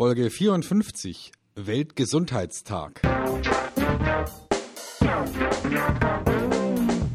Folge 0.00 0.30
54 0.30 1.30
Weltgesundheitstag. 1.56 3.02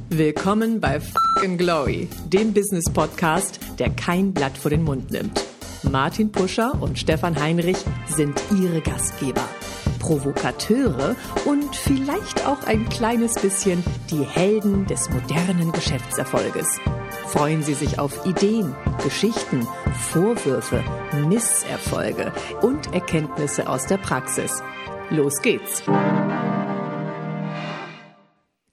Willkommen 0.09 0.79
bei 0.79 0.99
Fucking 0.99 1.57
Glory, 1.57 2.07
dem 2.27 2.53
Business 2.53 2.83
Podcast, 2.93 3.59
der 3.79 3.89
kein 3.89 4.35
Blatt 4.35 4.55
vor 4.55 4.69
den 4.69 4.83
Mund 4.83 5.09
nimmt. 5.09 5.43
Martin 5.81 6.31
Puscher 6.31 6.79
und 6.79 6.99
Stefan 6.99 7.41
Heinrich 7.41 7.77
sind 8.05 8.39
ihre 8.51 8.81
Gastgeber. 8.81 9.49
Provokateure 9.97 11.15
und 11.45 11.75
vielleicht 11.75 12.45
auch 12.45 12.61
ein 12.67 12.87
kleines 12.89 13.33
bisschen 13.33 13.83
die 14.11 14.23
Helden 14.23 14.85
des 14.85 15.09
modernen 15.09 15.71
Geschäftserfolges. 15.71 16.79
Freuen 17.27 17.63
Sie 17.63 17.73
sich 17.73 17.99
auf 17.99 18.25
Ideen, 18.25 18.75
Geschichten, 19.03 19.67
Vorwürfe, 20.11 20.83
Misserfolge 21.27 22.31
und 22.61 22.93
Erkenntnisse 22.93 23.67
aus 23.67 23.87
der 23.87 23.97
Praxis. 23.97 24.61
Los 25.09 25.41
geht's! 25.41 25.83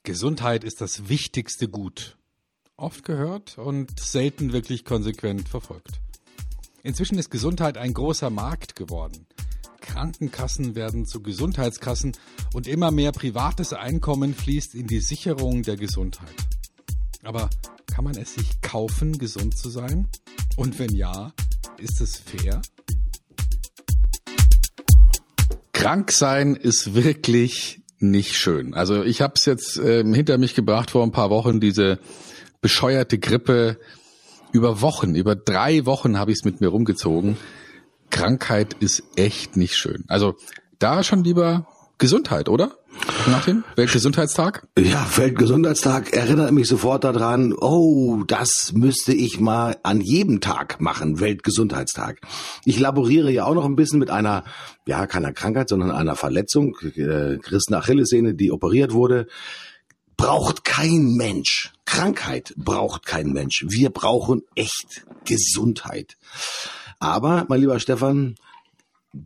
Gesundheit 0.04 0.64
ist 0.64 0.80
das 0.80 1.08
wichtigste 1.08 1.68
Gut. 1.68 2.16
Oft 2.76 3.04
gehört 3.04 3.58
und 3.58 3.98
selten 3.98 4.52
wirklich 4.52 4.84
konsequent 4.84 5.48
verfolgt. 5.48 6.00
Inzwischen 6.82 7.18
ist 7.18 7.30
Gesundheit 7.30 7.78
ein 7.78 7.94
großer 7.94 8.30
Markt 8.30 8.76
geworden. 8.76 9.26
Krankenkassen 9.80 10.74
werden 10.74 11.06
zu 11.06 11.22
Gesundheitskassen 11.22 12.16
und 12.54 12.66
immer 12.66 12.90
mehr 12.90 13.12
privates 13.12 13.72
Einkommen 13.72 14.34
fließt 14.34 14.74
in 14.74 14.86
die 14.86 15.00
Sicherung 15.00 15.62
der 15.62 15.76
Gesundheit. 15.76 16.34
Aber 17.22 17.50
kann 17.92 18.04
man 18.04 18.16
es 18.16 18.36
sich 18.36 18.62
kaufen, 18.62 19.18
gesund 19.18 19.56
zu 19.56 19.68
sein? 19.68 20.08
Und 20.56 20.78
wenn 20.78 20.94
ja, 20.94 21.34
ist 21.76 22.00
es 22.00 22.16
fair? 22.16 22.62
Krank 25.74 26.10
sein 26.10 26.56
ist 26.56 26.94
wirklich 26.94 27.82
nicht 27.98 28.34
schön. 28.34 28.72
Also 28.72 29.02
ich 29.02 29.20
habe 29.20 29.34
es 29.36 29.44
jetzt 29.44 29.76
ähm, 29.76 30.14
hinter 30.14 30.38
mich 30.38 30.54
gebracht 30.54 30.90
vor 30.90 31.02
ein 31.02 31.12
paar 31.12 31.28
Wochen, 31.28 31.60
diese 31.60 31.98
bescheuerte 32.62 33.18
Grippe. 33.18 33.78
Über 34.52 34.80
Wochen, 34.80 35.14
über 35.14 35.36
drei 35.36 35.84
Wochen 35.84 36.18
habe 36.18 36.30
ich 36.30 36.38
es 36.38 36.44
mit 36.44 36.62
mir 36.62 36.68
rumgezogen. 36.68 37.36
Krankheit 38.08 38.74
ist 38.80 39.02
echt 39.16 39.58
nicht 39.58 39.76
schön. 39.76 40.04
Also 40.08 40.34
da 40.78 41.02
schon 41.02 41.24
lieber 41.24 41.66
Gesundheit, 41.98 42.48
oder? 42.48 42.78
Martin, 43.26 43.64
Weltgesundheitstag? 43.76 44.66
Ja, 44.78 45.06
Weltgesundheitstag 45.16 46.12
erinnert 46.12 46.52
mich 46.52 46.66
sofort 46.66 47.04
daran, 47.04 47.52
oh, 47.52 48.24
das 48.26 48.72
müsste 48.74 49.12
ich 49.12 49.38
mal 49.38 49.76
an 49.82 50.00
jedem 50.00 50.40
Tag 50.40 50.80
machen, 50.80 51.20
Weltgesundheitstag. 51.20 52.20
Ich 52.64 52.78
laboriere 52.80 53.30
ja 53.30 53.44
auch 53.44 53.54
noch 53.54 53.64
ein 53.64 53.76
bisschen 53.76 53.98
mit 53.98 54.10
einer, 54.10 54.44
ja, 54.86 55.06
keiner 55.06 55.32
Krankheit, 55.32 55.68
sondern 55.68 55.90
einer 55.90 56.16
Verletzung, 56.16 56.76
äh, 56.96 57.38
Christen 57.38 57.74
Achillessehne, 57.74 58.34
die 58.34 58.50
operiert 58.50 58.92
wurde. 58.92 59.28
Braucht 60.16 60.64
kein 60.64 61.14
Mensch. 61.14 61.72
Krankheit 61.84 62.54
braucht 62.56 63.06
kein 63.06 63.32
Mensch. 63.32 63.64
Wir 63.68 63.90
brauchen 63.90 64.42
echt 64.54 65.04
Gesundheit. 65.24 66.16
Aber, 66.98 67.46
mein 67.48 67.60
lieber 67.60 67.78
Stefan, 67.80 68.36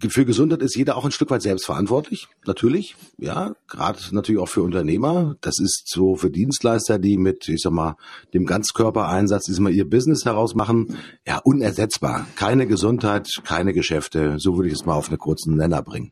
für 0.08 0.24
Gesundheit 0.24 0.62
ist 0.62 0.74
jeder 0.74 0.96
auch 0.96 1.04
ein 1.04 1.12
Stück 1.12 1.30
weit 1.30 1.42
selbstverantwortlich, 1.42 2.28
natürlich, 2.44 2.96
ja, 3.18 3.54
gerade 3.68 3.98
natürlich 4.10 4.40
auch 4.40 4.48
für 4.48 4.62
Unternehmer. 4.62 5.36
Das 5.40 5.60
ist 5.60 5.88
so 5.88 6.16
für 6.16 6.30
Dienstleister, 6.30 6.98
die 6.98 7.16
mit, 7.16 7.48
ich 7.48 7.62
sag 7.62 7.72
mal, 7.72 7.96
dem 8.34 8.46
Ganzkörpereinsatz, 8.46 9.48
ich 9.48 9.54
sag 9.54 9.62
mal, 9.62 9.72
ihr 9.72 9.88
Business 9.88 10.24
herausmachen, 10.24 10.96
ja, 11.26 11.38
unersetzbar. 11.38 12.26
Keine 12.34 12.66
Gesundheit, 12.66 13.28
keine 13.44 13.72
Geschäfte. 13.72 14.36
So 14.38 14.56
würde 14.56 14.68
ich 14.68 14.74
es 14.74 14.86
mal 14.86 14.94
auf 14.94 15.08
einen 15.08 15.18
kurzen 15.18 15.56
Nenner 15.56 15.82
bringen. 15.82 16.10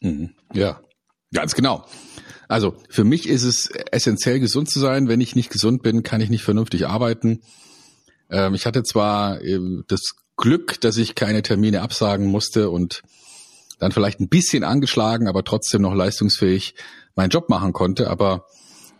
Mhm. 0.00 0.30
Ja, 0.54 0.80
ganz 1.32 1.54
genau. 1.54 1.84
Also 2.48 2.76
für 2.88 3.04
mich 3.04 3.28
ist 3.28 3.44
es 3.44 3.70
essentiell, 3.90 4.40
gesund 4.40 4.70
zu 4.70 4.80
sein. 4.80 5.08
Wenn 5.08 5.20
ich 5.20 5.36
nicht 5.36 5.50
gesund 5.50 5.82
bin, 5.82 6.02
kann 6.02 6.20
ich 6.20 6.30
nicht 6.30 6.44
vernünftig 6.44 6.86
arbeiten. 6.86 7.40
Ähm, 8.30 8.54
ich 8.54 8.64
hatte 8.64 8.82
zwar 8.82 9.42
äh, 9.42 9.60
das 9.86 10.14
Glück, 10.36 10.80
dass 10.80 10.96
ich 10.96 11.14
keine 11.14 11.42
Termine 11.42 11.82
absagen 11.82 12.26
musste 12.26 12.70
und 12.70 13.02
dann 13.78 13.92
vielleicht 13.92 14.20
ein 14.20 14.28
bisschen 14.28 14.64
angeschlagen, 14.64 15.28
aber 15.28 15.44
trotzdem 15.44 15.82
noch 15.82 15.94
leistungsfähig 15.94 16.74
meinen 17.14 17.30
Job 17.30 17.48
machen 17.48 17.72
konnte. 17.72 18.10
Aber 18.10 18.46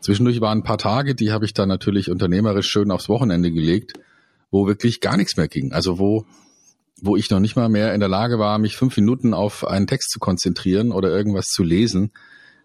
zwischendurch 0.01 0.41
waren 0.41 0.59
ein 0.59 0.65
paar 0.65 0.79
Tage, 0.79 1.15
die 1.15 1.33
habe 1.33 1.45
ich 1.45 1.55
dann 1.55 1.69
natürlich 1.69 2.11
unternehmerisch 2.11 2.69
schön 2.69 2.91
aufs 2.91 3.09
Wochenende 3.09 3.51
gelegt, 3.51 3.95
wo 4.51 4.67
wirklich 4.67 5.01
gar 5.01 5.17
nichts 5.17 5.37
mehr 5.37 5.49
ging. 5.49 5.73
Also 5.73 5.99
wo, 5.99 6.27
wo 7.01 7.17
ich 7.17 7.31
noch 7.31 7.41
nicht 7.41 7.57
mal 7.57 7.69
mehr 7.69 7.95
in 7.95 8.01
der 8.01 8.09
Lage 8.09 8.39
war, 8.39 8.59
mich 8.59 8.77
fünf 8.77 8.97
Minuten 8.97 9.35
auf 9.35 9.67
einen 9.67 9.87
Text 9.87 10.11
zu 10.11 10.19
konzentrieren 10.19 10.93
oder 10.93 11.09
irgendwas 11.11 11.47
zu 11.47 11.63
lesen. 11.63 12.13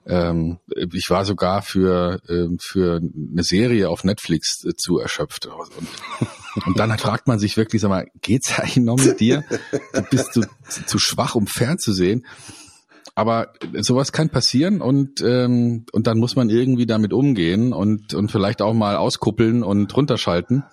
Ähm, 0.09 0.57
ich 0.75 1.09
war 1.09 1.23
sogar 1.23 1.61
für, 1.61 2.19
äh, 2.27 2.47
für 2.59 2.99
eine 2.99 3.43
Serie 3.43 3.89
auf 3.89 4.03
Netflix 4.03 4.65
äh, 4.65 4.73
zu 4.75 4.97
erschöpft. 4.97 5.45
Und 5.45 6.65
und 6.65 6.79
dann 6.79 6.97
fragt 6.97 7.27
man 7.27 7.37
sich 7.37 7.57
wirklich, 7.57 7.81
sag 7.81 7.89
mal, 7.89 8.07
geht's 8.21 8.57
eigentlich 8.57 8.77
noch 8.77 8.97
mit 8.97 9.19
dir? 9.19 9.43
Du 9.93 10.01
bist 10.09 10.35
du 10.35 10.41
zu, 10.67 10.85
zu 10.85 10.97
schwach, 10.97 11.35
um 11.35 11.45
fernzusehen. 11.45 12.25
Aber 13.13 13.53
sowas 13.81 14.11
kann 14.11 14.29
passieren 14.29 14.81
und 14.81 15.21
ähm, 15.21 15.85
und 15.91 16.07
dann 16.07 16.19
muss 16.19 16.35
man 16.35 16.49
irgendwie 16.49 16.85
damit 16.85 17.11
umgehen 17.11 17.73
und 17.73 18.13
und 18.13 18.31
vielleicht 18.31 18.61
auch 18.61 18.73
mal 18.73 18.95
auskuppeln 18.95 19.61
und 19.61 19.95
runterschalten 19.95 20.63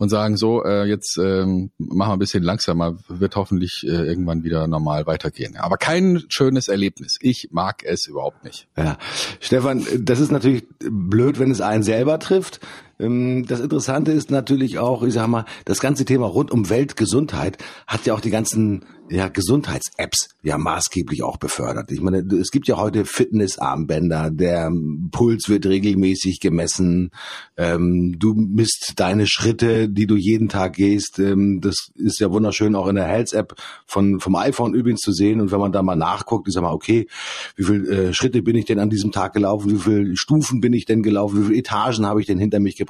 und 0.00 0.08
sagen 0.08 0.38
so 0.38 0.64
äh, 0.64 0.84
jetzt 0.86 1.18
ähm, 1.18 1.72
machen 1.76 2.08
wir 2.08 2.12
ein 2.14 2.18
bisschen 2.18 2.42
langsamer, 2.42 2.96
wird 3.08 3.36
hoffentlich 3.36 3.84
äh, 3.84 3.90
irgendwann 3.90 4.44
wieder 4.44 4.66
normal 4.66 5.06
weitergehen. 5.06 5.58
Aber 5.58 5.76
kein 5.76 6.24
schönes 6.30 6.68
Erlebnis. 6.68 7.18
Ich 7.20 7.50
mag 7.52 7.84
es 7.84 8.06
überhaupt 8.06 8.42
nicht. 8.42 8.66
Ja, 8.78 8.96
Stefan, 9.40 9.84
das 9.98 10.18
ist 10.18 10.32
natürlich 10.32 10.66
blöd, 10.78 11.38
wenn 11.38 11.50
es 11.50 11.60
einen 11.60 11.82
selber 11.82 12.18
trifft. 12.18 12.60
Ähm, 13.00 13.46
das 13.46 13.60
Interessante 13.60 14.12
ist 14.12 14.30
natürlich 14.30 14.78
auch, 14.78 15.02
ich 15.02 15.14
sag 15.14 15.28
mal, 15.28 15.44
das 15.64 15.80
ganze 15.80 16.04
Thema 16.04 16.26
rund 16.26 16.50
um 16.50 16.68
Weltgesundheit 16.68 17.58
hat 17.86 18.06
ja 18.06 18.14
auch 18.14 18.20
die 18.20 18.30
ganzen 18.30 18.84
ja, 19.10 19.28
Gesundheits-Apps 19.28 20.28
ja 20.42 20.56
maßgeblich 20.56 21.22
auch 21.24 21.36
befördert. 21.36 21.90
Ich 21.90 22.00
meine, 22.00 22.18
es 22.18 22.50
gibt 22.50 22.68
ja 22.68 22.76
heute 22.76 23.04
Fitnessarmbänder, 23.04 24.30
der 24.30 24.70
Puls 25.10 25.48
wird 25.48 25.66
regelmäßig 25.66 26.38
gemessen, 26.38 27.10
ähm, 27.56 28.16
du 28.18 28.34
misst 28.34 28.94
deine 28.96 29.26
Schritte, 29.26 29.88
die 29.88 30.06
du 30.06 30.16
jeden 30.16 30.48
Tag 30.48 30.74
gehst. 30.74 31.18
Ähm, 31.18 31.60
das 31.60 31.90
ist 31.96 32.20
ja 32.20 32.30
wunderschön 32.30 32.76
auch 32.76 32.86
in 32.86 32.94
der 32.94 33.06
Health-App 33.06 33.54
von 33.84 34.20
vom 34.20 34.36
iPhone 34.36 34.74
übrigens 34.74 35.00
zu 35.00 35.12
sehen. 35.12 35.40
Und 35.40 35.50
wenn 35.50 35.60
man 35.60 35.72
da 35.72 35.82
mal 35.82 35.96
nachguckt, 35.96 36.46
ich 36.46 36.54
sag 36.54 36.62
mal, 36.62 36.72
okay, 36.72 37.08
wie 37.56 37.64
viele 37.64 37.88
äh, 37.88 38.14
Schritte 38.14 38.42
bin 38.42 38.56
ich 38.56 38.66
denn 38.66 38.78
an 38.78 38.90
diesem 38.90 39.10
Tag 39.10 39.32
gelaufen, 39.32 39.72
wie 39.72 39.78
viele 39.78 40.16
Stufen 40.16 40.60
bin 40.60 40.72
ich 40.72 40.84
denn 40.84 41.02
gelaufen, 41.02 41.42
wie 41.42 41.46
viele 41.46 41.58
Etagen 41.58 42.06
habe 42.06 42.20
ich 42.20 42.26
denn 42.26 42.38
hinter 42.38 42.60
mich 42.60 42.76
gebracht, 42.76 42.89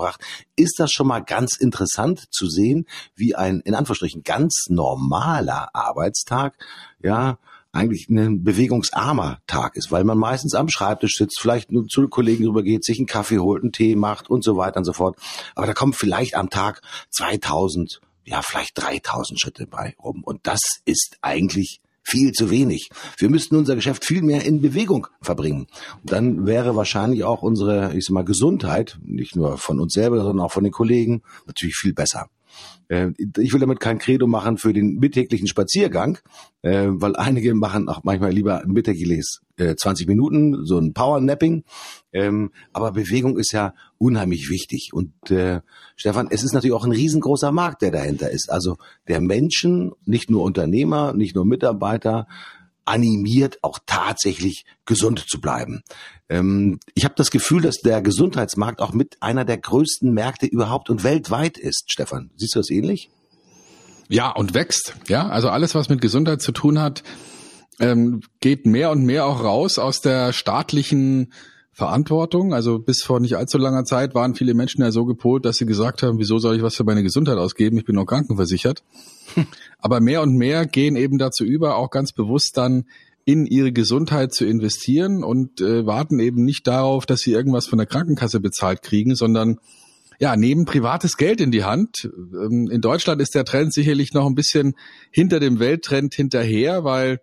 ist 0.56 0.78
das 0.78 0.90
schon 0.92 1.06
mal 1.06 1.20
ganz 1.20 1.56
interessant 1.56 2.24
zu 2.30 2.48
sehen, 2.48 2.86
wie 3.14 3.34
ein 3.34 3.60
in 3.60 3.74
Anführungsstrichen 3.74 4.22
ganz 4.22 4.66
normaler 4.68 5.74
Arbeit 5.74 6.10
Arbeitstag, 6.10 6.56
ja, 7.02 7.38
eigentlich 7.72 8.08
ein 8.08 8.42
bewegungsarmer 8.42 9.38
Tag 9.46 9.76
ist, 9.76 9.92
weil 9.92 10.02
man 10.02 10.18
meistens 10.18 10.54
am 10.54 10.68
Schreibtisch 10.68 11.14
sitzt, 11.16 11.40
vielleicht 11.40 11.70
nur 11.70 11.86
zu 11.86 12.08
Kollegen 12.08 12.46
rübergeht, 12.46 12.84
sich 12.84 12.98
einen 12.98 13.06
Kaffee 13.06 13.38
holt, 13.38 13.62
einen 13.62 13.72
Tee 13.72 13.94
macht 13.94 14.28
und 14.28 14.42
so 14.42 14.56
weiter 14.56 14.78
und 14.78 14.84
so 14.84 14.92
fort. 14.92 15.16
Aber 15.54 15.66
da 15.66 15.74
kommen 15.74 15.92
vielleicht 15.92 16.34
am 16.34 16.50
Tag 16.50 16.80
2000, 17.10 18.00
ja, 18.24 18.42
vielleicht 18.42 18.76
3000 18.76 19.40
Schritte 19.40 19.66
bei 19.66 19.94
rum. 20.02 20.24
Und 20.24 20.46
das 20.48 20.60
ist 20.84 21.18
eigentlich 21.20 21.80
viel 22.10 22.32
zu 22.32 22.50
wenig. 22.50 22.90
Wir 23.18 23.30
müssten 23.30 23.56
unser 23.56 23.74
Geschäft 23.76 24.04
viel 24.04 24.22
mehr 24.22 24.44
in 24.44 24.60
Bewegung 24.60 25.06
verbringen. 25.22 25.66
Und 26.02 26.12
dann 26.12 26.46
wäre 26.46 26.76
wahrscheinlich 26.76 27.24
auch 27.24 27.42
unsere, 27.42 27.94
ich 27.94 28.04
sag 28.04 28.14
mal, 28.14 28.24
Gesundheit, 28.24 28.98
nicht 29.04 29.36
nur 29.36 29.58
von 29.58 29.80
uns 29.80 29.92
selber, 29.92 30.22
sondern 30.22 30.44
auch 30.44 30.52
von 30.52 30.64
den 30.64 30.72
Kollegen, 30.72 31.22
natürlich 31.46 31.76
viel 31.76 31.94
besser. 31.94 32.28
Äh, 32.90 33.12
ich 33.38 33.52
will 33.52 33.60
damit 33.60 33.80
kein 33.80 33.98
Credo 33.98 34.26
machen 34.26 34.58
für 34.58 34.72
den 34.72 34.96
mittäglichen 34.96 35.46
Spaziergang, 35.46 36.18
äh, 36.62 36.88
weil 36.88 37.16
einige 37.16 37.54
machen 37.54 37.88
auch 37.88 38.02
manchmal 38.02 38.32
lieber 38.32 38.62
mittägliches 38.66 39.40
20 39.56 40.06
äh, 40.06 40.10
Minuten, 40.10 40.64
so 40.64 40.78
ein 40.78 40.92
Powernapping. 40.92 41.64
Ähm, 42.12 42.50
aber 42.72 42.92
Bewegung 42.92 43.38
ist 43.38 43.52
ja 43.52 43.74
unheimlich 43.98 44.50
wichtig. 44.50 44.90
Und 44.92 45.12
Stefan, 45.96 46.28
es 46.30 46.42
ist 46.42 46.54
natürlich 46.54 46.74
auch 46.74 46.84
ein 46.84 46.92
riesengroßer 46.92 47.52
Markt, 47.52 47.82
der 47.82 47.90
dahinter 47.90 48.30
ist. 48.30 48.50
Also 48.50 48.78
der 49.06 49.20
Menschen, 49.20 49.92
nicht 50.06 50.30
nur 50.30 50.42
Unternehmer, 50.42 51.12
nicht 51.12 51.36
nur 51.36 51.44
Mitarbeiter, 51.44 52.26
animiert, 52.84 53.58
auch 53.62 53.78
tatsächlich 53.86 54.64
gesund 54.84 55.24
zu 55.28 55.40
bleiben. 55.40 55.82
Ähm, 56.28 56.80
ich 56.94 57.04
habe 57.04 57.14
das 57.16 57.30
Gefühl, 57.30 57.62
dass 57.62 57.76
der 57.76 58.02
Gesundheitsmarkt 58.02 58.80
auch 58.80 58.92
mit 58.92 59.16
einer 59.20 59.44
der 59.44 59.58
größten 59.58 60.12
Märkte 60.12 60.46
überhaupt 60.46 60.90
und 60.90 61.04
weltweit 61.04 61.58
ist. 61.58 61.84
Stefan, 61.90 62.30
siehst 62.36 62.54
du 62.54 62.60
das 62.60 62.70
ähnlich? 62.70 63.10
Ja, 64.08 64.30
und 64.30 64.54
wächst. 64.54 64.94
Ja, 65.08 65.28
also 65.28 65.48
alles, 65.48 65.74
was 65.74 65.88
mit 65.88 66.00
Gesundheit 66.00 66.42
zu 66.42 66.52
tun 66.52 66.80
hat, 66.80 67.04
ähm, 67.78 68.22
geht 68.40 68.66
mehr 68.66 68.90
und 68.90 69.04
mehr 69.04 69.24
auch 69.24 69.42
raus 69.42 69.78
aus 69.78 70.00
der 70.00 70.32
staatlichen 70.32 71.32
Verantwortung. 71.80 72.52
Also 72.52 72.78
bis 72.78 73.02
vor 73.02 73.20
nicht 73.20 73.36
allzu 73.36 73.56
langer 73.56 73.84
Zeit 73.84 74.14
waren 74.14 74.34
viele 74.34 74.52
Menschen 74.52 74.82
ja 74.82 74.92
so 74.92 75.06
gepolt, 75.06 75.46
dass 75.46 75.56
sie 75.56 75.64
gesagt 75.64 76.02
haben, 76.02 76.18
wieso 76.18 76.38
soll 76.38 76.56
ich 76.56 76.62
was 76.62 76.76
für 76.76 76.84
meine 76.84 77.02
Gesundheit 77.02 77.38
ausgeben? 77.38 77.78
Ich 77.78 77.86
bin 77.86 77.94
noch 77.94 78.04
krankenversichert. 78.04 78.82
Aber 79.78 80.00
mehr 80.00 80.20
und 80.20 80.36
mehr 80.36 80.66
gehen 80.66 80.94
eben 80.94 81.16
dazu 81.16 81.42
über, 81.42 81.76
auch 81.76 81.88
ganz 81.90 82.12
bewusst 82.12 82.58
dann 82.58 82.84
in 83.24 83.46
ihre 83.46 83.72
Gesundheit 83.72 84.34
zu 84.34 84.44
investieren 84.44 85.24
und 85.24 85.62
äh, 85.62 85.86
warten 85.86 86.20
eben 86.20 86.44
nicht 86.44 86.66
darauf, 86.66 87.06
dass 87.06 87.20
sie 87.20 87.32
irgendwas 87.32 87.66
von 87.66 87.78
der 87.78 87.86
Krankenkasse 87.86 88.40
bezahlt 88.40 88.82
kriegen, 88.82 89.14
sondern 89.14 89.58
ja, 90.18 90.36
nehmen 90.36 90.66
privates 90.66 91.16
Geld 91.16 91.40
in 91.40 91.50
die 91.50 91.64
Hand. 91.64 92.10
Ähm, 92.14 92.68
in 92.70 92.82
Deutschland 92.82 93.22
ist 93.22 93.34
der 93.34 93.46
Trend 93.46 93.72
sicherlich 93.72 94.12
noch 94.12 94.26
ein 94.26 94.34
bisschen 94.34 94.74
hinter 95.10 95.40
dem 95.40 95.60
Welttrend 95.60 96.14
hinterher, 96.14 96.84
weil 96.84 97.20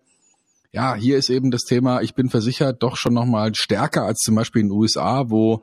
ja, 0.72 0.94
hier 0.94 1.16
ist 1.16 1.30
eben 1.30 1.50
das 1.50 1.62
Thema, 1.62 2.02
ich 2.02 2.14
bin 2.14 2.28
versichert, 2.28 2.82
doch 2.82 2.96
schon 2.96 3.14
nochmal 3.14 3.54
stärker 3.54 4.04
als 4.04 4.18
zum 4.18 4.34
Beispiel 4.34 4.62
in 4.62 4.68
den 4.68 4.76
USA, 4.76 5.30
wo, 5.30 5.62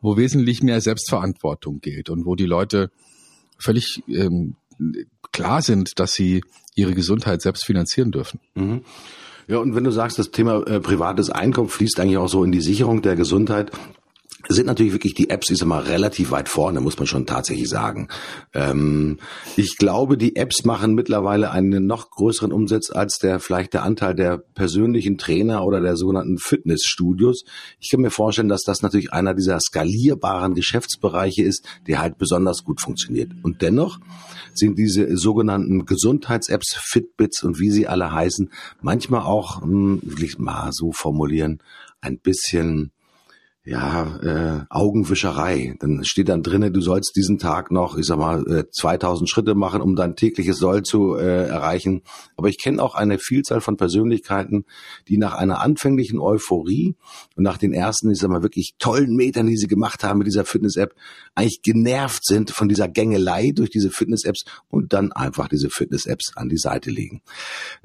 wo 0.00 0.16
wesentlich 0.16 0.62
mehr 0.62 0.80
Selbstverantwortung 0.80 1.80
gilt 1.80 2.10
und 2.10 2.26
wo 2.26 2.34
die 2.34 2.46
Leute 2.46 2.90
völlig 3.58 4.02
ähm, 4.08 4.56
klar 5.32 5.62
sind, 5.62 5.98
dass 5.98 6.12
sie 6.12 6.42
ihre 6.74 6.94
Gesundheit 6.94 7.42
selbst 7.42 7.64
finanzieren 7.64 8.10
dürfen. 8.10 8.40
Mhm. 8.54 8.82
Ja, 9.46 9.58
und 9.58 9.74
wenn 9.74 9.84
du 9.84 9.90
sagst, 9.90 10.18
das 10.18 10.30
Thema 10.30 10.64
äh, 10.66 10.80
privates 10.80 11.30
Einkommen 11.30 11.68
fließt 11.68 11.98
eigentlich 11.98 12.18
auch 12.18 12.28
so 12.28 12.44
in 12.44 12.52
die 12.52 12.60
Sicherung 12.60 13.02
der 13.02 13.16
Gesundheit, 13.16 13.72
sind 14.54 14.66
natürlich 14.66 14.92
wirklich 14.92 15.14
die 15.14 15.30
Apps, 15.30 15.50
ich 15.50 15.58
sag 15.58 15.68
mal, 15.68 15.82
relativ 15.82 16.30
weit 16.30 16.48
vorne, 16.48 16.80
muss 16.80 16.98
man 16.98 17.06
schon 17.06 17.26
tatsächlich 17.26 17.68
sagen. 17.68 18.08
Ähm, 18.52 19.18
ich 19.56 19.76
glaube, 19.76 20.18
die 20.18 20.36
Apps 20.36 20.64
machen 20.64 20.94
mittlerweile 20.94 21.50
einen 21.50 21.86
noch 21.86 22.10
größeren 22.10 22.52
Umsatz 22.52 22.90
als 22.90 23.18
der 23.18 23.40
vielleicht 23.40 23.74
der 23.74 23.84
Anteil 23.84 24.14
der 24.14 24.38
persönlichen 24.38 25.18
Trainer 25.18 25.64
oder 25.64 25.80
der 25.80 25.96
sogenannten 25.96 26.38
Fitnessstudios. 26.38 27.44
Ich 27.78 27.90
kann 27.90 28.00
mir 28.00 28.10
vorstellen, 28.10 28.48
dass 28.48 28.62
das 28.62 28.82
natürlich 28.82 29.12
einer 29.12 29.34
dieser 29.34 29.60
skalierbaren 29.60 30.54
Geschäftsbereiche 30.54 31.42
ist, 31.42 31.66
der 31.86 32.00
halt 32.00 32.18
besonders 32.18 32.64
gut 32.64 32.80
funktioniert. 32.80 33.30
Und 33.42 33.62
dennoch 33.62 34.00
sind 34.54 34.78
diese 34.78 35.16
sogenannten 35.16 35.86
Gesundheits-Apps, 35.86 36.76
Fitbits 36.76 37.44
und 37.44 37.60
wie 37.60 37.70
sie 37.70 37.86
alle 37.86 38.12
heißen, 38.12 38.50
manchmal 38.80 39.22
auch, 39.22 39.62
hm, 39.62 40.00
will 40.02 40.24
ich 40.24 40.38
mal 40.38 40.70
so 40.72 40.92
formulieren, 40.92 41.62
ein 42.00 42.18
bisschen 42.18 42.92
ja, 43.70 44.16
äh, 44.20 44.64
Augenwischerei. 44.68 45.76
Dann 45.78 46.02
steht 46.04 46.28
dann 46.28 46.42
drinnen, 46.42 46.72
du 46.72 46.80
sollst 46.80 47.14
diesen 47.14 47.38
Tag 47.38 47.70
noch, 47.70 47.96
ich 47.96 48.04
sag 48.04 48.18
mal, 48.18 48.44
äh, 48.48 48.64
2000 48.68 49.30
Schritte 49.30 49.54
machen, 49.54 49.80
um 49.80 49.94
dein 49.94 50.16
tägliches 50.16 50.58
Soll 50.58 50.82
zu 50.82 51.14
äh, 51.14 51.46
erreichen. 51.46 52.02
Aber 52.36 52.48
ich 52.48 52.58
kenne 52.60 52.82
auch 52.82 52.96
eine 52.96 53.20
Vielzahl 53.20 53.60
von 53.60 53.76
Persönlichkeiten, 53.76 54.64
die 55.06 55.18
nach 55.18 55.34
einer 55.34 55.60
anfänglichen 55.60 56.18
Euphorie 56.18 56.96
und 57.36 57.44
nach 57.44 57.58
den 57.58 57.72
ersten, 57.72 58.10
ich 58.10 58.18
sag 58.18 58.28
mal, 58.28 58.42
wirklich 58.42 58.74
tollen 58.80 59.14
Metern, 59.14 59.46
die 59.46 59.56
sie 59.56 59.68
gemacht 59.68 60.02
haben 60.02 60.18
mit 60.18 60.26
dieser 60.26 60.44
Fitness-App, 60.44 60.92
eigentlich 61.36 61.62
genervt 61.62 62.24
sind 62.24 62.50
von 62.50 62.68
dieser 62.68 62.88
Gängelei 62.88 63.52
durch 63.54 63.70
diese 63.70 63.90
Fitness-Apps 63.90 64.46
und 64.68 64.92
dann 64.92 65.12
einfach 65.12 65.46
diese 65.46 65.70
Fitness-Apps 65.70 66.32
an 66.34 66.48
die 66.48 66.58
Seite 66.58 66.90
legen. 66.90 67.22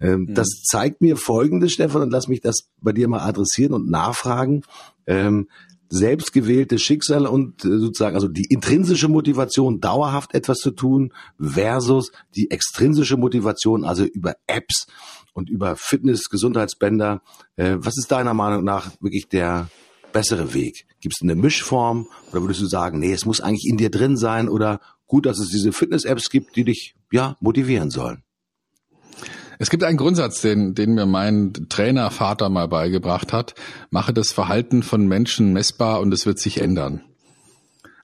Ähm, 0.02 0.22
mhm. 0.22 0.34
Das 0.34 0.48
zeigt 0.64 1.02
mir 1.02 1.16
Folgendes, 1.16 1.74
Stefan, 1.74 2.02
und 2.02 2.10
lass 2.10 2.28
mich 2.28 2.42
das 2.42 2.70
bei 2.82 2.92
dir 2.92 3.08
mal 3.08 3.20
adressieren 3.20 3.74
und 3.74 3.88
nachfragen 3.88 4.64
ähm, 5.08 5.48
selbstgewähltes 5.90 6.82
Schicksal 6.82 7.28
und 7.28 7.64
äh, 7.66 7.80
sozusagen 7.80 8.16
also 8.16 8.28
die 8.28 8.46
intrinsische 8.46 9.08
Motivation, 9.08 9.80
dauerhaft 9.80 10.34
etwas 10.34 10.60
zu 10.60 10.72
tun, 10.72 11.14
versus 11.40 12.12
die 12.36 12.52
extrinsische 12.52 13.18
Motivation, 13.18 13.84
also 13.86 14.04
über 14.04 14.36
Apps 14.48 14.88
und 15.34 15.50
über 15.50 15.76
Fitness, 15.76 16.30
Gesundheitsbänder. 16.30 17.22
Äh, 17.56 17.76
was 17.78 17.98
ist 17.98 18.12
deiner 18.12 18.34
Meinung 18.34 18.64
nach 18.64 18.92
wirklich 19.02 19.28
der 19.28 19.70
bessere 20.12 20.54
Weg? 20.54 20.88
Gibt 21.02 21.16
es 21.16 21.22
eine 21.22 21.36
Mischform 21.36 22.08
oder 22.32 22.42
würdest 22.42 22.62
du 22.62 22.66
sagen, 22.66 23.00
nee, 23.00 23.14
es 23.14 23.26
muss 23.26 23.42
eigentlich 23.42 23.70
in 23.70 23.78
dir 23.78 23.92
drin 23.92 24.18
sein 24.18 24.50
oder 24.50 24.80
gut, 25.08 25.26
dass 25.26 25.40
es 25.40 25.50
diese 25.50 25.72
Fitness-Apps 25.72 26.30
gibt, 26.30 26.56
die 26.56 26.64
dich 26.64 26.96
ja 27.12 27.38
motivieren 27.40 27.92
sollen? 27.92 28.25
Es 29.60 29.70
gibt 29.70 29.84
einen 29.84 29.98
Grundsatz, 29.98 30.42
den, 30.42 30.76
den 30.76 30.94
mir 30.94 31.06
mein 31.06 31.54
Trainervater 31.70 32.50
mal 32.50 32.68
beigebracht 32.68 33.34
hat. 33.34 33.56
Mache 33.90 34.14
das 34.14 34.32
Verhalten 34.32 34.84
von 34.84 35.08
Menschen 35.08 35.54
messbar 35.54 36.02
und 36.02 36.14
es 36.14 36.26
wird 36.26 36.40
sich 36.40 36.62
ändern. 36.62 37.02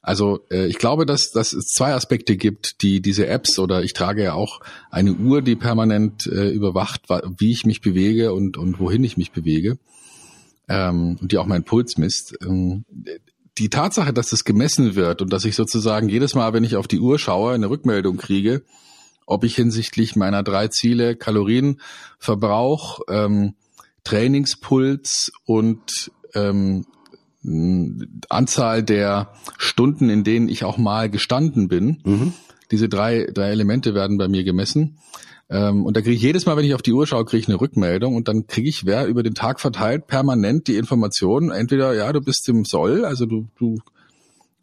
Also 0.01 0.39
äh, 0.49 0.65
ich 0.65 0.77
glaube, 0.77 1.05
dass, 1.05 1.31
dass 1.31 1.53
es 1.53 1.67
zwei 1.67 1.93
Aspekte 1.93 2.35
gibt, 2.35 2.81
die 2.81 3.01
diese 3.01 3.27
Apps 3.27 3.59
oder 3.59 3.83
ich 3.83 3.93
trage 3.93 4.23
ja 4.23 4.33
auch 4.33 4.61
eine 4.89 5.13
Uhr, 5.13 5.41
die 5.41 5.55
permanent 5.55 6.25
äh, 6.25 6.49
überwacht, 6.49 7.03
wie 7.37 7.51
ich 7.51 7.65
mich 7.65 7.81
bewege 7.81 8.33
und, 8.33 8.57
und 8.57 8.79
wohin 8.79 9.03
ich 9.03 9.17
mich 9.17 9.31
bewege 9.31 9.77
ähm, 10.67 11.17
und 11.21 11.31
die 11.31 11.37
auch 11.37 11.45
meinen 11.45 11.65
Puls 11.65 11.97
misst. 11.97 12.35
Ähm, 12.41 12.85
die 13.57 13.69
Tatsache, 13.69 14.13
dass 14.13 14.29
das 14.29 14.43
gemessen 14.43 14.95
wird 14.95 15.21
und 15.21 15.31
dass 15.31 15.45
ich 15.45 15.55
sozusagen 15.55 16.09
jedes 16.09 16.33
Mal, 16.33 16.53
wenn 16.53 16.63
ich 16.63 16.77
auf 16.77 16.87
die 16.87 16.99
Uhr 16.99 17.19
schaue, 17.19 17.53
eine 17.53 17.69
Rückmeldung 17.69 18.17
kriege, 18.17 18.63
ob 19.31 19.43
ich 19.43 19.55
hinsichtlich 19.55 20.15
meiner 20.15 20.43
drei 20.43 20.67
Ziele 20.67 21.15
Kalorienverbrauch, 21.15 22.99
ähm, 23.09 23.55
Trainingspuls 24.03 25.31
und 25.45 26.11
ähm, 26.33 26.85
Anzahl 28.29 28.83
der 28.83 29.33
Stunden, 29.57 30.09
in 30.09 30.23
denen 30.23 30.49
ich 30.49 30.63
auch 30.63 30.77
mal 30.77 31.09
gestanden 31.09 31.67
bin. 31.67 32.01
Mhm. 32.03 32.33
Diese 32.69 32.87
drei, 32.87 33.27
drei 33.33 33.49
Elemente 33.49 33.93
werden 33.93 34.17
bei 34.17 34.27
mir 34.27 34.43
gemessen. 34.43 34.97
Ähm, 35.49 35.85
und 35.85 35.97
da 35.97 36.01
kriege 36.01 36.15
ich 36.15 36.21
jedes 36.21 36.45
Mal, 36.45 36.55
wenn 36.55 36.65
ich 36.65 36.73
auf 36.73 36.81
die 36.81 36.93
Uhr 36.93 37.05
schaue, 37.05 37.25
kriege 37.25 37.41
ich 37.41 37.47
eine 37.49 37.59
Rückmeldung 37.59 38.15
und 38.15 38.27
dann 38.27 38.47
kriege 38.47 38.69
ich 38.69 38.85
wer 38.85 39.05
über 39.07 39.23
den 39.23 39.33
Tag 39.33 39.59
verteilt 39.59 40.07
permanent 40.07 40.67
die 40.67 40.77
Information, 40.77 41.51
entweder 41.51 41.93
ja, 41.93 42.11
du 42.13 42.21
bist 42.21 42.47
im 42.47 42.63
Soll, 42.63 43.03
also 43.03 43.25
du, 43.25 43.47
du 43.57 43.77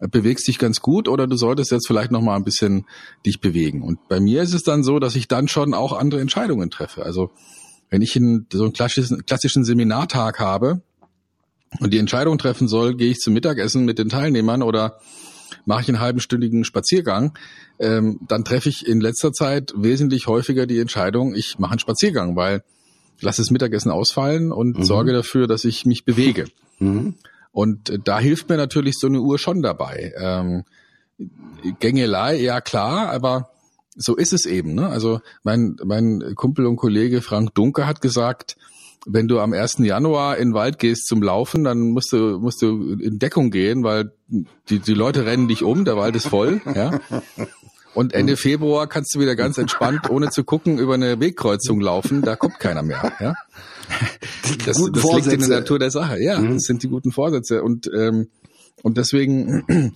bewegst 0.00 0.46
dich 0.46 0.58
ganz 0.58 0.80
gut 0.80 1.08
oder 1.08 1.26
du 1.26 1.36
solltest 1.36 1.72
jetzt 1.72 1.86
vielleicht 1.86 2.10
noch 2.10 2.22
mal 2.22 2.36
ein 2.36 2.44
bisschen 2.44 2.86
dich 3.26 3.40
bewegen. 3.40 3.82
Und 3.82 4.08
bei 4.08 4.20
mir 4.20 4.42
ist 4.42 4.54
es 4.54 4.62
dann 4.62 4.84
so, 4.84 4.98
dass 4.98 5.16
ich 5.16 5.28
dann 5.28 5.48
schon 5.48 5.74
auch 5.74 5.92
andere 5.92 6.20
Entscheidungen 6.20 6.70
treffe. 6.70 7.04
Also 7.04 7.30
wenn 7.90 8.02
ich 8.02 8.14
in 8.14 8.46
so 8.52 8.64
einen 8.64 8.72
klassischen, 8.72 9.26
klassischen 9.26 9.64
Seminartag 9.64 10.38
habe 10.38 10.82
und 11.80 11.92
die 11.92 11.98
Entscheidung 11.98 12.38
treffen 12.38 12.68
soll, 12.68 12.94
gehe 12.94 13.10
ich 13.10 13.18
zum 13.18 13.34
Mittagessen 13.34 13.84
mit 13.84 13.98
den 13.98 14.08
Teilnehmern 14.08 14.62
oder 14.62 15.00
mache 15.64 15.82
ich 15.82 15.88
einen 15.88 16.00
halbenstündigen 16.00 16.64
Spaziergang, 16.64 17.36
ähm, 17.78 18.20
dann 18.26 18.44
treffe 18.44 18.68
ich 18.68 18.86
in 18.86 19.00
letzter 19.00 19.32
Zeit 19.32 19.72
wesentlich 19.76 20.26
häufiger 20.26 20.66
die 20.66 20.78
Entscheidung, 20.78 21.34
ich 21.34 21.58
mache 21.58 21.72
einen 21.72 21.78
Spaziergang, 21.78 22.36
weil 22.36 22.62
ich 23.16 23.22
lasse 23.22 23.42
das 23.42 23.50
Mittagessen 23.50 23.90
ausfallen 23.90 24.52
und 24.52 24.78
mhm. 24.78 24.84
sorge 24.84 25.12
dafür, 25.12 25.46
dass 25.46 25.64
ich 25.64 25.84
mich 25.84 26.04
bewege. 26.04 26.46
Mhm. 26.78 27.16
Und 27.52 27.90
äh, 27.90 27.98
da 28.02 28.18
hilft 28.18 28.48
mir 28.48 28.56
natürlich 28.56 28.96
so 28.98 29.06
eine 29.06 29.20
Uhr 29.20 29.38
schon 29.38 29.62
dabei. 29.62 30.12
Ähm, 30.16 30.64
Gängelei, 31.80 32.36
ja 32.36 32.60
klar, 32.60 33.10
aber 33.10 33.50
so 33.96 34.14
ist 34.14 34.32
es 34.32 34.46
eben. 34.46 34.74
Ne? 34.74 34.88
Also 34.88 35.20
mein, 35.42 35.76
mein 35.84 36.34
Kumpel 36.36 36.66
und 36.66 36.76
Kollege 36.76 37.20
Frank 37.20 37.54
Dunker 37.54 37.86
hat 37.86 38.00
gesagt, 38.00 38.56
wenn 39.06 39.26
du 39.26 39.40
am 39.40 39.52
1. 39.52 39.78
Januar 39.78 40.36
in 40.36 40.50
den 40.50 40.55
Wald 40.55 40.78
gehst 40.78 41.06
zum 41.06 41.22
Laufen, 41.22 41.64
dann 41.64 41.90
musst 41.90 42.12
du, 42.12 42.38
musst 42.38 42.62
du 42.62 42.93
in 43.00 43.19
Deckung 43.19 43.50
gehen, 43.50 43.82
weil 43.82 44.12
die, 44.69 44.78
die 44.78 44.94
Leute 44.94 45.24
rennen 45.24 45.48
dich 45.48 45.62
um, 45.62 45.84
der 45.84 45.96
Wald 45.96 46.17
ist 46.17 46.28
voll. 46.28 46.60
Ja? 46.74 47.00
Und 47.94 48.12
Ende 48.12 48.36
Februar 48.36 48.86
kannst 48.86 49.14
du 49.14 49.20
wieder 49.20 49.34
ganz 49.34 49.58
entspannt, 49.58 50.08
ohne 50.10 50.28
zu 50.28 50.44
gucken, 50.44 50.78
über 50.78 50.94
eine 50.94 51.19
Wegkreuzung 51.19 51.81
laufen, 51.81 52.22
da 52.22 52.36
kommt 52.36 52.60
keiner 52.60 52.82
mehr. 52.82 53.12
Ja? 53.19 53.34
Das, 54.66 54.76
das 54.92 55.04
liegt 55.14 55.26
in 55.26 55.40
der 55.40 55.60
Natur 55.60 55.78
der 55.78 55.90
Sache. 55.90 56.22
Ja, 56.22 56.38
mhm. 56.38 56.54
das 56.54 56.64
sind 56.64 56.82
die 56.82 56.88
guten 56.88 57.12
Vorsätze. 57.12 57.62
Und, 57.62 57.90
ähm, 57.94 58.28
und 58.82 58.96
deswegen 58.96 59.94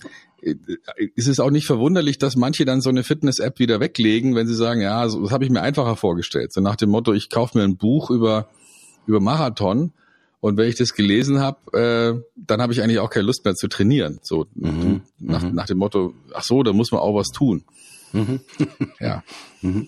ist 1.15 1.27
es 1.27 1.39
auch 1.39 1.51
nicht 1.51 1.65
verwunderlich, 1.65 2.17
dass 2.17 2.35
manche 2.35 2.65
dann 2.65 2.81
so 2.81 2.89
eine 2.89 3.03
Fitness-App 3.03 3.59
wieder 3.59 3.79
weglegen, 3.79 4.35
wenn 4.35 4.47
sie 4.47 4.55
sagen, 4.55 4.81
ja, 4.81 5.07
so, 5.07 5.21
das 5.21 5.31
habe 5.31 5.45
ich 5.45 5.49
mir 5.49 5.61
einfacher 5.61 5.95
vorgestellt. 5.95 6.53
So 6.53 6.61
nach 6.61 6.75
dem 6.75 6.89
Motto, 6.89 7.13
ich 7.13 7.29
kaufe 7.29 7.57
mir 7.57 7.63
ein 7.63 7.77
Buch 7.77 8.09
über, 8.09 8.49
über 9.07 9.19
Marathon 9.19 9.93
und 10.43 10.57
wenn 10.57 10.67
ich 10.67 10.75
das 10.75 10.93
gelesen 10.93 11.39
habe, 11.39 11.71
äh, 11.71 12.21
dann 12.35 12.61
habe 12.61 12.73
ich 12.73 12.81
eigentlich 12.81 12.99
auch 12.99 13.09
keine 13.09 13.25
Lust 13.25 13.45
mehr 13.45 13.55
zu 13.55 13.69
trainieren. 13.69 14.19
So 14.23 14.47
mhm. 14.55 15.01
nach, 15.19 15.43
mhm. 15.43 15.55
nach 15.55 15.65
dem 15.67 15.77
Motto, 15.77 16.13
ach 16.33 16.43
so, 16.43 16.63
da 16.63 16.73
muss 16.73 16.91
man 16.91 16.99
auch 16.99 17.15
was 17.15 17.29
tun. 17.29 17.63
Mhm. 18.11 18.41
ja. 18.99 19.23
Mhm. 19.61 19.85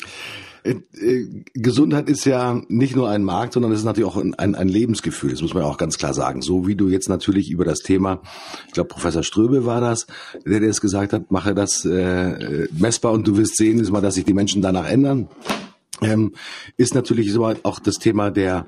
Äh, 0.66 1.44
Gesundheit 1.54 2.10
ist 2.10 2.26
ja 2.26 2.62
nicht 2.68 2.96
nur 2.96 3.10
ein 3.10 3.24
Markt, 3.24 3.54
sondern 3.54 3.72
es 3.72 3.80
ist 3.80 3.86
natürlich 3.86 4.10
auch 4.10 4.18
ein, 4.18 4.34
ein, 4.34 4.68
Lebensgefühl. 4.68 5.32
Das 5.32 5.42
muss 5.42 5.54
man 5.54 5.64
auch 5.64 5.78
ganz 5.78 5.98
klar 5.98 6.14
sagen. 6.14 6.42
So 6.42 6.66
wie 6.66 6.76
du 6.76 6.90
jetzt 6.90 7.08
natürlich 7.08 7.52
über 7.52 7.66
das 7.66 7.80
Thema, 7.80 8.22
ich 8.68 8.74
glaube 8.74 8.90
Professor 8.90 9.24
Ströbe 9.24 9.66
war 9.66 9.80
das, 9.80 10.08
der 10.46 10.60
dir 10.60 10.70
es 10.70 10.82
gesagt 10.82 11.14
hat, 11.14 11.32
mache 11.32 11.54
das 11.54 11.86
äh, 11.86 12.68
messbar 12.78 13.12
und 13.12 13.28
du 13.28 13.38
wirst 13.38 13.58
sehen, 13.58 13.80
ist 13.80 13.92
mal, 13.92 14.02
dass 14.02 14.16
sich 14.16 14.26
die 14.26 14.34
Menschen 14.34 14.62
danach 14.62 14.90
ändern. 14.90 15.30
Ähm, 16.02 16.34
ist 16.78 16.96
natürlich 16.96 17.32
so 17.32 17.46
auch 17.46 17.80
das 17.80 17.96
Thema 17.96 18.32
der 18.32 18.66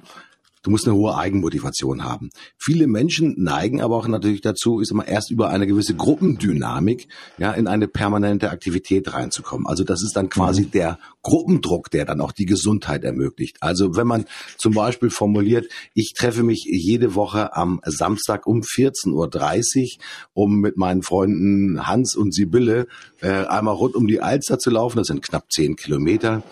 du 0.68 0.72
musst 0.72 0.86
eine 0.86 0.98
hohe 0.98 1.16
Eigenmotivation 1.16 2.04
haben. 2.04 2.30
Viele 2.58 2.88
Menschen 2.88 3.36
neigen 3.38 3.82
aber 3.82 3.96
auch 3.96 4.08
natürlich 4.08 4.42
dazu, 4.42 4.82
ist 4.82 4.92
immer 4.92 5.08
erst 5.08 5.32
über 5.32 5.50
eine 5.50 5.66
gewisse 5.66 5.96
Gruppendynamik 5.96 7.08
ja 7.38 7.54
in 7.54 7.68
eine 7.68 7.88
permanente 7.88 8.52
Aktivität 8.52 9.14
reinzukommen. 9.14 9.66
Also 9.66 9.86
das 9.86 10.04
ist 10.04 10.18
dann 10.18 10.28
quasi 10.28 10.64
mhm. 10.64 10.72
der 10.72 11.00
Gruppendruck, 11.22 11.90
der 11.90 12.04
dann 12.04 12.20
auch 12.20 12.34
die 12.34 12.46
Gesundheit 12.46 13.06
ermöglicht. 13.06 13.58
Also 13.62 13.96
wenn 13.96 14.08
man 14.08 14.26
zum 14.58 14.74
Beispiel 14.74 15.10
formuliert, 15.10 15.68
ich 15.94 16.14
treffe 16.14 16.44
mich 16.44 16.66
jede 16.70 17.16
Woche 17.16 17.56
am 17.56 17.80
Samstag 17.86 18.46
um 18.46 18.60
14.30 18.60 19.14
Uhr, 19.14 20.04
um 20.34 20.60
mit 20.60 20.76
meinen 20.76 21.02
Freunden 21.02 21.88
Hans 21.88 22.14
und 22.14 22.34
Sibylle 22.34 22.88
äh, 23.22 23.46
einmal 23.46 23.76
rund 23.76 23.96
um 23.96 24.06
die 24.06 24.20
Alster 24.20 24.60
zu 24.60 24.70
laufen, 24.70 24.98
das 24.98 25.08
sind 25.08 25.24
knapp 25.24 25.50
zehn 25.50 25.78
Kilometer, 25.78 26.44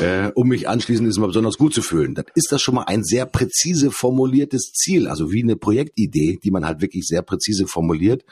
äh, 0.00 0.30
um 0.34 0.48
mich 0.48 0.68
anschließend 0.68 1.08
ist 1.08 1.18
mal 1.18 1.26
besonders 1.26 1.58
gut 1.58 1.74
zu 1.74 1.82
fühlen. 1.82 2.14
Dann 2.14 2.24
ist 2.34 2.50
das 2.50 2.62
schon 2.62 2.74
mal 2.74 2.84
ein 2.84 3.04
sehr 3.04 3.26
präzise 3.26 3.90
formuliertes 3.90 4.72
Ziel, 4.72 5.08
also 5.08 5.32
wie 5.32 5.42
eine 5.42 5.56
Projektidee, 5.56 6.38
die 6.42 6.50
man 6.50 6.64
halt 6.64 6.80
wirklich 6.80 7.06
sehr 7.06 7.22
präzise 7.22 7.66
formuliert. 7.66 8.24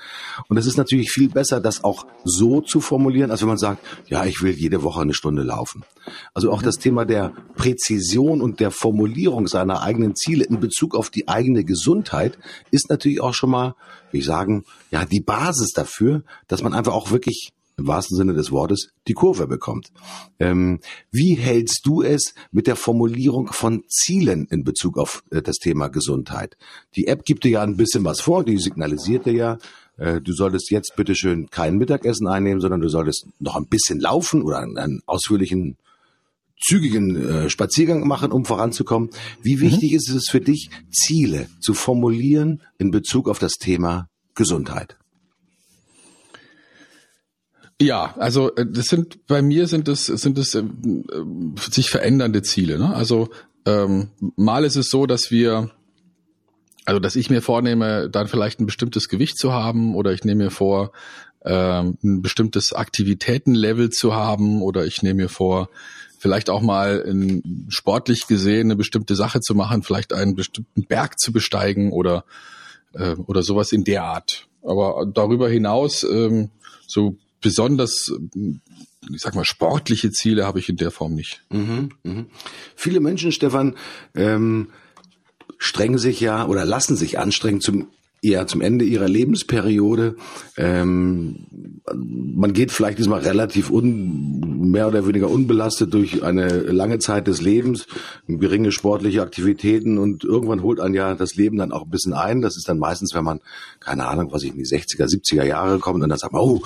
Und 0.49 0.57
es 0.57 0.67
ist 0.67 0.77
natürlich 0.77 1.11
viel 1.11 1.29
besser, 1.29 1.61
das 1.61 1.85
auch 1.85 2.07
so 2.25 2.61
zu 2.61 2.81
formulieren, 2.81 3.31
als 3.31 3.41
wenn 3.41 3.49
man 3.49 3.59
sagt, 3.59 3.85
ja, 4.09 4.25
ich 4.25 4.43
will 4.43 4.53
jede 4.53 4.83
Woche 4.83 5.01
eine 5.01 5.15
Stunde 5.15 5.43
laufen. 5.43 5.85
Also 6.35 6.51
auch 6.51 6.63
das 6.63 6.77
Thema 6.77 7.05
der 7.05 7.33
Präzision 7.57 8.41
und 8.41 8.61
der 8.61 8.71
Formulierung 8.71 9.47
seiner 9.47 9.83
eigenen 9.83 10.17
Ziele 10.17 10.45
in 10.45 10.61
Bezug 10.61 10.95
auf 10.95 11.11
die 11.11 11.29
eigene 11.29 11.65
Gesundheit 11.65 12.39
ist 12.71 12.91
natürlich 12.91 13.21
auch 13.21 13.35
schon 13.35 13.51
mal, 13.51 13.75
wie 14.11 14.19
ich 14.19 14.25
sagen, 14.25 14.65
ja, 14.91 15.05
die 15.05 15.21
Basis 15.21 15.73
dafür, 15.73 16.23
dass 16.49 16.63
man 16.63 16.75
einfach 16.75 16.93
auch 16.93 17.11
wirklich 17.11 17.53
im 17.81 17.87
wahrsten 17.87 18.17
Sinne 18.17 18.35
des 18.35 18.53
Wortes 18.53 18.91
die 19.09 19.15
Kurve 19.15 19.47
bekommt. 19.47 19.91
Ähm, 20.39 20.81
wie 21.11 21.35
hältst 21.35 21.81
du 21.85 22.03
es 22.03 22.35
mit 22.53 22.67
der 22.67 22.77
Formulierung 22.77 23.49
von 23.53 23.83
Zielen 23.89 24.47
in 24.51 24.65
Bezug 24.65 24.99
auf 24.99 25.25
äh, 25.31 25.43
das 25.43 25.57
Thema 25.57 25.89
Gesundheit? 25.89 26.57
Die 26.95 27.07
App 27.07 27.25
gibt 27.25 27.45
dir 27.45 27.51
ja 27.51 27.63
ein 27.63 27.77
bisschen 27.77 28.05
was 28.05 28.21
vor, 28.21 28.45
die 28.45 28.59
signalisiert 28.59 29.27
dir 29.27 29.33
ja, 29.33 29.59
äh, 29.97 30.21
du 30.21 30.33
solltest 30.33 30.71
jetzt 30.71 30.95
bitteschön 30.97 31.51
kein 31.51 31.77
Mittagessen 31.77 32.27
einnehmen, 32.27 32.61
sondern 32.61 32.81
du 32.81 32.89
solltest 32.89 33.27
noch 33.39 33.57
ein 33.57 33.67
bisschen 33.67 33.99
laufen 33.99 34.43
oder 34.43 34.59
einen, 34.59 34.79
einen 34.79 35.03
ausführlichen 35.07 35.77
zügigen 36.61 37.17
äh, 37.17 37.51
Spaziergang 37.51 38.07
machen, 38.07 38.33
um 38.33 38.45
voranzukommen. 38.45 39.11
Wie 39.43 39.57
mhm. 39.57 39.61
wichtig 39.61 39.93
mhm. 39.93 39.97
ist 39.97 40.11
es 40.11 40.29
für 40.29 40.41
dich, 40.41 40.71
Ziele 40.91 41.49
zu 41.61 41.75
formulieren 41.75 42.63
in 42.79 42.91
Bezug 42.91 43.29
auf 43.29 43.39
das 43.39 43.55
Thema 43.55 44.09
Gesundheit? 44.35 45.00
Ja, 47.81 48.15
also 48.19 48.55
äh, 48.55 48.67
das 48.69 48.87
sind 48.87 49.27
bei 49.27 49.43
mir 49.43 49.67
sind 49.67 49.89
es 49.89 50.07
sind 50.07 50.39
es 50.39 50.55
äh, 50.55 50.63
sich 51.71 51.91
verändernde 51.91 52.43
Ziele. 52.43 52.79
Ne? 52.79 52.95
Also 52.95 53.31
ähm, 53.67 54.11
mal 54.37 54.65
ist 54.65 54.77
es 54.77 54.91
so, 54.91 55.07
dass 55.07 55.31
wir 55.31 55.71
also 56.85 56.99
dass 56.99 57.17
ich 57.17 57.31
mir 57.31 57.43
vornehme, 57.43 58.11
dann 58.11 58.29
vielleicht 58.29 58.61
ein 58.61 58.67
bestimmtes 58.67 59.09
Gewicht 59.09 59.39
zu 59.39 59.53
haben 59.53 59.95
oder 59.95 60.13
ich 60.13 60.25
nehme 60.25 60.45
mir 60.45 60.51
vor, 60.51 60.93
ähm, 61.45 61.97
ein 62.03 62.23
bestimmtes 62.23 62.73
Aktivitätenlevel 62.73 63.91
zu 63.91 64.15
haben 64.15 64.63
oder 64.63 64.85
ich 64.85 65.03
nehme 65.03 65.23
mir 65.23 65.29
vor, 65.29 65.71
vielleicht 66.19 66.51
auch 66.51 66.61
mal 66.61 66.99
in, 66.99 67.67
sportlich 67.69 68.27
gesehen 68.27 68.67
eine 68.67 68.77
bestimmte 68.77 69.17
Sache 69.17 69.41
zu 69.41 69.55
machen, 69.55 69.83
vielleicht 69.83 70.13
einen 70.13 70.35
bestimmten 70.35 70.85
Berg 70.85 71.19
zu 71.19 71.33
besteigen 71.33 71.93
oder 71.93 72.25
äh, 72.93 73.15
oder 73.15 73.43
sowas 73.43 73.73
in 73.73 73.85
der 73.85 74.05
Art. 74.05 74.49
Aber 74.63 75.07
darüber 75.07 75.49
hinaus 75.49 76.03
ähm, 76.05 76.51
so 76.87 77.17
besonders, 77.41 78.13
ich 78.35 79.21
sag 79.21 79.35
mal, 79.35 79.45
sportliche 79.45 80.11
Ziele 80.11 80.45
habe 80.45 80.59
ich 80.59 80.69
in 80.69 80.77
der 80.77 80.91
Form 80.91 81.15
nicht. 81.15 81.43
Mhm, 81.51 81.91
mh. 82.03 82.27
Viele 82.77 83.01
Menschen, 83.01 83.33
Stefan, 83.33 83.77
ähm, 84.15 84.71
strengen 85.59 85.99
sich 85.99 86.21
ja 86.21 86.47
oder 86.47 86.65
lassen 86.65 86.97
sich 86.97 87.19
anstrengen 87.19 87.61
zum 87.61 87.89
eher 88.23 88.47
zum 88.47 88.61
Ende 88.61 88.85
ihrer 88.85 89.09
Lebensperiode. 89.09 90.17
Ähm, 90.57 91.47
man 91.95 92.53
geht 92.53 92.71
vielleicht 92.71 92.99
diesmal 92.99 93.21
relativ 93.21 93.71
un, 93.71 94.71
mehr 94.71 94.89
oder 94.89 95.07
weniger 95.07 95.31
unbelastet 95.31 95.95
durch 95.95 96.23
eine 96.23 96.49
lange 96.49 96.99
Zeit 96.99 97.27
des 97.27 97.41
Lebens, 97.41 97.87
geringe 98.29 98.73
sportliche 98.73 99.23
Aktivitäten 99.23 99.99
und 99.99 100.25
irgendwann 100.25 100.63
holt 100.63 100.81
ein 100.81 100.95
ja 100.95 101.15
das 101.15 101.35
Leben 101.35 101.57
dann 101.57 101.73
auch 101.73 101.85
ein 101.85 101.91
bisschen 101.91 102.13
ein. 102.13 102.43
Das 102.43 102.57
ist 102.57 102.69
dann 102.69 102.79
meistens, 102.79 103.15
wenn 103.15 103.25
man, 103.25 103.41
keine 103.81 104.07
Ahnung, 104.07 104.33
was 104.33 104.43
ich 104.43 104.51
in 104.51 104.59
die 104.59 104.67
60er, 104.67 105.07
70er 105.07 105.45
Jahre 105.45 105.79
kommt 105.79 106.03
und 106.03 106.09
dann 106.11 106.19
sagt 106.19 106.33
man, 106.33 106.43
oh, 106.43 106.61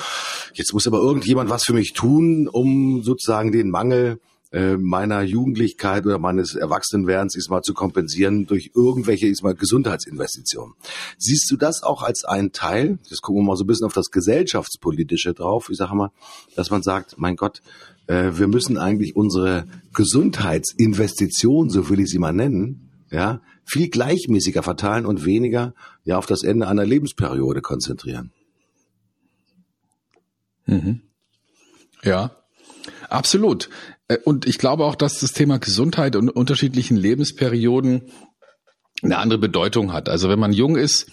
jetzt 0.54 0.72
muss 0.72 0.86
aber 0.86 0.98
irgendjemand 0.98 1.50
was 1.50 1.64
für 1.64 1.74
mich 1.74 1.92
tun, 1.92 2.48
um 2.48 3.02
sozusagen 3.02 3.52
den 3.52 3.70
Mangel 3.70 4.18
äh, 4.54 4.76
meiner 4.76 5.22
Jugendlichkeit 5.22 6.06
oder 6.06 6.20
meines 6.20 6.54
Erwachsenenwerdens 6.54 7.34
ist 7.34 7.50
mal 7.50 7.62
zu 7.62 7.74
kompensieren 7.74 8.46
durch 8.46 8.70
irgendwelche 8.72 9.26
ist 9.26 9.42
mal 9.42 9.56
Gesundheitsinvestitionen. 9.56 10.74
Siehst 11.18 11.50
du 11.50 11.56
das 11.56 11.82
auch 11.82 12.04
als 12.04 12.24
einen 12.24 12.52
Teil? 12.52 13.00
Das 13.10 13.20
gucken 13.20 13.42
wir 13.42 13.48
mal 13.48 13.56
so 13.56 13.64
ein 13.64 13.66
bisschen 13.66 13.86
auf 13.86 13.94
das 13.94 14.12
gesellschaftspolitische 14.12 15.34
drauf. 15.34 15.70
Ich 15.70 15.76
sage 15.76 15.96
mal, 15.96 16.10
dass 16.54 16.70
man 16.70 16.82
sagt, 16.84 17.18
mein 17.18 17.34
Gott, 17.34 17.62
äh, 18.06 18.30
wir 18.34 18.46
müssen 18.46 18.78
eigentlich 18.78 19.16
unsere 19.16 19.66
Gesundheitsinvestition, 19.92 21.68
so 21.68 21.88
will 21.88 21.98
ich 21.98 22.10
sie 22.10 22.20
mal 22.20 22.32
nennen, 22.32 22.92
ja, 23.10 23.40
viel 23.64 23.88
gleichmäßiger 23.88 24.62
verteilen 24.62 25.04
und 25.04 25.24
weniger 25.24 25.74
ja 26.04 26.16
auf 26.16 26.26
das 26.26 26.44
Ende 26.44 26.68
einer 26.68 26.84
Lebensperiode 26.84 27.60
konzentrieren. 27.60 28.30
Mhm. 30.66 31.00
Ja, 32.04 32.36
absolut. 33.08 33.68
Äh, 34.08 34.18
und 34.24 34.46
ich 34.46 34.58
glaube 34.58 34.84
auch, 34.84 34.94
dass 34.94 35.20
das 35.20 35.32
Thema 35.32 35.58
Gesundheit 35.58 36.16
und 36.16 36.30
unterschiedlichen 36.30 36.96
Lebensperioden 36.96 38.02
eine 39.02 39.18
andere 39.18 39.38
Bedeutung 39.38 39.92
hat. 39.92 40.08
Also 40.08 40.28
wenn 40.28 40.38
man 40.38 40.52
jung 40.52 40.76
ist, 40.76 41.10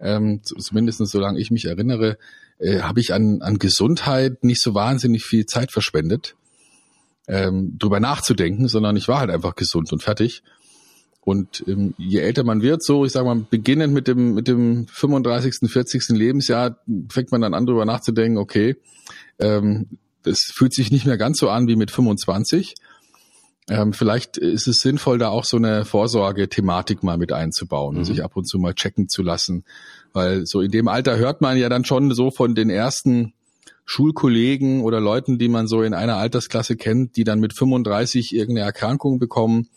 ähm, 0.00 0.40
zumindest 0.44 1.04
solange 1.06 1.40
ich 1.40 1.50
mich 1.50 1.64
erinnere, 1.64 2.18
äh, 2.58 2.80
habe 2.80 3.00
ich 3.00 3.12
an, 3.12 3.42
an 3.42 3.58
Gesundheit 3.58 4.44
nicht 4.44 4.62
so 4.62 4.74
wahnsinnig 4.74 5.24
viel 5.24 5.46
Zeit 5.46 5.72
verschwendet, 5.72 6.36
ähm, 7.26 7.76
drüber 7.78 8.00
nachzudenken, 8.00 8.68
sondern 8.68 8.96
ich 8.96 9.08
war 9.08 9.20
halt 9.20 9.30
einfach 9.30 9.54
gesund 9.54 9.92
und 9.92 10.02
fertig. 10.02 10.42
Und 11.20 11.64
ähm, 11.66 11.94
je 11.96 12.20
älter 12.20 12.44
man 12.44 12.60
wird, 12.60 12.84
so 12.84 13.06
ich 13.06 13.12
sage 13.12 13.24
mal, 13.24 13.46
beginnend 13.48 13.94
mit 13.94 14.08
dem 14.08 14.34
mit 14.34 14.46
dem 14.46 14.86
35., 14.88 15.70
40. 15.70 16.08
Lebensjahr, 16.10 16.78
fängt 17.08 17.32
man 17.32 17.40
dann 17.40 17.54
an, 17.54 17.64
drüber 17.64 17.86
nachzudenken, 17.86 18.36
okay, 18.36 18.76
ähm, 19.38 19.98
das 20.24 20.40
fühlt 20.40 20.74
sich 20.74 20.90
nicht 20.90 21.06
mehr 21.06 21.18
ganz 21.18 21.38
so 21.38 21.48
an 21.48 21.68
wie 21.68 21.76
mit 21.76 21.90
25. 21.90 22.74
Ähm, 23.68 23.92
vielleicht 23.92 24.36
ist 24.36 24.66
es 24.66 24.80
sinnvoll, 24.80 25.18
da 25.18 25.28
auch 25.28 25.44
so 25.44 25.56
eine 25.56 25.84
Vorsorge-Thematik 25.84 27.02
mal 27.02 27.16
mit 27.16 27.32
einzubauen 27.32 27.94
mhm. 27.94 27.98
und 28.00 28.04
sich 28.04 28.22
ab 28.22 28.36
und 28.36 28.46
zu 28.46 28.58
mal 28.58 28.74
checken 28.74 29.08
zu 29.08 29.22
lassen. 29.22 29.64
Weil 30.12 30.46
so 30.46 30.60
in 30.60 30.70
dem 30.70 30.88
Alter 30.88 31.16
hört 31.16 31.40
man 31.40 31.56
ja 31.56 31.68
dann 31.68 31.84
schon 31.84 32.12
so 32.14 32.30
von 32.30 32.54
den 32.54 32.68
ersten 32.68 33.32
Schulkollegen 33.86 34.82
oder 34.82 35.00
Leuten, 35.00 35.38
die 35.38 35.48
man 35.48 35.66
so 35.66 35.82
in 35.82 35.94
einer 35.94 36.16
Altersklasse 36.16 36.76
kennt, 36.76 37.16
die 37.16 37.24
dann 37.24 37.40
mit 37.40 37.56
35 37.56 38.34
irgendeine 38.34 38.66
Erkrankung 38.66 39.18
bekommen. 39.18 39.68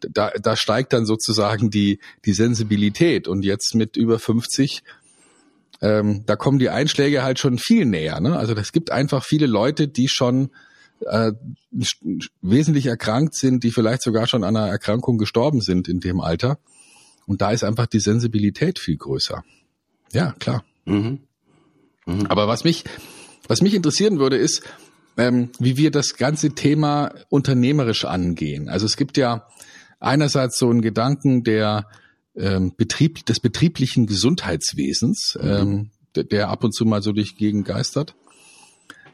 Da, 0.00 0.30
da 0.40 0.56
steigt 0.56 0.92
dann 0.92 1.06
sozusagen 1.06 1.70
die, 1.70 1.98
die 2.24 2.34
Sensibilität. 2.34 3.26
Und 3.26 3.44
jetzt 3.44 3.74
mit 3.74 3.96
über 3.96 4.18
50 4.18 4.82
ähm, 5.84 6.22
da 6.24 6.34
kommen 6.34 6.58
die 6.58 6.70
Einschläge 6.70 7.22
halt 7.22 7.38
schon 7.38 7.58
viel 7.58 7.84
näher. 7.84 8.18
Ne? 8.20 8.38
Also 8.38 8.54
es 8.54 8.72
gibt 8.72 8.90
einfach 8.90 9.22
viele 9.22 9.46
Leute, 9.46 9.86
die 9.86 10.08
schon 10.08 10.50
äh, 11.00 11.32
wesentlich 12.40 12.86
erkrankt 12.86 13.34
sind, 13.34 13.64
die 13.64 13.70
vielleicht 13.70 14.00
sogar 14.02 14.26
schon 14.26 14.44
an 14.44 14.56
einer 14.56 14.68
Erkrankung 14.68 15.18
gestorben 15.18 15.60
sind 15.60 15.86
in 15.86 16.00
dem 16.00 16.20
Alter. 16.20 16.58
Und 17.26 17.42
da 17.42 17.50
ist 17.50 17.64
einfach 17.64 17.86
die 17.86 18.00
Sensibilität 18.00 18.78
viel 18.78 18.96
größer. 18.96 19.44
Ja, 20.12 20.32
klar. 20.38 20.64
Mhm. 20.86 21.20
Mhm. 22.06 22.26
Aber 22.28 22.48
was 22.48 22.64
mich, 22.64 22.84
was 23.46 23.60
mich 23.60 23.74
interessieren 23.74 24.18
würde, 24.18 24.38
ist, 24.38 24.62
ähm, 25.18 25.50
wie 25.58 25.76
wir 25.76 25.90
das 25.90 26.16
ganze 26.16 26.54
Thema 26.54 27.12
unternehmerisch 27.28 28.06
angehen. 28.06 28.70
Also 28.70 28.86
es 28.86 28.96
gibt 28.96 29.18
ja 29.18 29.46
einerseits 30.00 30.58
so 30.58 30.70
einen 30.70 30.80
Gedanken, 30.80 31.44
der 31.44 31.86
ähm, 32.36 32.74
Betrieb, 32.76 33.24
des 33.26 33.40
betrieblichen 33.40 34.06
Gesundheitswesens, 34.06 35.38
mhm. 35.40 35.48
ähm, 35.48 35.90
der, 36.14 36.24
der, 36.24 36.48
ab 36.48 36.64
und 36.64 36.74
zu 36.74 36.84
mal 36.84 37.02
so 37.02 37.12
durch 37.12 37.36
Gegend 37.36 37.66
geistert. 37.66 38.14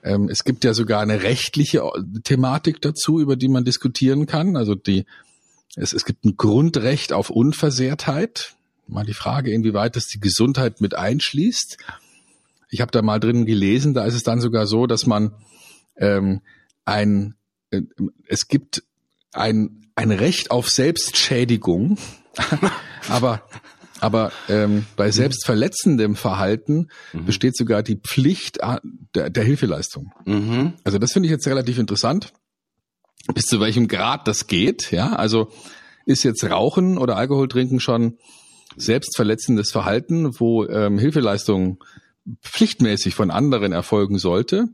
Ähm, 0.02 0.28
es 0.28 0.44
gibt 0.44 0.64
ja 0.64 0.74
sogar 0.74 1.00
eine 1.00 1.22
rechtliche 1.22 1.82
Thematik 2.24 2.80
dazu, 2.80 3.20
über 3.20 3.36
die 3.36 3.48
man 3.48 3.64
diskutieren 3.64 4.26
kann. 4.26 4.56
Also 4.56 4.74
die, 4.74 5.04
es, 5.76 5.92
es 5.92 6.04
gibt 6.04 6.24
ein 6.24 6.36
Grundrecht 6.36 7.12
auf 7.12 7.30
Unversehrtheit. 7.30 8.54
Mal 8.86 9.04
die 9.04 9.14
Frage, 9.14 9.52
inwieweit 9.52 9.96
das 9.96 10.06
die 10.06 10.20
Gesundheit 10.20 10.80
mit 10.80 10.94
einschließt. 10.94 11.76
Ich 12.70 12.80
habe 12.80 12.90
da 12.90 13.02
mal 13.02 13.20
drinnen 13.20 13.46
gelesen, 13.46 13.94
da 13.94 14.04
ist 14.04 14.14
es 14.14 14.22
dann 14.22 14.40
sogar 14.40 14.66
so, 14.66 14.86
dass 14.86 15.06
man 15.06 15.32
ähm, 15.96 16.40
ein, 16.84 17.34
äh, 17.70 17.82
es 18.26 18.48
gibt 18.48 18.82
ein, 19.32 19.86
ein 19.94 20.10
Recht 20.10 20.50
auf 20.50 20.70
Selbstschädigung 20.70 21.98
aber 23.08 23.42
aber 24.00 24.32
ähm, 24.48 24.86
bei 24.96 25.10
selbstverletzendem 25.10 26.16
Verhalten 26.16 26.88
mhm. 27.12 27.26
besteht 27.26 27.54
sogar 27.54 27.82
die 27.82 27.96
Pflicht 27.96 28.58
der, 29.14 29.28
der 29.28 29.44
Hilfeleistung. 29.44 30.12
Mhm. 30.24 30.72
Also 30.84 30.98
das 30.98 31.12
finde 31.12 31.26
ich 31.26 31.30
jetzt 31.30 31.46
relativ 31.46 31.78
interessant, 31.78 32.32
bis 33.34 33.44
zu 33.44 33.60
welchem 33.60 33.88
Grad 33.88 34.26
das 34.26 34.46
geht. 34.46 34.90
Ja, 34.90 35.12
also 35.12 35.50
ist 36.06 36.22
jetzt 36.22 36.44
Rauchen 36.44 36.96
oder 36.96 37.16
Alkohol 37.16 37.48
trinken 37.48 37.78
schon 37.78 38.16
selbstverletzendes 38.76 39.70
Verhalten, 39.70 40.40
wo 40.40 40.64
ähm, 40.64 40.98
Hilfeleistung 40.98 41.84
pflichtmäßig 42.42 43.14
von 43.14 43.30
anderen 43.30 43.72
erfolgen 43.72 44.18
sollte? 44.18 44.68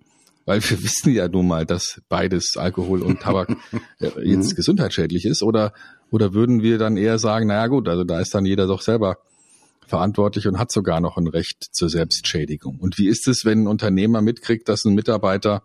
Weil 0.45 0.63
wir 0.63 0.83
wissen 0.85 1.13
ja 1.13 1.29
nun 1.29 1.49
mal, 1.49 1.67
dass 1.67 2.01
beides 2.09 2.57
Alkohol 2.57 3.03
und 3.03 3.21
Tabak 3.21 3.51
äh, 3.99 4.11
jetzt 4.23 4.53
mhm. 4.53 4.57
gesundheitsschädlich 4.57 5.25
ist. 5.25 5.43
Oder, 5.43 5.73
oder 6.11 6.35
würden 6.35 6.63
wir 6.63 6.79
dann 6.79 6.97
eher 6.97 7.19
sagen, 7.19 7.49
naja 7.49 7.67
gut, 7.67 7.89
also 7.89 8.05
da 8.05 8.21
ist 8.21 8.35
dann 8.35 8.47
jeder 8.47 8.67
doch 8.67 8.81
selber 8.81 9.19
verantwortlich 9.87 10.47
und 10.49 10.59
hat 10.59 10.73
sogar 10.73 11.01
noch 11.01 11.17
ein 11.17 11.29
Recht 11.29 11.69
zur 11.73 11.89
Selbstschädigung. 11.89 12.79
Und 12.81 12.99
wie 12.99 13.09
ist 13.09 13.29
es, 13.29 13.45
wenn 13.45 13.65
ein 13.65 13.67
Unternehmer 13.67 14.21
mitkriegt, 14.21 14.69
dass 14.69 14.85
ein 14.85 14.95
Mitarbeiter 14.95 15.63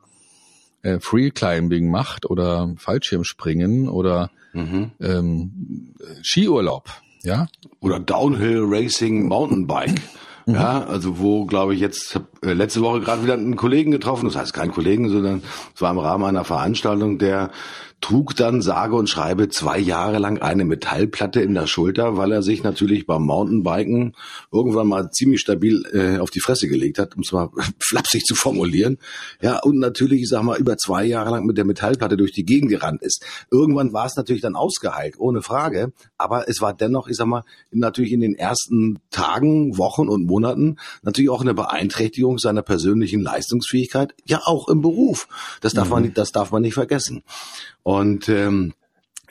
äh, 0.83 0.99
Free 0.99 1.31
Climbing 1.31 1.89
macht 1.89 2.29
oder 2.29 2.73
Fallschirmspringen 2.77 3.89
oder 3.89 4.31
mhm. 4.53 4.91
ähm, 4.99 5.93
Skiurlaub, 6.21 6.89
ja? 7.23 7.47
Oder 7.79 7.99
Downhill 7.99 8.63
Racing 8.63 9.27
Mountainbike. 9.27 10.01
Mhm. 10.45 10.55
Ja, 10.55 10.83
also 10.85 11.19
wo, 11.19 11.45
glaube 11.45 11.75
ich, 11.75 11.79
jetzt 11.79 12.15
hab, 12.15 12.43
äh, 12.43 12.53
letzte 12.53 12.81
Woche 12.81 13.01
gerade 13.01 13.23
wieder 13.23 13.33
einen 13.33 13.55
Kollegen 13.55 13.91
getroffen, 13.91 14.25
das 14.25 14.35
heißt 14.35 14.53
kein 14.53 14.71
Kollegen, 14.71 15.09
sondern 15.09 15.43
es 15.75 15.81
war 15.81 15.91
im 15.91 15.99
Rahmen 15.99 16.25
einer 16.25 16.43
Veranstaltung, 16.43 17.17
der 17.19 17.51
trug 18.01 18.35
dann 18.35 18.61
sage 18.61 18.95
und 18.95 19.07
schreibe 19.07 19.49
zwei 19.49 19.77
Jahre 19.77 20.17
lang 20.17 20.41
eine 20.41 20.65
Metallplatte 20.65 21.39
in 21.39 21.53
der 21.53 21.67
Schulter, 21.67 22.17
weil 22.17 22.31
er 22.31 22.41
sich 22.41 22.63
natürlich 22.63 23.05
beim 23.05 23.23
Mountainbiken 23.23 24.15
irgendwann 24.51 24.87
mal 24.87 25.11
ziemlich 25.11 25.39
stabil 25.39 25.83
äh, 25.93 26.17
auf 26.17 26.31
die 26.31 26.39
Fresse 26.39 26.67
gelegt 26.67 26.97
hat, 26.97 27.15
um 27.15 27.21
es 27.21 27.31
mal 27.31 27.49
flapsig 27.79 28.25
zu 28.25 28.33
formulieren. 28.33 28.97
Ja, 29.41 29.59
und 29.59 29.77
natürlich, 29.77 30.23
ich 30.23 30.29
sag 30.29 30.41
mal, 30.41 30.59
über 30.59 30.77
zwei 30.77 31.05
Jahre 31.05 31.29
lang 31.29 31.45
mit 31.45 31.57
der 31.57 31.65
Metallplatte 31.65 32.17
durch 32.17 32.31
die 32.31 32.43
Gegend 32.43 32.71
gerannt 32.71 33.03
ist. 33.03 33.23
Irgendwann 33.51 33.93
war 33.93 34.07
es 34.07 34.15
natürlich 34.15 34.41
dann 34.41 34.55
ausgeheilt, 34.55 35.15
ohne 35.19 35.43
Frage. 35.43 35.93
Aber 36.17 36.49
es 36.49 36.59
war 36.59 36.73
dennoch, 36.73 37.07
ich 37.07 37.17
sag 37.17 37.27
mal, 37.27 37.43
natürlich 37.71 38.11
in 38.11 38.21
den 38.21 38.35
ersten 38.35 38.99
Tagen, 39.11 39.77
Wochen 39.77 40.09
und 40.09 40.25
Monaten 40.25 40.77
natürlich 41.03 41.29
auch 41.29 41.41
eine 41.41 41.53
Beeinträchtigung 41.53 42.39
seiner 42.39 42.63
persönlichen 42.63 43.21
Leistungsfähigkeit, 43.21 44.15
ja 44.25 44.41
auch 44.43 44.67
im 44.69 44.81
Beruf. 44.81 45.27
Das 45.61 45.73
darf 45.73 45.85
mhm. 45.85 45.93
man 45.93 46.03
nicht, 46.03 46.17
das 46.17 46.31
darf 46.31 46.51
man 46.51 46.63
nicht 46.63 46.73
vergessen. 46.73 47.23
Und 47.83 47.90
ähm, 48.29 48.73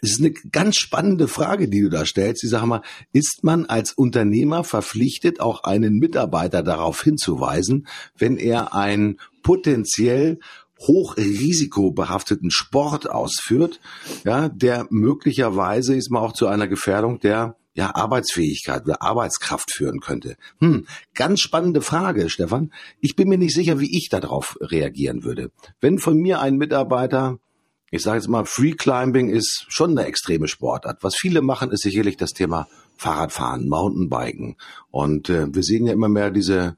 es 0.03 0.13
ist 0.13 0.21
eine 0.21 0.33
ganz 0.33 0.77
spannende 0.77 1.29
Frage, 1.29 1.69
die 1.69 1.83
du 1.83 1.91
da 1.91 2.07
stellst. 2.07 2.45
Ich 2.45 2.51
sage 2.51 2.67
mal, 2.67 2.83
ist 3.13 3.41
man 3.43 3.67
als 3.67 3.93
Unternehmer 3.93 4.65
verpflichtet, 4.65 5.41
auch 5.41 5.65
einen 5.65 5.99
Mitarbeiter 5.99 6.63
darauf 6.63 7.03
hinzuweisen, 7.03 7.87
wenn 8.17 8.37
er 8.37 8.75
einen 8.75 9.19
potenziell 9.43 10.39
hochrisikobehafteten 10.81 12.51
Sport 12.51 13.11
ausführt, 13.11 13.81
ja, 14.25 14.49
der 14.49 14.87
möglicherweise 14.89 15.95
ist 15.95 16.11
man 16.11 16.23
auch 16.23 16.33
zu 16.33 16.47
einer 16.47 16.69
Gefährdung 16.69 17.21
der 17.21 17.57
ja, 17.75 17.95
Arbeitsfähigkeit 17.95 18.85
oder 18.85 19.03
Arbeitskraft 19.03 19.73
führen 19.73 20.01
könnte. 20.01 20.37
Hm, 20.59 20.87
ganz 21.15 21.41
spannende 21.41 21.83
Frage, 21.83 22.31
Stefan. 22.31 22.73
Ich 23.01 23.15
bin 23.15 23.29
mir 23.29 23.39
nicht 23.39 23.55
sicher, 23.55 23.79
wie 23.79 23.97
ich 23.97 24.09
darauf 24.09 24.57
reagieren 24.61 25.23
würde. 25.23 25.51
Wenn 25.81 25.99
von 25.99 26.17
mir 26.17 26.41
ein 26.41 26.57
Mitarbeiter 26.57 27.39
ich 27.91 28.03
sage 28.03 28.19
jetzt 28.19 28.29
mal, 28.29 28.45
Free 28.45 28.73
Climbing 28.73 29.29
ist 29.29 29.67
schon 29.69 29.91
eine 29.91 30.07
extreme 30.07 30.49
Sportart. 30.49 31.03
Was 31.03 31.17
viele 31.17 31.43
machen, 31.43 31.71
ist 31.71 31.83
sicherlich 31.83 32.17
das 32.17 32.31
Thema 32.31 32.69
Fahrradfahren, 32.97 33.69
Mountainbiken. 33.69 34.57
Und 34.91 35.29
äh, 35.29 35.53
wir 35.53 35.63
sehen 35.63 35.87
ja 35.87 35.93
immer 35.93 36.09
mehr 36.09 36.31
diese 36.31 36.77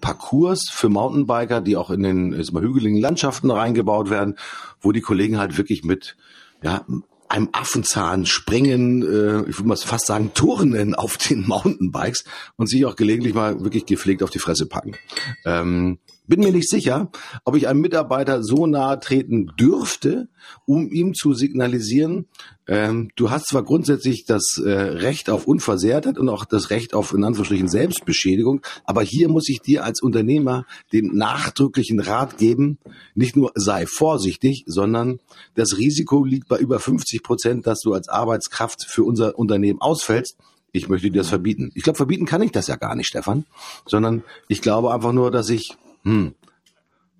Parcours 0.00 0.70
für 0.70 0.88
Mountainbiker, 0.88 1.60
die 1.60 1.76
auch 1.76 1.90
in 1.90 2.02
den 2.02 2.32
jetzt 2.32 2.52
mal, 2.52 2.62
hügeligen 2.62 2.98
Landschaften 2.98 3.50
reingebaut 3.50 4.10
werden, 4.10 4.36
wo 4.80 4.92
die 4.92 5.00
Kollegen 5.00 5.38
halt 5.38 5.58
wirklich 5.58 5.84
mit 5.84 6.16
ja, 6.62 6.84
einem 7.28 7.48
Affenzahn 7.52 8.26
springen, 8.26 9.02
äh, 9.02 9.48
ich 9.48 9.58
würde 9.58 9.68
mal 9.68 9.76
fast 9.76 10.06
sagen, 10.06 10.32
turnen 10.34 10.94
auf 10.94 11.16
den 11.16 11.46
Mountainbikes 11.46 12.24
und 12.56 12.68
sich 12.68 12.84
auch 12.84 12.96
gelegentlich 12.96 13.34
mal 13.34 13.62
wirklich 13.64 13.86
gepflegt 13.86 14.22
auf 14.22 14.30
die 14.30 14.38
Fresse 14.38 14.66
packen. 14.66 14.96
Ähm, 15.44 15.98
bin 16.26 16.40
mir 16.40 16.52
nicht 16.52 16.68
sicher, 16.68 17.10
ob 17.44 17.56
ich 17.56 17.68
einem 17.68 17.80
Mitarbeiter 17.80 18.42
so 18.42 18.66
nahe 18.66 19.00
treten 19.00 19.52
dürfte, 19.58 20.28
um 20.66 20.90
ihm 20.90 21.14
zu 21.14 21.34
signalisieren, 21.34 22.26
ähm, 22.68 23.10
du 23.16 23.30
hast 23.30 23.48
zwar 23.48 23.64
grundsätzlich 23.64 24.24
das 24.24 24.60
äh, 24.64 24.70
Recht 24.70 25.30
auf 25.30 25.46
Unversehrtheit 25.46 26.18
und 26.18 26.28
auch 26.28 26.44
das 26.44 26.70
Recht 26.70 26.94
auf 26.94 27.12
in 27.12 27.24
Anführungsstrichen 27.24 27.68
Selbstbeschädigung, 27.68 28.60
aber 28.84 29.02
hier 29.02 29.28
muss 29.28 29.48
ich 29.48 29.60
dir 29.60 29.84
als 29.84 30.00
Unternehmer 30.00 30.64
den 30.92 31.16
nachdrücklichen 31.16 31.98
Rat 31.98 32.38
geben, 32.38 32.78
nicht 33.14 33.36
nur 33.36 33.50
sei 33.54 33.86
vorsichtig, 33.86 34.64
sondern 34.66 35.18
das 35.54 35.76
Risiko 35.76 36.24
liegt 36.24 36.48
bei 36.48 36.58
über 36.58 36.78
50 36.78 37.22
Prozent, 37.22 37.66
dass 37.66 37.80
du 37.80 37.92
als 37.92 38.08
Arbeitskraft 38.08 38.84
für 38.84 39.02
unser 39.02 39.38
Unternehmen 39.38 39.80
ausfällst 39.80 40.36
ich 40.74 40.88
möchte 40.88 41.10
dir 41.10 41.18
das 41.18 41.28
verbieten. 41.28 41.70
Ich 41.74 41.82
glaube, 41.82 41.98
verbieten 41.98 42.24
kann 42.24 42.40
ich 42.40 42.50
das 42.50 42.66
ja 42.66 42.76
gar 42.76 42.96
nicht, 42.96 43.06
Stefan, 43.06 43.44
sondern 43.84 44.24
ich 44.48 44.62
glaube 44.62 44.92
einfach 44.92 45.12
nur, 45.12 45.30
dass 45.30 45.50
ich 45.50 45.76
hm, 46.04 46.34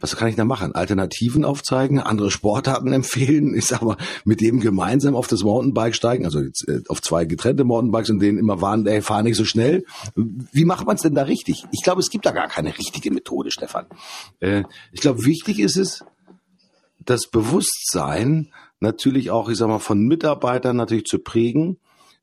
was 0.02 0.16
kann 0.16 0.28
ich 0.28 0.34
da 0.34 0.44
machen? 0.44 0.74
Alternativen 0.74 1.44
aufzeigen, 1.44 2.00
andere 2.00 2.30
Sportarten 2.30 2.92
empfehlen, 2.92 3.54
ich 3.54 3.66
sag 3.66 3.82
mal, 3.82 3.96
mit 4.24 4.40
dem 4.40 4.60
gemeinsam 4.60 5.14
auf 5.14 5.28
das 5.28 5.44
Mountainbike 5.44 5.94
steigen, 5.94 6.24
also 6.24 6.40
äh, 6.40 6.82
auf 6.88 7.00
zwei 7.00 7.24
getrennte 7.24 7.64
Mountainbikes 7.64 8.10
und 8.10 8.18
denen 8.18 8.38
immer 8.38 8.60
warnen, 8.60 8.86
ey, 8.86 9.00
fahr 9.00 9.22
nicht 9.22 9.36
so 9.36 9.44
schnell. 9.44 9.84
Wie 10.16 10.64
macht 10.64 10.86
man 10.86 10.96
es 10.96 11.02
denn 11.02 11.14
da 11.14 11.22
richtig? 11.22 11.64
Ich 11.70 11.82
glaube, 11.82 12.00
es 12.00 12.10
gibt 12.10 12.26
da 12.26 12.32
gar 12.32 12.48
keine 12.48 12.76
richtige 12.76 13.12
Methode, 13.12 13.50
Stefan. 13.52 13.86
Äh, 14.40 14.64
ich 14.90 15.00
glaube, 15.00 15.24
wichtig 15.24 15.60
ist 15.60 15.76
es, 15.76 16.04
das 17.04 17.28
Bewusstsein 17.28 18.52
natürlich 18.80 19.30
auch, 19.30 19.48
ich 19.48 19.56
sag 19.56 19.68
mal, 19.68 19.78
von 19.78 20.00
Mitarbeitern 20.00 20.76
natürlich 20.76 21.04
zu 21.04 21.20
prägen, 21.20 21.78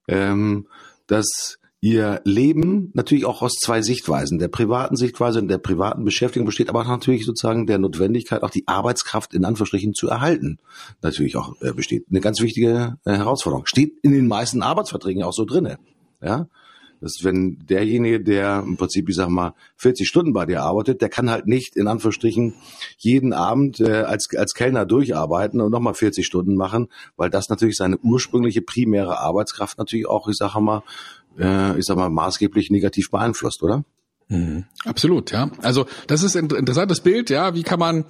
ähm, 0.07 0.67
dass 1.07 1.58
ihr 1.81 2.21
Leben 2.25 2.91
natürlich 2.93 3.25
auch 3.25 3.41
aus 3.41 3.55
zwei 3.55 3.81
Sichtweisen, 3.81 4.39
der 4.39 4.49
privaten 4.49 4.95
Sichtweise 4.95 5.39
und 5.39 5.47
der 5.47 5.57
privaten 5.57 6.03
Beschäftigung 6.03 6.45
besteht, 6.45 6.69
aber 6.69 6.83
natürlich 6.83 7.25
sozusagen 7.25 7.67
der 7.67 7.77
Notwendigkeit, 7.77 8.43
auch 8.43 8.49
die 8.49 8.67
Arbeitskraft 8.67 9.33
in 9.33 9.45
Anführungsstrichen 9.45 9.93
zu 9.93 10.09
erhalten, 10.09 10.59
natürlich 11.01 11.37
auch 11.37 11.53
äh, 11.61 11.73
besteht. 11.73 12.05
Eine 12.09 12.21
ganz 12.21 12.41
wichtige 12.41 12.97
äh, 13.05 13.13
Herausforderung. 13.13 13.65
Steht 13.65 13.93
in 14.01 14.11
den 14.11 14.27
meisten 14.27 14.61
Arbeitsverträgen 14.61 15.23
auch 15.23 15.33
so 15.33 15.45
drinne. 15.45 15.77
Ja, 16.21 16.47
dass 17.01 17.23
wenn 17.23 17.59
derjenige, 17.59 18.21
der 18.21 18.63
im 18.65 18.77
Prinzip, 18.77 19.07
ich 19.09 19.15
sag 19.15 19.29
mal, 19.29 19.53
40 19.77 20.07
Stunden 20.07 20.33
bei 20.33 20.45
dir 20.45 20.63
arbeitet, 20.63 21.01
der 21.01 21.09
kann 21.09 21.29
halt 21.29 21.47
nicht 21.47 21.75
in 21.77 21.87
Anführungsstrichen 21.87 22.55
jeden 22.97 23.33
Abend 23.33 23.79
äh, 23.79 24.01
als, 24.01 24.27
als 24.35 24.53
Kellner 24.53 24.85
durcharbeiten 24.85 25.61
und 25.61 25.71
nochmal 25.71 25.93
40 25.93 26.25
Stunden 26.25 26.55
machen, 26.55 26.89
weil 27.15 27.29
das 27.29 27.49
natürlich 27.49 27.77
seine 27.77 27.97
ursprüngliche 27.99 28.61
primäre 28.61 29.19
Arbeitskraft 29.19 29.77
natürlich 29.77 30.07
auch, 30.07 30.27
ich 30.27 30.35
sage 30.35 30.59
mal, 30.59 30.83
äh, 31.39 31.77
ich 31.77 31.85
sag 31.85 31.97
mal, 31.97 32.09
maßgeblich 32.09 32.69
negativ 32.69 33.09
beeinflusst, 33.09 33.63
oder? 33.63 33.83
Mhm. 34.27 34.65
Absolut, 34.85 35.31
ja. 35.31 35.49
Also 35.61 35.85
das 36.07 36.23
ist 36.23 36.35
ein 36.35 36.49
interessantes 36.49 37.01
Bild, 37.01 37.29
ja. 37.29 37.55
Wie 37.55 37.63
kann 37.63 37.79
man 37.79 38.05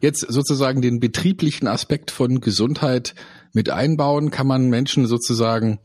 jetzt 0.00 0.20
sozusagen 0.20 0.80
den 0.80 0.98
betrieblichen 0.98 1.68
Aspekt 1.68 2.10
von 2.10 2.40
Gesundheit 2.40 3.14
mit 3.52 3.70
einbauen? 3.70 4.30
Kann 4.30 4.46
man 4.46 4.70
Menschen 4.70 5.06
sozusagen 5.06 5.78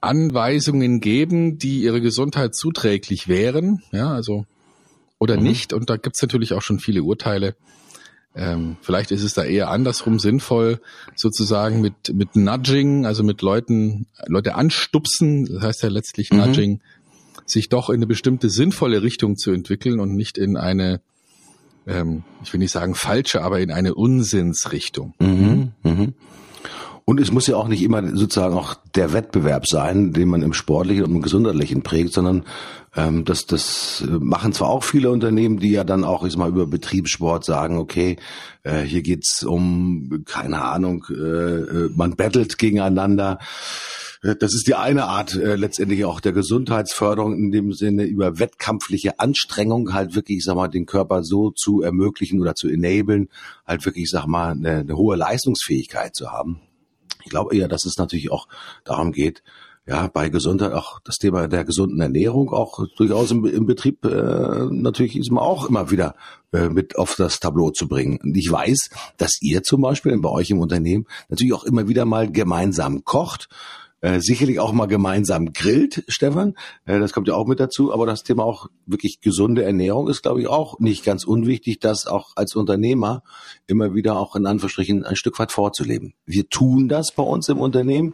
Anweisungen 0.00 1.00
geben, 1.00 1.58
die 1.58 1.82
ihre 1.82 2.00
Gesundheit 2.00 2.54
zuträglich 2.54 3.28
wären, 3.28 3.82
ja, 3.92 4.12
also 4.12 4.44
oder 5.18 5.36
mhm. 5.36 5.44
nicht? 5.44 5.72
Und 5.72 5.88
da 5.90 5.96
gibt's 5.96 6.20
natürlich 6.20 6.52
auch 6.52 6.62
schon 6.62 6.78
viele 6.78 7.02
Urteile. 7.02 7.56
Ähm, 8.36 8.76
vielleicht 8.80 9.12
ist 9.12 9.22
es 9.22 9.34
da 9.34 9.44
eher 9.44 9.70
andersrum 9.70 10.18
sinnvoll, 10.18 10.80
sozusagen 11.14 11.80
mit, 11.80 12.12
mit 12.12 12.34
Nudging, 12.34 13.06
also 13.06 13.22
mit 13.22 13.42
Leuten, 13.42 14.06
Leute 14.26 14.56
anstupsen, 14.56 15.46
das 15.46 15.62
heißt 15.62 15.82
ja 15.84 15.88
letztlich 15.88 16.30
mhm. 16.30 16.38
Nudging, 16.38 16.80
sich 17.46 17.68
doch 17.68 17.90
in 17.90 17.96
eine 17.96 18.06
bestimmte 18.06 18.50
sinnvolle 18.50 19.02
Richtung 19.02 19.36
zu 19.36 19.52
entwickeln 19.52 20.00
und 20.00 20.14
nicht 20.14 20.36
in 20.36 20.56
eine, 20.56 21.00
ähm, 21.86 22.24
ich 22.42 22.52
will 22.52 22.58
nicht 22.58 22.72
sagen 22.72 22.96
falsche, 22.96 23.42
aber 23.42 23.60
in 23.60 23.70
eine 23.70 23.94
Unsinnsrichtung. 23.94 25.14
Mhm. 25.20 25.72
Mhm. 25.84 26.14
Und 27.06 27.20
es 27.20 27.30
muss 27.30 27.46
ja 27.46 27.56
auch 27.56 27.68
nicht 27.68 27.82
immer 27.82 28.16
sozusagen 28.16 28.54
auch 28.54 28.76
der 28.94 29.12
Wettbewerb 29.12 29.66
sein, 29.66 30.12
den 30.14 30.28
man 30.28 30.40
im 30.40 30.54
Sportlichen 30.54 31.04
und 31.04 31.14
im 31.16 31.22
Gesundheitlichen 31.22 31.82
prägt, 31.82 32.14
sondern 32.14 32.44
ähm, 32.96 33.26
das, 33.26 33.44
das 33.44 34.04
machen 34.08 34.54
zwar 34.54 34.70
auch 34.70 34.84
viele 34.84 35.10
Unternehmen, 35.10 35.58
die 35.58 35.72
ja 35.72 35.84
dann 35.84 36.02
auch 36.02 36.24
ich 36.24 36.36
mal 36.38 36.48
über 36.48 36.66
Betriebssport 36.66 37.44
sagen, 37.44 37.76
okay, 37.76 38.16
äh, 38.62 38.80
hier 38.80 39.02
geht's 39.02 39.42
um 39.42 40.22
keine 40.24 40.62
Ahnung, 40.62 41.04
äh, 41.10 41.14
äh 41.14 41.90
man 41.94 42.16
battelt 42.16 42.56
gegeneinander. 42.56 43.38
Äh, 44.22 44.36
das 44.36 44.54
ist 44.54 44.66
die 44.66 44.74
eine 44.74 45.04
Art 45.04 45.34
äh, 45.34 45.56
letztendlich 45.56 46.06
auch 46.06 46.20
der 46.20 46.32
Gesundheitsförderung 46.32 47.36
in 47.36 47.52
dem 47.52 47.74
Sinne 47.74 48.04
über 48.04 48.38
wettkampfliche 48.38 49.20
Anstrengung 49.20 49.92
halt 49.92 50.14
wirklich, 50.14 50.38
ich 50.38 50.44
sag 50.44 50.56
mal, 50.56 50.68
den 50.68 50.86
Körper 50.86 51.22
so 51.22 51.50
zu 51.50 51.82
ermöglichen 51.82 52.40
oder 52.40 52.54
zu 52.54 52.68
enablen, 52.68 53.28
halt 53.66 53.84
wirklich, 53.84 54.04
ich 54.04 54.10
sag 54.10 54.26
mal, 54.26 54.52
eine, 54.52 54.78
eine 54.78 54.96
hohe 54.96 55.16
Leistungsfähigkeit 55.16 56.14
zu 56.14 56.32
haben. 56.32 56.60
Ich 57.24 57.30
glaube 57.30 57.56
eher, 57.56 57.68
dass 57.68 57.84
es 57.84 57.96
natürlich 57.96 58.30
auch 58.30 58.48
darum 58.84 59.12
geht, 59.12 59.42
ja, 59.86 60.06
bei 60.06 60.30
Gesundheit 60.30 60.72
auch 60.72 60.98
das 61.00 61.16
Thema 61.16 61.46
der 61.46 61.64
gesunden 61.64 62.00
Ernährung 62.00 62.50
auch 62.50 62.86
durchaus 62.96 63.30
im, 63.30 63.44
im 63.44 63.66
Betrieb 63.66 64.04
äh, 64.06 64.66
natürlich 64.70 65.16
ist 65.16 65.30
man 65.30 65.44
auch 65.44 65.68
immer 65.68 65.90
wieder 65.90 66.14
äh, 66.52 66.70
mit 66.70 66.96
auf 66.96 67.16
das 67.16 67.38
Tableau 67.38 67.70
zu 67.70 67.86
bringen. 67.86 68.18
Und 68.22 68.34
ich 68.34 68.50
weiß, 68.50 68.88
dass 69.18 69.32
ihr 69.42 69.62
zum 69.62 69.82
Beispiel 69.82 70.18
bei 70.18 70.30
euch 70.30 70.50
im 70.50 70.60
Unternehmen 70.60 71.06
natürlich 71.28 71.52
auch 71.52 71.64
immer 71.64 71.86
wieder 71.86 72.06
mal 72.06 72.32
gemeinsam 72.32 73.04
kocht. 73.04 73.48
Äh, 74.04 74.20
sicherlich 74.20 74.60
auch 74.60 74.72
mal 74.72 74.84
gemeinsam 74.84 75.54
grillt, 75.54 76.04
Stefan. 76.08 76.54
Äh, 76.84 77.00
das 77.00 77.14
kommt 77.14 77.26
ja 77.26 77.34
auch 77.34 77.46
mit 77.46 77.58
dazu. 77.58 77.90
Aber 77.90 78.04
das 78.04 78.22
Thema 78.22 78.44
auch 78.44 78.66
wirklich 78.84 79.22
gesunde 79.22 79.64
Ernährung 79.64 80.10
ist, 80.10 80.20
glaube 80.20 80.42
ich, 80.42 80.46
auch 80.46 80.78
nicht 80.78 81.06
ganz 81.06 81.24
unwichtig, 81.24 81.80
das 81.80 82.06
auch 82.06 82.32
als 82.36 82.54
Unternehmer 82.54 83.22
immer 83.66 83.94
wieder 83.94 84.18
auch 84.18 84.36
in 84.36 84.44
Anführungsstrichen 84.44 85.04
ein 85.04 85.16
Stück 85.16 85.38
weit 85.38 85.52
vorzuleben. 85.52 86.12
Wir 86.26 86.46
tun 86.50 86.86
das 86.86 87.12
bei 87.12 87.22
uns 87.22 87.48
im 87.48 87.58
Unternehmen. 87.58 88.12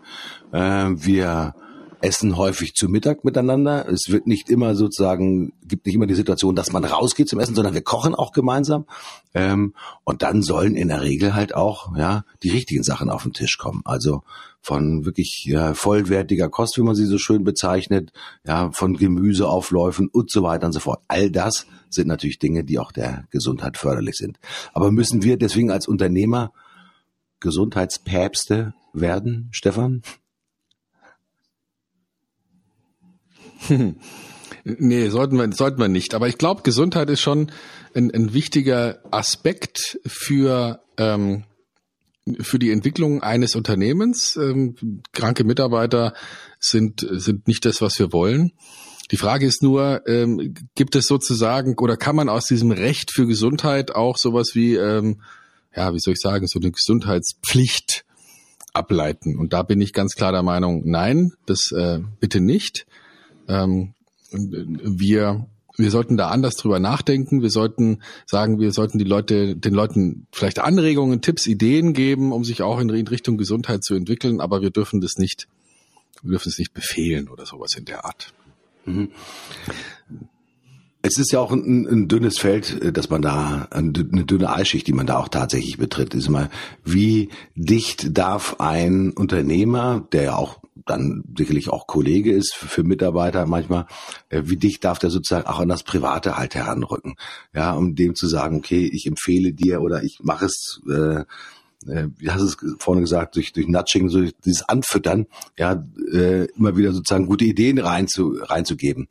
Äh, 0.52 0.90
wir 0.94 1.56
essen 2.02 2.36
häufig 2.36 2.74
zu 2.74 2.88
Mittag 2.88 3.24
miteinander. 3.24 3.88
Es 3.88 4.08
wird 4.08 4.26
nicht 4.26 4.50
immer 4.50 4.74
sozusagen, 4.74 5.52
gibt 5.64 5.86
nicht 5.86 5.94
immer 5.94 6.06
die 6.06 6.14
Situation, 6.14 6.54
dass 6.54 6.72
man 6.72 6.84
rausgeht 6.84 7.28
zum 7.28 7.40
Essen, 7.40 7.54
sondern 7.54 7.74
wir 7.74 7.82
kochen 7.82 8.14
auch 8.14 8.32
gemeinsam. 8.32 8.86
Ähm, 9.34 9.74
und 10.04 10.22
dann 10.22 10.42
sollen 10.42 10.74
in 10.74 10.88
der 10.88 11.02
Regel 11.02 11.34
halt 11.34 11.54
auch 11.54 11.96
ja 11.96 12.24
die 12.42 12.50
richtigen 12.50 12.82
Sachen 12.82 13.10
auf 13.10 13.22
den 13.22 13.32
Tisch 13.32 13.58
kommen. 13.58 13.82
Also 13.84 14.22
von 14.62 15.04
wirklich 15.04 15.44
ja, 15.46 15.74
vollwertiger 15.74 16.48
Kost, 16.48 16.76
wie 16.76 16.82
man 16.82 16.94
sie 16.94 17.06
so 17.06 17.18
schön 17.18 17.44
bezeichnet, 17.44 18.12
ja, 18.46 18.70
von 18.72 18.96
Gemüseaufläufen 18.96 20.08
und 20.08 20.30
so 20.30 20.42
weiter 20.42 20.66
und 20.66 20.72
so 20.72 20.80
fort. 20.80 21.00
All 21.08 21.30
das 21.30 21.66
sind 21.88 22.08
natürlich 22.08 22.38
Dinge, 22.38 22.64
die 22.64 22.78
auch 22.78 22.92
der 22.92 23.24
Gesundheit 23.30 23.76
förderlich 23.76 24.16
sind. 24.16 24.38
Aber 24.72 24.90
müssen 24.92 25.22
wir 25.22 25.38
deswegen 25.38 25.70
als 25.70 25.88
Unternehmer 25.88 26.52
Gesundheitspäpste 27.40 28.74
werden, 28.92 29.48
Stefan? 29.52 30.02
nee, 34.64 35.08
sollten 35.08 35.36
wir, 35.36 35.52
sollten 35.52 35.80
wir 35.80 35.88
nicht. 35.88 36.14
Aber 36.14 36.28
ich 36.28 36.38
glaube, 36.38 36.62
Gesundheit 36.62 37.10
ist 37.10 37.20
schon 37.20 37.50
ein, 37.94 38.10
ein 38.14 38.32
wichtiger 38.32 39.00
Aspekt 39.10 39.98
für, 40.06 40.80
ähm, 40.96 41.44
für 42.40 42.58
die 42.58 42.70
Entwicklung 42.70 43.22
eines 43.22 43.54
Unternehmens. 43.54 44.36
Ähm, 44.36 45.02
kranke 45.12 45.44
Mitarbeiter 45.44 46.14
sind, 46.58 47.06
sind 47.10 47.48
nicht 47.48 47.64
das, 47.64 47.80
was 47.80 47.98
wir 47.98 48.12
wollen. 48.12 48.52
Die 49.10 49.16
Frage 49.16 49.44
ist 49.44 49.62
nur, 49.62 50.06
ähm, 50.06 50.54
gibt 50.76 50.94
es 50.94 51.06
sozusagen 51.06 51.76
oder 51.78 51.96
kann 51.96 52.14
man 52.14 52.28
aus 52.28 52.46
diesem 52.46 52.70
Recht 52.70 53.10
für 53.10 53.26
Gesundheit 53.26 53.92
auch 53.92 54.16
sowas 54.16 54.50
wie, 54.54 54.76
ähm, 54.76 55.20
ja, 55.74 55.92
wie 55.92 55.98
soll 55.98 56.12
ich 56.12 56.20
sagen, 56.20 56.46
so 56.46 56.60
eine 56.60 56.70
Gesundheitspflicht 56.70 58.04
ableiten? 58.72 59.36
Und 59.36 59.52
da 59.52 59.64
bin 59.64 59.80
ich 59.80 59.92
ganz 59.92 60.14
klar 60.14 60.30
der 60.30 60.44
Meinung, 60.44 60.82
nein, 60.84 61.32
das 61.46 61.72
äh, 61.72 61.98
bitte 62.20 62.40
nicht. 62.40 62.86
Ähm, 63.50 63.94
wir 64.32 65.46
wir 65.80 65.90
sollten 65.90 66.16
da 66.16 66.28
anders 66.28 66.56
drüber 66.56 66.78
nachdenken. 66.78 67.42
Wir 67.42 67.50
sollten 67.50 68.02
sagen, 68.26 68.60
wir 68.60 68.72
sollten 68.72 68.98
die 68.98 69.04
Leute, 69.04 69.56
den 69.56 69.74
Leuten 69.74 70.26
vielleicht 70.32 70.58
Anregungen, 70.58 71.20
Tipps, 71.20 71.46
Ideen 71.46 71.92
geben, 71.92 72.32
um 72.32 72.44
sich 72.44 72.62
auch 72.62 72.80
in 72.80 72.90
Richtung 72.90 73.38
Gesundheit 73.38 73.82
zu 73.82 73.94
entwickeln. 73.94 74.40
Aber 74.40 74.62
wir 74.62 74.70
dürfen 74.70 75.00
das 75.00 75.16
nicht, 75.16 75.48
wir 76.22 76.32
dürfen 76.32 76.50
es 76.50 76.58
nicht 76.58 76.74
befehlen 76.74 77.28
oder 77.28 77.46
sowas 77.46 77.74
in 77.76 77.84
der 77.84 78.04
Art. 78.04 78.32
Mhm. 78.84 79.10
Es 81.02 81.16
ist 81.16 81.32
ja 81.32 81.40
auch 81.40 81.50
ein, 81.50 81.86
ein, 81.86 82.08
dünnes 82.08 82.38
Feld, 82.38 82.82
äh, 82.82 82.92
dass 82.92 83.08
man 83.08 83.22
da, 83.22 83.68
eine 83.70 83.92
dünne 83.92 84.52
Eisschicht, 84.52 84.86
die 84.86 84.92
man 84.92 85.06
da 85.06 85.16
auch 85.16 85.28
tatsächlich 85.28 85.78
betritt. 85.78 86.14
Ist 86.14 86.28
mal, 86.28 86.50
wie 86.84 87.30
dicht 87.54 88.18
darf 88.18 88.56
ein 88.58 89.12
Unternehmer, 89.12 90.06
der 90.12 90.22
ja 90.24 90.36
auch 90.36 90.59
dann 90.86 91.22
sicherlich 91.36 91.68
auch 91.68 91.86
Kollege 91.86 92.32
ist 92.32 92.54
für 92.54 92.82
Mitarbeiter 92.82 93.46
manchmal, 93.46 93.86
äh, 94.28 94.42
wie 94.44 94.56
dicht 94.56 94.84
darf 94.84 94.98
der 94.98 95.10
sozusagen 95.10 95.46
auch 95.46 95.60
an 95.60 95.68
das 95.68 95.82
Private 95.82 96.36
halt 96.36 96.54
heranrücken, 96.54 97.14
ja, 97.54 97.72
um 97.72 97.94
dem 97.94 98.14
zu 98.14 98.26
sagen, 98.26 98.56
okay, 98.56 98.88
ich 98.92 99.06
empfehle 99.06 99.52
dir 99.52 99.80
oder 99.80 100.02
ich 100.02 100.20
mache 100.22 100.46
es, 100.46 100.80
äh, 100.88 101.24
äh, 101.90 102.08
wie 102.18 102.30
hast 102.30 102.40
du 102.40 102.46
es 102.46 102.76
vorne 102.78 103.00
gesagt, 103.00 103.36
durch, 103.36 103.52
durch 103.52 103.68
Nudging, 103.68 104.08
so 104.08 104.22
dieses 104.44 104.68
Anfüttern, 104.68 105.26
ja, 105.58 105.84
äh, 106.12 106.46
immer 106.56 106.76
wieder 106.76 106.92
sozusagen 106.92 107.26
gute 107.26 107.44
Ideen 107.44 107.78
rein 107.78 108.08
zu, 108.08 108.36
reinzugeben 108.40 109.08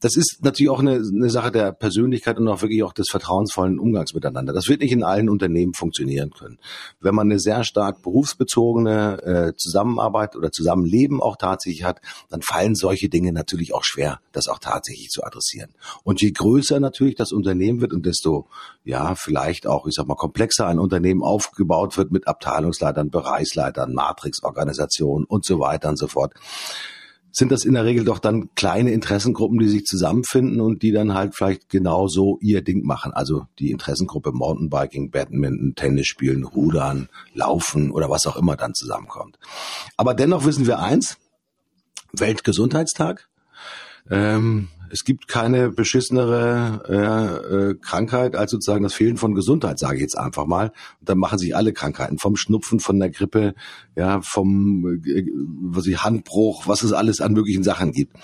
das 0.00 0.16
ist 0.16 0.38
natürlich 0.42 0.70
auch 0.70 0.78
eine, 0.78 0.94
eine 0.94 1.30
Sache 1.30 1.50
der 1.50 1.72
Persönlichkeit 1.72 2.38
und 2.38 2.46
auch 2.48 2.62
wirklich 2.62 2.82
auch 2.84 2.92
des 2.92 3.08
vertrauensvollen 3.10 3.78
Umgangs 3.78 4.14
miteinander. 4.14 4.52
Das 4.52 4.68
wird 4.68 4.80
nicht 4.80 4.92
in 4.92 5.02
allen 5.02 5.28
Unternehmen 5.28 5.74
funktionieren 5.74 6.30
können. 6.30 6.58
Wenn 7.00 7.14
man 7.14 7.28
eine 7.28 7.40
sehr 7.40 7.64
stark 7.64 8.02
berufsbezogene 8.02 9.22
äh, 9.22 9.56
Zusammenarbeit 9.56 10.36
oder 10.36 10.52
Zusammenleben 10.52 11.20
auch 11.20 11.36
tatsächlich 11.36 11.84
hat, 11.84 12.00
dann 12.30 12.42
fallen 12.42 12.76
solche 12.76 13.08
Dinge 13.08 13.32
natürlich 13.32 13.74
auch 13.74 13.84
schwer, 13.84 14.20
das 14.32 14.48
auch 14.48 14.58
tatsächlich 14.58 15.08
zu 15.08 15.24
adressieren. 15.24 15.74
Und 16.04 16.20
je 16.20 16.30
größer 16.30 16.78
natürlich 16.78 17.16
das 17.16 17.32
Unternehmen 17.32 17.80
wird 17.80 17.92
und 17.92 18.06
desto, 18.06 18.46
ja, 18.84 19.14
vielleicht 19.16 19.66
auch, 19.66 19.86
ich 19.86 19.94
sag 19.94 20.06
mal, 20.06 20.14
komplexer 20.14 20.66
ein 20.66 20.78
Unternehmen 20.78 21.22
aufgebaut 21.22 21.96
wird 21.96 22.12
mit 22.12 22.28
Abteilungsleitern, 22.28 23.10
Bereichsleitern, 23.10 23.92
Matrixorganisationen 23.92 25.24
und 25.24 25.44
so 25.44 25.58
weiter 25.58 25.88
und 25.88 25.98
so 25.98 26.06
fort, 26.06 26.34
sind 27.30 27.52
das 27.52 27.64
in 27.64 27.74
der 27.74 27.84
Regel 27.84 28.04
doch 28.04 28.18
dann 28.18 28.54
kleine 28.54 28.92
Interessengruppen, 28.92 29.58
die 29.58 29.68
sich 29.68 29.84
zusammenfinden 29.84 30.60
und 30.60 30.82
die 30.82 30.92
dann 30.92 31.14
halt 31.14 31.34
vielleicht 31.34 31.68
genau 31.68 32.08
so 32.08 32.38
ihr 32.40 32.62
Ding 32.62 32.84
machen. 32.84 33.12
Also 33.12 33.46
die 33.58 33.70
Interessengruppe 33.70 34.32
Mountainbiking, 34.32 35.10
Badminton, 35.10 35.74
Tennis 35.74 36.06
spielen, 36.06 36.44
Rudern, 36.44 37.08
Laufen 37.34 37.90
oder 37.90 38.10
was 38.10 38.26
auch 38.26 38.36
immer 38.36 38.56
dann 38.56 38.74
zusammenkommt. 38.74 39.38
Aber 39.96 40.14
dennoch 40.14 40.44
wissen 40.44 40.66
wir 40.66 40.80
eins, 40.80 41.18
Weltgesundheitstag. 42.12 43.28
Ähm, 44.10 44.68
es 44.90 45.04
gibt 45.04 45.28
keine 45.28 45.70
beschissenere 45.70 46.82
äh, 46.88 47.70
äh, 47.70 47.74
Krankheit 47.80 48.36
als 48.36 48.50
sozusagen 48.50 48.82
das 48.82 48.94
Fehlen 48.94 49.16
von 49.16 49.34
Gesundheit, 49.34 49.78
sage 49.78 49.96
ich 49.96 50.02
jetzt 50.02 50.18
einfach 50.18 50.46
mal. 50.46 50.72
Und 51.00 51.08
dann 51.08 51.18
machen 51.18 51.38
sich 51.38 51.54
alle 51.54 51.72
Krankheiten, 51.72 52.18
vom 52.18 52.36
Schnupfen, 52.36 52.80
von 52.80 52.98
der 52.98 53.10
Grippe, 53.10 53.54
ja, 53.96 54.20
vom 54.22 55.02
äh, 55.04 55.24
was 55.62 55.86
ich 55.86 56.02
Handbruch, 56.02 56.66
was 56.66 56.82
es 56.82 56.92
alles 56.92 57.20
an 57.20 57.32
möglichen 57.32 57.62
Sachen 57.62 57.92
gibt. 57.92 58.16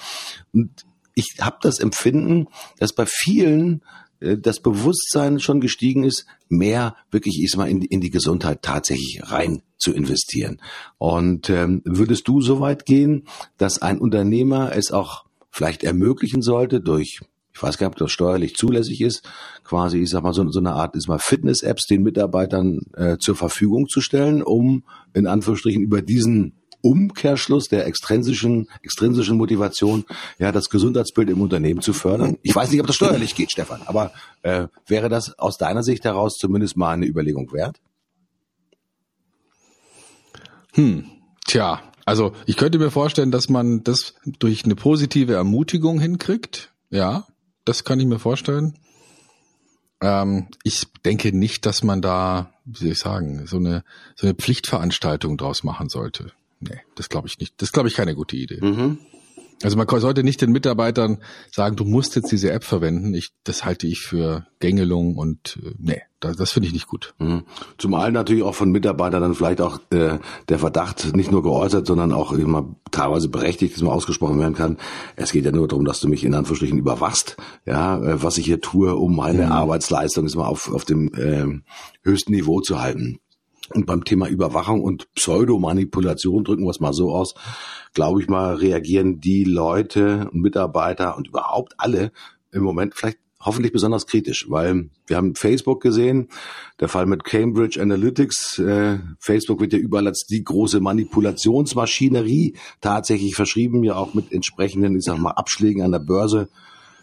Und 0.52 0.84
ich 1.14 1.36
habe 1.40 1.58
das 1.60 1.78
Empfinden, 1.78 2.48
dass 2.78 2.92
bei 2.92 3.06
vielen 3.06 3.82
äh, 4.20 4.38
das 4.38 4.60
Bewusstsein 4.60 5.40
schon 5.40 5.60
gestiegen 5.60 6.04
ist, 6.04 6.26
mehr 6.48 6.96
wirklich 7.10 7.40
ich 7.42 7.50
sag 7.50 7.58
mal 7.58 7.68
in, 7.68 7.82
in 7.82 8.00
die 8.00 8.10
Gesundheit 8.10 8.62
tatsächlich 8.62 9.20
rein 9.24 9.62
zu 9.78 9.92
investieren. 9.92 10.60
Und 10.98 11.50
ähm, 11.50 11.82
würdest 11.84 12.26
du 12.28 12.40
so 12.40 12.60
weit 12.60 12.86
gehen, 12.86 13.26
dass 13.58 13.82
ein 13.82 13.98
Unternehmer 13.98 14.74
es 14.74 14.90
auch 14.90 15.23
vielleicht 15.54 15.84
ermöglichen 15.84 16.42
sollte 16.42 16.80
durch 16.80 17.20
ich 17.54 17.62
weiß 17.62 17.78
gar 17.78 17.86
nicht, 17.86 17.94
ob 17.94 17.98
das 17.98 18.10
steuerlich 18.10 18.56
zulässig 18.56 19.00
ist, 19.00 19.22
quasi, 19.62 19.98
ich 19.98 20.10
sag 20.10 20.24
mal, 20.24 20.34
so, 20.34 20.48
so 20.50 20.58
eine 20.58 20.72
Art 20.72 20.96
ist 20.96 21.06
mal 21.06 21.20
Fitness-Apps 21.20 21.86
den 21.86 22.02
Mitarbeitern 22.02 22.80
äh, 22.94 23.16
zur 23.18 23.36
Verfügung 23.36 23.86
zu 23.88 24.00
stellen, 24.00 24.42
um 24.42 24.82
in 25.12 25.28
Anführungsstrichen 25.28 25.80
über 25.80 26.02
diesen 26.02 26.54
Umkehrschluss 26.80 27.68
der 27.68 27.86
extrinsischen, 27.86 28.68
extrinsischen 28.82 29.38
Motivation, 29.38 30.04
ja, 30.38 30.50
das 30.50 30.68
Gesundheitsbild 30.68 31.30
im 31.30 31.40
Unternehmen 31.40 31.80
zu 31.80 31.92
fördern. 31.92 32.38
Ich 32.42 32.54
weiß 32.54 32.70
nicht, 32.72 32.80
ob 32.80 32.88
das 32.88 32.96
steuerlich 32.96 33.36
geht, 33.36 33.52
Stefan, 33.52 33.82
aber 33.86 34.12
äh, 34.42 34.66
wäre 34.86 35.08
das 35.08 35.38
aus 35.38 35.56
deiner 35.56 35.84
Sicht 35.84 36.04
heraus 36.04 36.36
zumindest 36.36 36.76
mal 36.76 36.90
eine 36.90 37.06
Überlegung 37.06 37.52
wert? 37.52 37.80
Hm, 40.72 41.06
tja, 41.46 41.80
also 42.04 42.32
ich 42.46 42.56
könnte 42.56 42.78
mir 42.78 42.90
vorstellen, 42.90 43.30
dass 43.30 43.48
man 43.48 43.82
das 43.82 44.14
durch 44.38 44.64
eine 44.64 44.74
positive 44.74 45.34
Ermutigung 45.34 46.00
hinkriegt. 46.00 46.72
Ja, 46.90 47.26
das 47.64 47.84
kann 47.84 48.00
ich 48.00 48.06
mir 48.06 48.18
vorstellen. 48.18 48.78
Ähm, 50.00 50.48
ich 50.62 50.86
denke 51.04 51.36
nicht, 51.36 51.66
dass 51.66 51.82
man 51.82 52.02
da, 52.02 52.52
wie 52.64 52.78
soll 52.78 52.88
ich 52.88 52.98
sagen, 52.98 53.46
so 53.46 53.56
eine, 53.56 53.84
so 54.16 54.26
eine 54.26 54.34
Pflichtveranstaltung 54.34 55.36
draus 55.36 55.64
machen 55.64 55.88
sollte. 55.88 56.32
Nee, 56.60 56.80
das 56.94 57.08
glaube 57.08 57.28
ich 57.28 57.38
nicht. 57.38 57.54
Das 57.62 57.72
glaube 57.72 57.88
ich 57.88 57.94
keine 57.94 58.14
gute 58.14 58.36
Idee. 58.36 58.60
Mhm. 58.60 58.98
Also 59.62 59.76
man 59.76 59.88
sollte 59.88 60.24
nicht 60.24 60.42
den 60.42 60.52
Mitarbeitern 60.52 61.18
sagen, 61.50 61.76
du 61.76 61.84
musst 61.84 62.16
jetzt 62.16 62.30
diese 62.32 62.50
App 62.50 62.64
verwenden. 62.64 63.14
Ich, 63.14 63.30
das 63.44 63.64
halte 63.64 63.86
ich 63.86 64.00
für 64.00 64.46
Gängelung 64.58 65.16
und 65.16 65.58
äh, 65.62 65.70
nee, 65.78 66.02
das, 66.20 66.36
das 66.36 66.52
finde 66.52 66.68
ich 66.68 66.74
nicht 66.74 66.86
gut. 66.86 67.14
Mhm. 67.18 67.44
Zumal 67.78 68.12
natürlich 68.12 68.42
auch 68.42 68.54
von 68.54 68.70
Mitarbeitern 68.70 69.22
dann 69.22 69.34
vielleicht 69.34 69.60
auch 69.60 69.78
äh, 69.90 70.18
der 70.48 70.58
Verdacht 70.58 71.14
nicht 71.14 71.30
nur 71.30 71.42
geäußert, 71.42 71.86
sondern 71.86 72.12
auch 72.12 72.32
immer 72.32 72.74
teilweise 72.90 73.28
berechtigt, 73.28 73.74
dass 73.74 73.82
man 73.82 73.92
ausgesprochen 73.92 74.38
werden 74.38 74.54
kann. 74.54 74.78
Es 75.16 75.32
geht 75.32 75.44
ja 75.44 75.52
nur 75.52 75.68
darum, 75.68 75.84
dass 75.84 76.00
du 76.00 76.08
mich 76.08 76.24
in 76.24 76.34
Anführungsstrichen 76.34 76.78
überwachst, 76.78 77.36
ja, 77.64 77.98
äh, 77.98 78.22
was 78.22 78.38
ich 78.38 78.46
hier 78.46 78.60
tue, 78.60 78.94
um 78.94 79.14
meine 79.14 79.46
mhm. 79.46 79.52
Arbeitsleistung 79.52 80.26
ist 80.26 80.36
mal 80.36 80.46
auf, 80.46 80.72
auf 80.72 80.84
dem 80.84 81.12
äh, 81.14 81.62
höchsten 82.02 82.32
Niveau 82.32 82.60
zu 82.60 82.80
halten. 82.80 83.18
Und 83.72 83.86
beim 83.86 84.04
Thema 84.04 84.28
Überwachung 84.28 84.82
und 84.82 85.12
Pseudomanipulation, 85.14 86.44
drücken 86.44 86.64
wir 86.64 86.70
es 86.70 86.80
mal 86.80 86.92
so 86.92 87.12
aus, 87.12 87.34
glaube 87.94 88.20
ich 88.20 88.28
mal, 88.28 88.54
reagieren 88.56 89.20
die 89.20 89.44
Leute 89.44 90.28
und 90.32 90.40
Mitarbeiter 90.40 91.16
und 91.16 91.28
überhaupt 91.28 91.74
alle 91.78 92.12
im 92.52 92.62
Moment 92.62 92.94
vielleicht 92.94 93.18
hoffentlich 93.44 93.72
besonders 93.72 94.06
kritisch, 94.06 94.46
weil 94.48 94.88
wir 95.06 95.16
haben 95.16 95.34
Facebook 95.34 95.82
gesehen, 95.82 96.28
der 96.80 96.88
Fall 96.88 97.06
mit 97.06 97.24
Cambridge 97.24 97.80
Analytics, 97.80 98.58
äh, 98.58 98.98
Facebook 99.18 99.60
wird 99.60 99.72
ja 99.72 99.78
überall 99.78 100.06
als 100.06 100.24
die 100.26 100.42
große 100.42 100.80
Manipulationsmaschinerie 100.80 102.56
tatsächlich 102.80 103.34
verschrieben, 103.34 103.84
ja 103.84 103.96
auch 103.96 104.14
mit 104.14 104.32
entsprechenden, 104.32 104.96
ich 104.96 105.04
sag 105.04 105.18
mal, 105.18 105.32
Abschlägen 105.32 105.82
an 105.82 105.92
der 105.92 105.98
Börse 105.98 106.48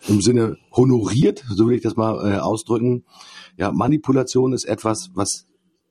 im 0.07 0.21
Sinne 0.21 0.57
honoriert, 0.71 1.43
so 1.47 1.67
will 1.67 1.75
ich 1.75 1.83
das 1.83 1.95
mal 1.95 2.33
äh, 2.33 2.39
ausdrücken. 2.39 3.03
Ja, 3.57 3.71
Manipulation 3.71 4.53
ist 4.53 4.65
etwas, 4.65 5.11
was 5.13 5.45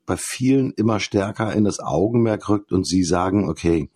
bei 0.06 0.16
vielen 0.16 0.72
immer 0.72 1.00
stärker 1.00 1.52
in 1.52 1.64
das 1.64 1.80
Augenmerk 1.80 2.48
rückt 2.48 2.72
und 2.72 2.86
sie 2.86 3.04
sagen, 3.04 3.48
okay, 3.48 3.90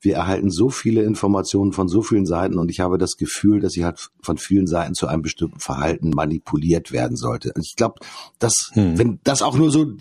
wir 0.00 0.16
erhalten 0.16 0.50
so 0.50 0.68
viele 0.68 1.02
Informationen 1.02 1.72
von 1.72 1.88
so 1.88 2.02
vielen 2.02 2.26
Seiten 2.26 2.58
und 2.58 2.70
ich 2.70 2.80
habe 2.80 2.98
das 2.98 3.16
Gefühl, 3.16 3.60
dass 3.60 3.72
sie 3.72 3.84
halt 3.84 4.10
von 4.22 4.36
vielen 4.36 4.66
Seiten 4.66 4.94
zu 4.94 5.06
einem 5.06 5.22
bestimmten 5.22 5.60
Verhalten 5.60 6.10
manipuliert 6.10 6.92
werden 6.92 7.16
sollte. 7.16 7.52
Und 7.54 7.64
ich 7.64 7.74
glaube, 7.76 7.94
dass, 8.38 8.70
hm. 8.74 8.98
wenn 8.98 9.20
das 9.24 9.42
auch 9.42 9.56
nur 9.56 9.70
so 9.70 9.94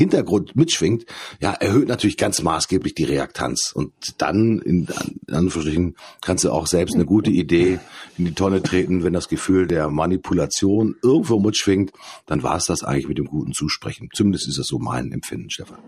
Hintergrund 0.00 0.56
mitschwingt, 0.56 1.04
ja, 1.40 1.52
erhöht 1.52 1.86
natürlich 1.86 2.16
ganz 2.16 2.40
maßgeblich 2.40 2.94
die 2.94 3.04
Reaktanz. 3.04 3.70
Und 3.74 3.92
dann, 4.16 4.58
in, 4.60 4.88
Anführungsstrichen, 5.30 5.94
kannst 6.22 6.44
du 6.44 6.50
auch 6.50 6.66
selbst 6.66 6.94
eine 6.94 7.04
gute 7.04 7.30
Idee 7.30 7.78
in 8.16 8.24
die 8.24 8.32
Tonne 8.32 8.62
treten, 8.62 9.04
wenn 9.04 9.12
das 9.12 9.28
Gefühl 9.28 9.66
der 9.66 9.90
Manipulation 9.90 10.96
irgendwo 11.02 11.38
mitschwingt, 11.38 11.92
dann 12.24 12.42
war 12.42 12.56
es 12.56 12.64
das 12.64 12.82
eigentlich 12.82 13.08
mit 13.08 13.18
dem 13.18 13.26
guten 13.26 13.52
Zusprechen. 13.52 14.08
Zumindest 14.14 14.48
ist 14.48 14.58
das 14.58 14.68
so 14.68 14.78
mein 14.78 15.12
Empfinden, 15.12 15.50
Stefan. 15.50 15.78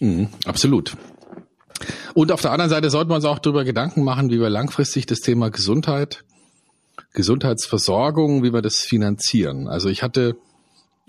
Mhm, 0.00 0.28
absolut. 0.46 0.96
Und 2.14 2.32
auf 2.32 2.40
der 2.40 2.52
anderen 2.52 2.70
Seite 2.70 2.88
sollten 2.88 3.10
wir 3.10 3.16
uns 3.16 3.26
auch 3.26 3.38
darüber 3.38 3.64
Gedanken 3.64 4.02
machen, 4.02 4.30
wie 4.30 4.40
wir 4.40 4.48
langfristig 4.48 5.04
das 5.04 5.20
Thema 5.20 5.50
Gesundheit, 5.50 6.24
Gesundheitsversorgung, 7.12 8.42
wie 8.42 8.54
wir 8.54 8.62
das 8.62 8.78
finanzieren. 8.78 9.68
Also 9.68 9.90
ich 9.90 10.02
hatte 10.02 10.36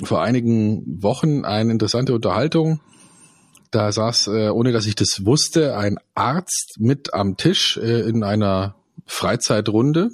vor 0.04 0.22
einigen 0.22 1.02
Wochen 1.02 1.46
eine 1.46 1.72
interessante 1.72 2.14
Unterhaltung. 2.14 2.80
Da 3.72 3.92
saß, 3.92 4.28
äh, 4.28 4.50
ohne 4.50 4.72
dass 4.72 4.86
ich 4.86 4.96
das 4.96 5.26
wusste, 5.26 5.76
ein 5.76 5.98
Arzt 6.16 6.78
mit 6.80 7.14
am 7.14 7.36
Tisch 7.36 7.78
äh, 7.78 8.02
in 8.02 8.24
einer 8.24 8.76
Freizeitrunde. 9.06 10.10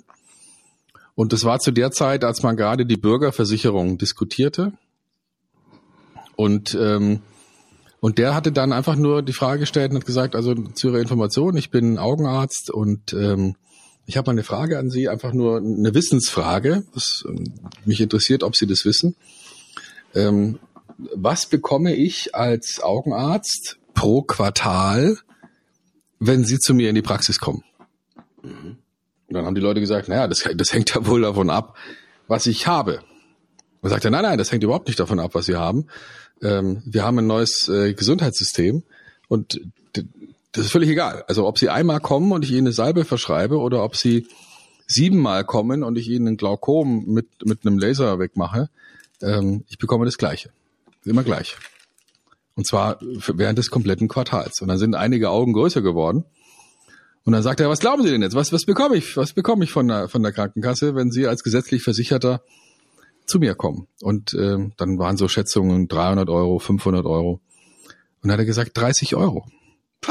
Und 1.15 1.33
das 1.33 1.43
war 1.43 1.59
zu 1.59 1.71
der 1.71 1.91
Zeit, 1.91 2.23
als 2.23 2.41
man 2.41 2.57
gerade 2.57 2.85
die 2.85 2.97
Bürgerversicherung 2.97 3.97
diskutierte. 3.97 4.73
Und, 6.35 6.75
ähm, 6.79 7.21
und 7.99 8.17
der 8.17 8.33
hatte 8.33 8.51
dann 8.51 8.73
einfach 8.73 8.95
nur 8.95 9.21
die 9.21 9.33
Frage 9.33 9.59
gestellt 9.61 9.91
und 9.91 9.97
hat 9.97 10.05
gesagt, 10.05 10.35
also 10.35 10.55
zu 10.55 10.87
Ihrer 10.87 10.99
Information, 10.99 11.55
ich 11.55 11.69
bin 11.69 11.99
Augenarzt 11.99 12.71
und 12.71 13.13
ähm, 13.13 13.55
ich 14.05 14.17
habe 14.17 14.27
mal 14.27 14.31
eine 14.31 14.43
Frage 14.43 14.79
an 14.79 14.89
Sie, 14.89 15.07
einfach 15.07 15.31
nur 15.31 15.57
eine 15.57 15.93
Wissensfrage. 15.93 16.83
Das, 16.93 17.23
ähm, 17.27 17.53
mich 17.85 18.01
interessiert, 18.01 18.43
ob 18.43 18.55
Sie 18.55 18.65
das 18.65 18.83
wissen 18.83 19.15
ähm, 20.15 20.59
was 21.15 21.45
bekomme 21.45 21.93
ich 21.95 22.35
als 22.35 22.79
Augenarzt 22.81 23.77
pro 23.93 24.21
Quartal, 24.21 25.17
wenn 26.19 26.45
Sie 26.45 26.59
zu 26.59 26.73
mir 26.73 26.89
in 26.89 26.95
die 26.95 27.01
Praxis 27.01 27.39
kommen? 27.39 27.63
Mhm. 28.41 28.77
Und 29.27 29.33
dann 29.37 29.45
haben 29.45 29.55
die 29.55 29.61
Leute 29.61 29.79
gesagt, 29.79 30.09
naja, 30.09 30.27
das, 30.27 30.47
das 30.55 30.73
hängt 30.73 30.93
ja 30.93 31.05
wohl 31.07 31.21
davon 31.21 31.49
ab, 31.49 31.75
was 32.27 32.45
ich 32.45 32.67
habe. 32.67 33.01
Und 33.81 33.89
sagt 33.89 34.05
er, 34.05 34.11
nein, 34.11 34.23
nein, 34.23 34.37
das 34.37 34.51
hängt 34.51 34.63
überhaupt 34.63 34.87
nicht 34.87 34.99
davon 34.99 35.19
ab, 35.19 35.31
was 35.33 35.45
Sie 35.45 35.55
haben. 35.55 35.87
Ähm, 36.41 36.81
wir 36.85 37.03
haben 37.03 37.19
ein 37.19 37.27
neues 37.27 37.67
äh, 37.67 37.93
Gesundheitssystem 37.93 38.83
und 39.27 39.59
das 40.51 40.65
ist 40.65 40.71
völlig 40.71 40.89
egal. 40.89 41.23
Also 41.27 41.47
ob 41.47 41.57
Sie 41.57 41.69
einmal 41.69 41.99
kommen 41.99 42.31
und 42.31 42.45
ich 42.45 42.51
Ihnen 42.51 42.67
eine 42.67 42.73
Salbe 42.73 43.05
verschreibe 43.05 43.57
oder 43.57 43.83
ob 43.83 43.95
Sie 43.95 44.27
siebenmal 44.85 45.45
kommen 45.45 45.83
und 45.83 45.97
ich 45.97 46.09
Ihnen 46.09 46.27
ein 46.27 46.37
Glaukom 46.37 47.05
mit, 47.05 47.27
mit 47.45 47.65
einem 47.65 47.77
Laser 47.77 48.19
wegmache, 48.19 48.69
ähm, 49.23 49.63
ich 49.67 49.77
bekomme 49.77 50.05
das 50.05 50.17
Gleiche. 50.17 50.51
Immer 51.05 51.23
gleich. 51.23 51.57
Und 52.55 52.67
zwar 52.67 52.99
während 53.01 53.57
des 53.57 53.71
kompletten 53.71 54.07
Quartals. 54.07 54.61
Und 54.61 54.67
dann 54.67 54.77
sind 54.77 54.95
einige 54.95 55.29
Augen 55.29 55.53
größer 55.53 55.81
geworden. 55.81 56.25
Und 57.25 57.33
dann 57.33 57.41
sagt 57.41 57.59
er, 57.59 57.69
was 57.69 57.79
glauben 57.79 58.03
Sie 58.03 58.09
denn 58.09 58.21
jetzt? 58.21 58.35
Was, 58.35 58.51
was 58.51 58.65
bekomme 58.65 58.97
ich? 58.97 59.17
Was 59.17 59.33
bekomme 59.33 59.63
ich 59.63 59.71
von 59.71 59.87
der, 59.87 60.09
von 60.09 60.21
der 60.21 60.33
Krankenkasse, 60.33 60.93
wenn 60.93 61.09
Sie 61.09 61.25
als 61.25 61.43
gesetzlich 61.43 61.81
Versicherter 61.81 62.43
zu 63.25 63.39
mir 63.39 63.55
kommen? 63.55 63.87
Und 64.01 64.33
äh, 64.33 64.57
dann 64.77 64.99
waren 64.99 65.17
so 65.17 65.27
Schätzungen 65.27 65.87
300 65.87 66.29
Euro, 66.29 66.59
500 66.59 67.05
Euro. 67.05 67.41
Und 68.21 68.29
dann 68.29 68.33
hat 68.33 68.39
er 68.39 68.45
gesagt 68.45 68.71
30 68.75 69.15
Euro. 69.15 69.45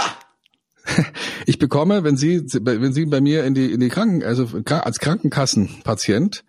Ich 1.46 1.58
bekomme, 1.58 2.04
wenn 2.04 2.16
Sie, 2.16 2.40
wenn 2.40 2.92
Sie 2.92 3.06
bei 3.06 3.20
mir 3.20 3.44
in 3.44 3.54
die, 3.54 3.72
in 3.72 3.80
die 3.80 3.88
Kranken, 3.88 4.22
also 4.22 4.48
als 4.68 4.98
Krankenkassenpatient 5.00 6.44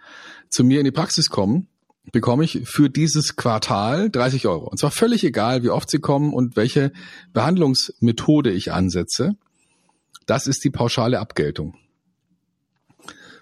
zu 0.49 0.63
mir 0.63 0.79
in 0.79 0.85
die 0.85 0.91
Praxis 0.91 1.29
kommen, 1.29 1.67
bekomme 2.11 2.43
ich 2.43 2.61
für 2.65 2.89
dieses 2.89 3.35
Quartal 3.35 4.09
30 4.09 4.47
Euro. 4.47 4.67
Und 4.67 4.77
zwar 4.77 4.91
völlig 4.91 5.23
egal, 5.23 5.63
wie 5.63 5.69
oft 5.69 5.89
sie 5.89 5.99
kommen 5.99 6.33
und 6.33 6.55
welche 6.55 6.91
Behandlungsmethode 7.33 8.51
ich 8.51 8.71
ansetze. 8.71 9.35
Das 10.25 10.47
ist 10.47 10.63
die 10.63 10.69
pauschale 10.69 11.19
Abgeltung. 11.19 11.75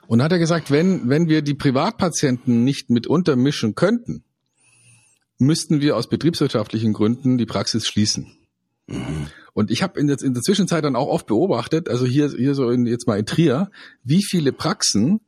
Und 0.08 0.18
dann 0.18 0.26
hat 0.26 0.32
er 0.34 0.40
gesagt, 0.40 0.72
wenn, 0.72 1.10
wenn 1.10 1.30
wir 1.30 1.42
die 1.42 1.54
Privatpatienten 1.54 2.64
nicht 2.64 2.90
mit 2.90 3.08
untermischen 3.08 3.76
könnten, 3.76 4.24
müssten 5.38 5.82
wir 5.82 5.96
aus 5.96 6.08
betriebswirtschaftlichen 6.08 6.94
Gründen 6.94 7.38
die 7.38 7.46
Praxis 7.46 7.88
schließen. 7.88 8.38
Mhm. 8.88 9.28
Und 9.54 9.72
ich 9.72 9.84
habe 9.84 10.00
in 10.00 10.08
der, 10.08 10.22
in 10.22 10.34
der 10.34 10.44
Zwischenzeit 10.44 10.84
dann 10.84 10.96
auch 10.96 11.08
oft 11.08 11.28
beobachtet, 11.28 11.90
also 11.90 12.06
hier, 12.06 12.30
hier 12.30 12.56
so 12.56 12.70
in, 12.70 12.86
jetzt 12.86 13.08
mal 13.08 13.20
in 13.20 13.26
Trier, 13.26 13.70
wie 14.04 14.24
viele 14.24 14.54
Praxen 14.54 15.22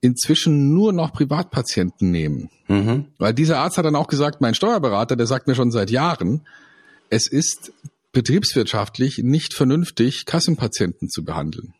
inzwischen 0.00 0.74
nur 0.74 0.92
noch 0.92 1.12
Privatpatienten 1.12 2.10
nehmen. 2.10 2.50
Mhm. 2.68 3.06
Weil 3.18 3.34
dieser 3.34 3.58
Arzt 3.58 3.78
hat 3.78 3.84
dann 3.84 3.96
auch 3.96 4.08
gesagt, 4.08 4.40
mein 4.40 4.54
Steuerberater, 4.54 5.16
der 5.16 5.26
sagt 5.26 5.46
mir 5.46 5.54
schon 5.54 5.70
seit 5.70 5.90
Jahren, 5.90 6.46
es 7.10 7.26
ist 7.26 7.72
betriebswirtschaftlich 8.12 9.18
nicht 9.18 9.54
vernünftig, 9.54 10.24
Kassenpatienten 10.24 11.08
zu 11.08 11.24
behandeln. 11.24 11.74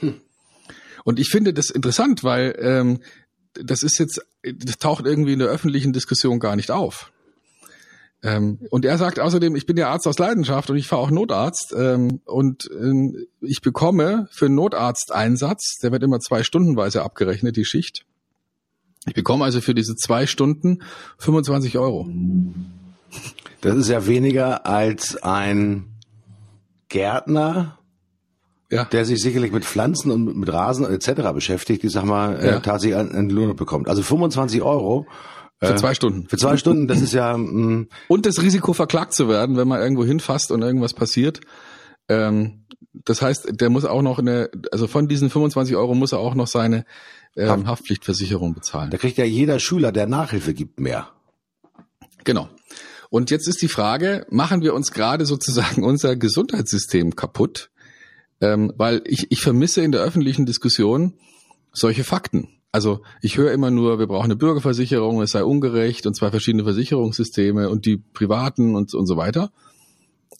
Hm. 0.00 0.20
Und 1.04 1.18
ich 1.18 1.28
finde 1.28 1.52
das 1.52 1.70
interessant, 1.70 2.24
weil 2.24 2.56
ähm, 2.58 3.00
das 3.54 3.82
ist 3.82 3.98
jetzt, 3.98 4.24
das 4.42 4.78
taucht 4.78 5.04
irgendwie 5.04 5.32
in 5.32 5.38
der 5.38 5.48
öffentlichen 5.48 5.92
Diskussion 5.92 6.40
gar 6.40 6.56
nicht 6.56 6.70
auf. 6.70 7.11
Ähm, 8.24 8.60
und 8.70 8.84
er 8.84 8.98
sagt 8.98 9.18
außerdem, 9.18 9.56
ich 9.56 9.66
bin 9.66 9.76
ja 9.76 9.88
Arzt 9.90 10.06
aus 10.06 10.18
Leidenschaft 10.18 10.70
und 10.70 10.76
ich 10.76 10.86
fahre 10.86 11.02
auch 11.02 11.10
Notarzt 11.10 11.74
ähm, 11.76 12.20
und 12.24 12.70
ähm, 12.72 13.26
ich 13.40 13.62
bekomme 13.62 14.28
für 14.30 14.46
einen 14.46 14.54
Notarzteinsatz, 14.54 15.78
der 15.82 15.90
wird 15.90 16.04
immer 16.04 16.20
zwei 16.20 16.44
Stundenweise 16.44 17.02
abgerechnet, 17.02 17.56
die 17.56 17.64
Schicht. 17.64 18.04
Ich 19.06 19.14
bekomme 19.14 19.44
also 19.44 19.60
für 19.60 19.74
diese 19.74 19.96
zwei 19.96 20.26
Stunden 20.26 20.82
25 21.18 21.78
Euro. 21.78 22.08
Das 23.60 23.74
ist 23.74 23.88
ja 23.88 24.06
weniger 24.06 24.66
als 24.66 25.20
ein 25.20 25.86
Gärtner, 26.88 27.78
ja. 28.70 28.84
der 28.84 29.04
sich 29.04 29.20
sicherlich 29.20 29.50
mit 29.50 29.64
Pflanzen 29.64 30.12
und 30.12 30.36
mit 30.36 30.52
Rasen 30.52 30.84
etc. 30.84 31.32
beschäftigt, 31.34 31.82
die 31.82 31.88
sag 31.88 32.04
mal 32.04 32.36
äh, 32.36 32.46
ja. 32.46 32.56
äh, 32.56 32.62
tatsächlich 32.62 32.96
einen 32.96 33.30
Lohn 33.30 33.56
bekommt. 33.56 33.88
Also 33.88 34.02
25 34.02 34.62
Euro 34.62 35.06
für 35.68 35.76
zwei 35.76 35.94
Stunden. 35.94 36.28
Für 36.28 36.36
zwei 36.36 36.56
Stunden, 36.56 36.88
das 36.88 37.00
ist 37.00 37.12
ja. 37.12 37.36
Mh. 37.36 37.52
Mm, 37.52 37.88
Und 38.08 38.26
das 38.26 38.42
Risiko 38.42 38.72
verklagt 38.72 39.14
zu 39.14 39.28
werden, 39.28 39.56
wenn 39.56 39.68
man 39.68 39.80
irgendwo 39.80 40.04
hinfasst 40.04 40.50
und 40.50 40.62
irgendwas 40.62 40.94
passiert. 40.94 41.40
Ähm, 42.08 42.64
das 42.92 43.22
heißt, 43.22 43.48
der 43.60 43.70
muss 43.70 43.84
auch 43.84 44.02
noch 44.02 44.18
eine, 44.18 44.50
also 44.70 44.86
von 44.86 45.08
diesen 45.08 45.30
25 45.30 45.76
Euro 45.76 45.94
muss 45.94 46.12
er 46.12 46.18
auch 46.18 46.34
noch 46.34 46.46
seine 46.46 46.84
ähm, 47.36 47.66
Haftpflichtversicherung 47.66 48.54
bezahlen. 48.54 48.90
Da 48.90 48.98
kriegt 48.98 49.18
ja 49.18 49.24
jeder 49.24 49.58
Schüler, 49.58 49.92
der 49.92 50.06
Nachhilfe 50.06 50.54
gibt, 50.54 50.80
mehr. 50.80 51.08
Genau. 52.24 52.48
Und 53.10 53.30
jetzt 53.30 53.48
ist 53.48 53.60
die 53.62 53.68
Frage, 53.68 54.26
machen 54.30 54.62
wir 54.62 54.74
uns 54.74 54.92
gerade 54.92 55.26
sozusagen 55.26 55.84
unser 55.84 56.16
Gesundheitssystem 56.16 57.16
kaputt? 57.16 57.70
Ähm, 58.40 58.72
weil 58.76 59.02
ich, 59.04 59.30
ich 59.30 59.40
vermisse 59.40 59.82
in 59.82 59.92
der 59.92 60.02
öffentlichen 60.02 60.46
Diskussion 60.46 61.14
solche 61.72 62.04
Fakten. 62.04 62.48
Also 62.72 63.02
ich 63.20 63.36
höre 63.36 63.52
immer 63.52 63.70
nur, 63.70 63.98
wir 63.98 64.06
brauchen 64.06 64.24
eine 64.24 64.36
Bürgerversicherung, 64.36 65.20
es 65.20 65.32
sei 65.32 65.44
ungerecht 65.44 66.06
und 66.06 66.14
zwei 66.14 66.30
verschiedene 66.30 66.64
Versicherungssysteme 66.64 67.68
und 67.68 67.84
die 67.84 67.98
privaten 67.98 68.74
und, 68.74 68.94
und 68.94 69.06
so 69.06 69.18
weiter. 69.18 69.52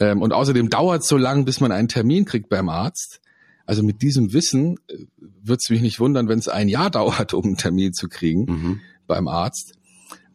Ähm, 0.00 0.22
und 0.22 0.32
außerdem 0.32 0.70
dauert 0.70 1.02
es 1.02 1.08
so 1.08 1.18
lang, 1.18 1.44
bis 1.44 1.60
man 1.60 1.72
einen 1.72 1.88
Termin 1.88 2.24
kriegt 2.24 2.48
beim 2.48 2.70
Arzt. 2.70 3.20
Also 3.66 3.82
mit 3.82 4.00
diesem 4.00 4.32
Wissen 4.32 4.78
äh, 4.88 4.96
wird 5.42 5.60
es 5.62 5.68
mich 5.68 5.82
nicht 5.82 6.00
wundern, 6.00 6.26
wenn 6.28 6.38
es 6.38 6.48
ein 6.48 6.68
Jahr 6.68 6.90
dauert, 6.90 7.34
um 7.34 7.44
einen 7.44 7.56
Termin 7.58 7.92
zu 7.92 8.08
kriegen 8.08 8.44
mhm. 8.46 8.80
beim 9.06 9.28
Arzt. 9.28 9.74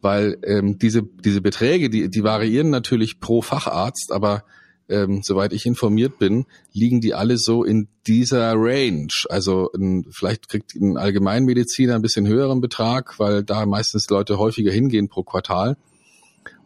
Weil 0.00 0.38
ähm, 0.44 0.78
diese, 0.78 1.02
diese 1.02 1.40
Beträge, 1.40 1.90
die, 1.90 2.08
die 2.08 2.22
variieren 2.22 2.70
natürlich 2.70 3.18
pro 3.18 3.42
Facharzt, 3.42 4.12
aber 4.12 4.44
ähm, 4.88 5.22
soweit 5.22 5.52
ich 5.52 5.66
informiert 5.66 6.18
bin, 6.18 6.46
liegen 6.72 7.00
die 7.00 7.14
alle 7.14 7.38
so 7.38 7.64
in 7.64 7.88
dieser 8.06 8.54
Range. 8.54 9.08
Also 9.28 9.70
ein, 9.76 10.06
vielleicht 10.10 10.48
kriegt 10.48 10.74
ein 10.74 10.96
Allgemeinmediziner 10.96 11.94
ein 11.94 12.02
bisschen 12.02 12.26
höheren 12.26 12.60
Betrag, 12.60 13.18
weil 13.18 13.42
da 13.42 13.66
meistens 13.66 14.08
Leute 14.08 14.38
häufiger 14.38 14.72
hingehen 14.72 15.08
pro 15.08 15.22
Quartal. 15.22 15.76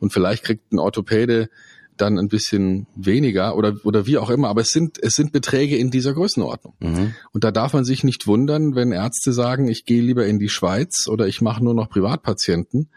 Und 0.01 0.13
vielleicht 0.13 0.45
kriegt 0.45 0.73
ein 0.73 0.79
Orthopäde 0.79 1.49
dann 1.97 2.19
ein 2.19 2.29
bisschen 2.29 2.87
weniger 2.95 3.57
oder, 3.57 3.77
oder 3.85 4.07
wie 4.07 4.19
auch 4.19 4.31
immer. 4.31 4.49
Aber 4.49 4.61
es 4.61 4.71
sind, 4.71 4.99
es 5.03 5.15
sind 5.15 5.33
Beträge 5.33 5.77
in 5.77 5.91
dieser 5.91 6.15
Größenordnung. 6.15 6.75
Mhm. 6.81 7.15
Und 7.33 7.45
da 7.45 7.51
darf 7.51 7.75
man 7.75 7.85
sich 7.85 8.03
nicht 8.03 8.27
wundern, 8.27 8.75
wenn 8.75 8.93
Ärzte 8.93 9.33
sagen, 9.33 9.69
ich 9.69 9.85
gehe 9.85 10.03
lieber 10.03 10.27
in 10.27 10.39
die 10.39 10.49
Schweiz 10.49 11.07
oder 11.09 11.27
ich 11.27 11.41
mache 11.41 11.63
nur 11.63 11.75
noch 11.75 11.91
Privatpatienten, 11.91 12.89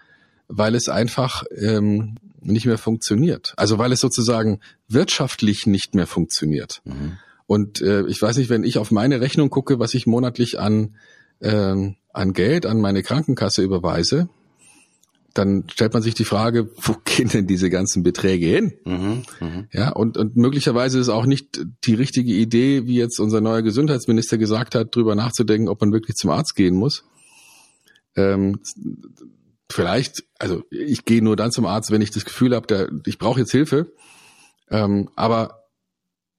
weil 0.48 0.76
es 0.76 0.90
einfach 0.90 1.44
ähm, 1.56 2.16
nicht 2.42 2.66
mehr 2.66 2.78
funktioniert. 2.78 3.54
Also 3.58 3.78
weil 3.78 3.92
es 3.92 4.00
sozusagen 4.00 4.60
wirtschaftlich 4.88 5.66
nicht 5.66 5.96
mehr 5.96 6.08
funktioniert. 6.08 6.82
Mhm. 6.86 7.18
Und 7.48 7.82
äh, 7.82 8.06
ich 8.08 8.22
weiß 8.22 8.38
nicht, 8.38 8.50
wenn 8.50 8.64
ich 8.64 8.78
auf 8.78 8.92
meine 8.92 9.22
Rechnung 9.22 9.50
gucke, 9.50 9.80
was 9.80 9.94
ich 9.94 10.08
monatlich 10.08 10.60
an, 10.60 10.96
ähm, 11.42 11.96
an 12.14 12.34
Geld 12.34 12.66
an 12.66 12.82
meine 12.82 13.04
Krankenkasse 13.04 13.62
überweise, 13.62 14.30
dann 15.36 15.66
stellt 15.70 15.94
man 15.94 16.02
sich 16.02 16.16
die 16.16 16.24
Frage, 16.24 16.70
wo 16.76 16.96
gehen 17.06 17.30
denn 17.30 17.46
diese 17.46 17.70
ganzen 17.70 18.04
Beträge 18.04 18.48
hin? 18.48 18.74
Mhm, 18.86 19.24
mh. 19.40 19.68
Ja, 19.74 19.90
und, 19.92 20.18
und 20.18 20.38
möglicherweise 20.38 21.00
ist 21.00 21.10
auch 21.10 21.26
nicht 21.26 21.62
die 21.84 21.94
richtige 21.94 22.34
Idee, 22.34 22.88
wie 22.88 22.96
jetzt 22.96 23.20
unser 23.20 23.42
neuer 23.42 23.62
Gesundheitsminister 23.62 24.38
gesagt 24.38 24.76
hat, 24.76 24.96
drüber 24.96 25.14
nachzudenken, 25.14 25.68
ob 25.68 25.82
man 25.82 25.92
wirklich 25.92 26.16
zum 26.16 26.32
Arzt 26.32 26.56
gehen 26.56 26.76
muss. 26.76 27.04
Ähm, 28.16 28.60
vielleicht, 29.70 30.24
also 30.40 30.64
ich 30.70 31.06
gehe 31.06 31.24
nur 31.24 31.36
dann 31.36 31.52
zum 31.52 31.66
Arzt, 31.66 31.92
wenn 31.92 32.02
ich 32.02 32.12
das 32.12 32.26
Gefühl 32.26 32.56
habe, 32.56 32.68
der, 32.68 32.90
ich 33.06 33.18
brauche 33.18 33.40
jetzt 33.40 33.52
Hilfe. 33.52 33.92
Ähm, 34.70 35.10
aber 35.16 35.64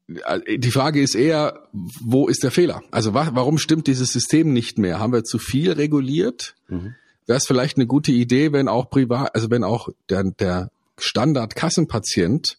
äh, 0.09 0.59
die 0.59 0.71
Frage 0.71 1.01
ist 1.01 1.15
eher, 1.15 1.69
wo 1.73 2.29
ist 2.29 2.43
der 2.43 2.51
Fehler? 2.51 2.83
Also 2.91 3.15
warum 3.15 3.59
stimmt 3.59 3.87
dieses 3.87 4.13
System 4.13 4.53
nicht 4.53 4.79
mehr? 4.79 4.99
Haben 4.99 5.13
wir 5.13 5.25
zu 5.25 5.39
viel 5.39 5.73
reguliert? 5.73 6.55
Mhm 6.69 6.95
wäre 7.27 7.39
es 7.39 7.47
vielleicht 7.47 7.77
eine 7.77 7.87
gute 7.87 8.13
Idee, 8.13 8.53
wenn 8.53 8.69
auch 8.69 8.89
privat, 8.89 9.35
also 9.35 9.51
wenn 9.51 9.65
auch 9.65 9.89
der, 10.09 10.25
der 10.25 10.71
Standard-Kassenpatient 10.99 12.59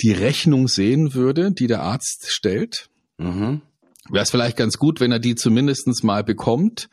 die 0.00 0.12
Rechnung 0.12 0.68
sehen 0.68 1.14
würde, 1.14 1.52
die 1.52 1.66
der 1.66 1.82
Arzt 1.82 2.30
stellt. 2.30 2.88
Mhm. 3.18 3.62
Wäre 4.10 4.22
es 4.22 4.30
vielleicht 4.30 4.56
ganz 4.56 4.78
gut, 4.78 5.00
wenn 5.00 5.12
er 5.12 5.18
die 5.18 5.34
zumindestens 5.34 6.02
mal 6.02 6.24
bekommt, 6.24 6.88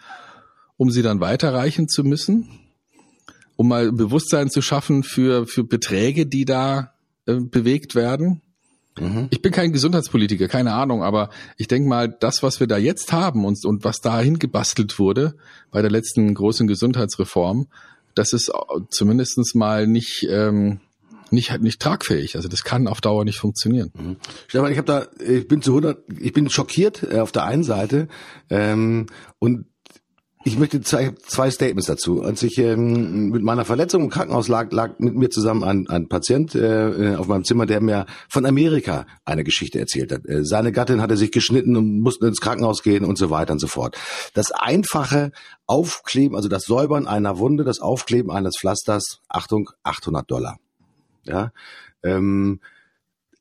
um 0.77 0.89
sie 0.89 1.01
dann 1.01 1.19
weiterreichen 1.19 1.87
zu 1.87 2.03
müssen, 2.03 2.49
um 3.63 3.69
mal 3.69 3.93
Bewusstsein 3.93 4.49
zu 4.49 4.61
schaffen 4.61 5.03
für, 5.03 5.47
für 5.47 5.63
Beträge, 5.63 6.25
die 6.25 6.43
da 6.43 6.91
äh, 7.25 7.35
bewegt 7.35 7.95
werden. 7.95 8.41
Mhm. 8.99 9.27
Ich 9.29 9.41
bin 9.41 9.53
kein 9.53 9.71
Gesundheitspolitiker, 9.71 10.49
keine 10.49 10.73
Ahnung, 10.73 11.01
aber 11.01 11.29
ich 11.55 11.69
denke 11.69 11.87
mal, 11.87 12.09
das, 12.09 12.43
was 12.43 12.59
wir 12.59 12.67
da 12.67 12.77
jetzt 12.77 13.13
haben 13.13 13.45
und, 13.45 13.63
und 13.63 13.85
was 13.85 14.01
da 14.01 14.19
hingebastelt 14.19 14.99
wurde 14.99 15.35
bei 15.71 15.81
der 15.81 15.89
letzten 15.89 16.33
großen 16.33 16.67
Gesundheitsreform, 16.67 17.67
das 18.15 18.33
ist 18.33 18.51
zumindestens 18.89 19.55
mal 19.55 19.87
nicht, 19.87 20.27
ähm, 20.29 20.81
nicht, 21.31 21.57
nicht 21.61 21.81
tragfähig. 21.81 22.35
Also 22.35 22.49
das 22.49 22.65
kann 22.65 22.89
auf 22.89 22.99
Dauer 22.99 23.23
nicht 23.23 23.39
funktionieren. 23.39 23.93
Mhm. 23.97 24.17
Stefan, 24.47 24.73
ich 24.73 24.77
habe 24.77 24.87
da, 24.87 25.07
ich 25.25 25.47
bin 25.47 25.61
zu 25.61 25.71
100, 25.71 26.03
ich 26.19 26.33
bin 26.33 26.49
schockiert 26.49 27.01
äh, 27.01 27.19
auf 27.19 27.31
der 27.31 27.45
einen 27.45 27.63
Seite 27.63 28.09
ähm, 28.49 29.05
und 29.39 29.67
ich 30.45 30.57
möchte 30.57 30.81
zwei, 30.81 31.13
zwei 31.25 31.49
Statements 31.49 31.87
dazu. 31.87 32.21
Als 32.21 32.43
ich 32.43 32.57
ähm, 32.57 33.29
mit 33.29 33.43
meiner 33.43 33.65
Verletzung 33.65 34.03
im 34.03 34.09
Krankenhaus 34.09 34.47
lag, 34.47 34.71
lag 34.71 34.99
mit 34.99 35.15
mir 35.15 35.29
zusammen 35.29 35.63
ein, 35.63 35.87
ein 35.89 36.09
Patient 36.09 36.53
äh, 36.55 37.15
auf 37.15 37.27
meinem 37.27 37.45
Zimmer, 37.45 37.65
der 37.65 37.81
mir 37.81 38.05
von 38.29 38.45
Amerika 38.45 39.05
eine 39.25 39.43
Geschichte 39.43 39.79
erzählt 39.79 40.11
hat. 40.11 40.25
Äh, 40.25 40.43
seine 40.43 40.71
Gattin 40.71 41.01
hatte 41.01 41.17
sich 41.17 41.31
geschnitten 41.31 41.77
und 41.77 42.01
musste 42.01 42.27
ins 42.27 42.41
Krankenhaus 42.41 42.83
gehen 42.83 43.05
und 43.05 43.17
so 43.17 43.29
weiter 43.29 43.53
und 43.53 43.59
so 43.59 43.67
fort. 43.67 43.97
Das 44.33 44.51
einfache 44.51 45.31
Aufkleben, 45.65 46.35
also 46.35 46.49
das 46.49 46.63
Säubern 46.63 47.07
einer 47.07 47.37
Wunde, 47.37 47.63
das 47.63 47.79
Aufkleben 47.79 48.31
eines 48.31 48.57
Pflasters, 48.59 49.21
Achtung, 49.29 49.69
800 49.83 50.29
Dollar. 50.29 50.57
Ja, 51.25 51.51
ähm, 52.03 52.59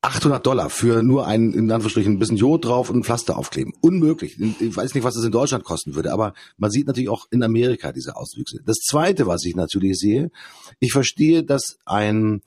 800 0.02 0.44
Dollar 0.44 0.68
für 0.68 1.02
nur 1.02 1.26
ein, 1.26 1.52
in 1.52 1.70
Anführungsstrichen, 1.70 2.14
ein 2.14 2.18
bisschen 2.18 2.36
Jod 2.36 2.64
drauf 2.64 2.90
und 2.90 2.98
ein 2.98 3.04
Pflaster 3.04 3.38
aufkleben. 3.38 3.72
Unmöglich. 3.80 4.36
Ich 4.60 4.76
weiß 4.76 4.94
nicht, 4.94 5.04
was 5.04 5.14
das 5.14 5.24
in 5.24 5.30
Deutschland 5.30 5.62
kosten 5.62 5.94
würde, 5.94 6.12
aber 6.12 6.34
man 6.58 6.72
sieht 6.72 6.88
natürlich 6.88 7.08
auch 7.08 7.26
in 7.30 7.42
Amerika 7.42 7.92
diese 7.92 8.16
Auswüchse. 8.16 8.58
Das 8.66 8.78
zweite, 8.78 9.28
was 9.28 9.44
ich 9.44 9.54
natürlich 9.54 9.98
sehe, 9.98 10.32
ich 10.80 10.92
verstehe, 10.92 11.44
dass 11.44 11.78
ein 11.84 12.42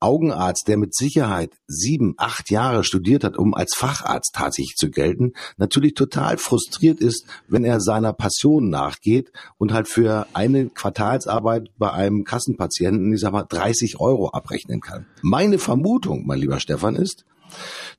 Augenarzt, 0.00 0.68
der 0.68 0.76
mit 0.76 0.94
Sicherheit 0.94 1.52
sieben, 1.66 2.14
acht 2.18 2.50
Jahre 2.50 2.84
studiert 2.84 3.24
hat, 3.24 3.36
um 3.36 3.54
als 3.54 3.74
Facharzt 3.74 4.34
tatsächlich 4.34 4.76
zu 4.76 4.90
gelten, 4.90 5.32
natürlich 5.56 5.94
total 5.94 6.38
frustriert 6.38 7.00
ist, 7.00 7.26
wenn 7.48 7.64
er 7.64 7.80
seiner 7.80 8.12
Passion 8.12 8.68
nachgeht 8.68 9.32
und 9.58 9.72
halt 9.72 9.88
für 9.88 10.26
eine 10.32 10.68
Quartalsarbeit 10.68 11.70
bei 11.78 11.92
einem 11.92 12.24
Kassenpatienten, 12.24 13.12
ich 13.12 13.20
sag 13.20 13.32
mal, 13.32 13.44
30 13.44 13.98
Euro 14.00 14.30
abrechnen 14.30 14.80
kann. 14.80 15.06
Meine 15.22 15.58
Vermutung, 15.58 16.26
mein 16.26 16.38
lieber 16.38 16.60
Stefan, 16.60 16.96
ist, 16.96 17.24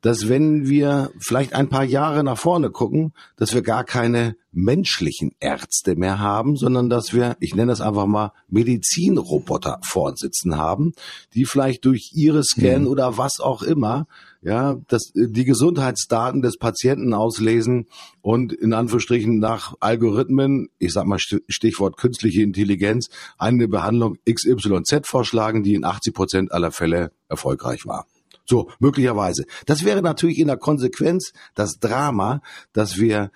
dass 0.01 0.29
wenn 0.29 0.67
wir 0.67 1.11
vielleicht 1.19 1.53
ein 1.53 1.69
paar 1.69 1.83
Jahre 1.83 2.23
nach 2.23 2.37
vorne 2.37 2.69
gucken, 2.69 3.13
dass 3.35 3.53
wir 3.53 3.61
gar 3.61 3.83
keine 3.83 4.35
menschlichen 4.51 5.31
Ärzte 5.39 5.95
mehr 5.95 6.19
haben, 6.19 6.55
sondern 6.55 6.89
dass 6.89 7.13
wir, 7.13 7.37
ich 7.39 7.53
nenne 7.55 7.71
das 7.71 7.81
einfach 7.81 8.07
mal, 8.07 8.31
Medizinroboter 8.47 9.79
vor 9.83 10.09
uns 10.09 10.19
sitzen 10.19 10.57
haben, 10.57 10.93
die 11.33 11.45
vielleicht 11.45 11.85
durch 11.85 12.11
ihre 12.13 12.43
Scan 12.43 12.81
mhm. 12.81 12.87
oder 12.87 13.17
was 13.17 13.39
auch 13.39 13.61
immer, 13.61 14.07
ja, 14.41 14.77
das, 14.87 15.11
die 15.13 15.45
Gesundheitsdaten 15.45 16.41
des 16.41 16.57
Patienten 16.57 17.13
auslesen 17.13 17.87
und 18.21 18.53
in 18.53 18.73
Anführungsstrichen 18.73 19.39
nach 19.39 19.75
Algorithmen, 19.79 20.69
ich 20.79 20.93
sag 20.93 21.05
mal 21.05 21.19
Stichwort 21.19 21.97
künstliche 21.97 22.41
Intelligenz, 22.41 23.09
eine 23.37 23.67
Behandlung 23.67 24.17
XYZ 24.29 25.07
vorschlagen, 25.07 25.63
die 25.63 25.75
in 25.75 25.83
80 25.83 26.13
Prozent 26.13 26.51
aller 26.51 26.71
Fälle 26.71 27.11
erfolgreich 27.27 27.85
war. 27.85 28.07
So, 28.49 28.69
möglicherweise. 28.79 29.45
Das 29.65 29.83
wäre 29.83 30.01
natürlich 30.01 30.39
in 30.39 30.47
der 30.47 30.57
Konsequenz 30.57 31.33
das 31.53 31.79
Drama, 31.79 32.41
dass 32.71 32.97
wir 32.97 33.31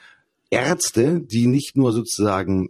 Ärzte, 0.50 1.22
die 1.22 1.48
nicht 1.48 1.78
nur 1.78 1.92
sozusagen 1.94 2.70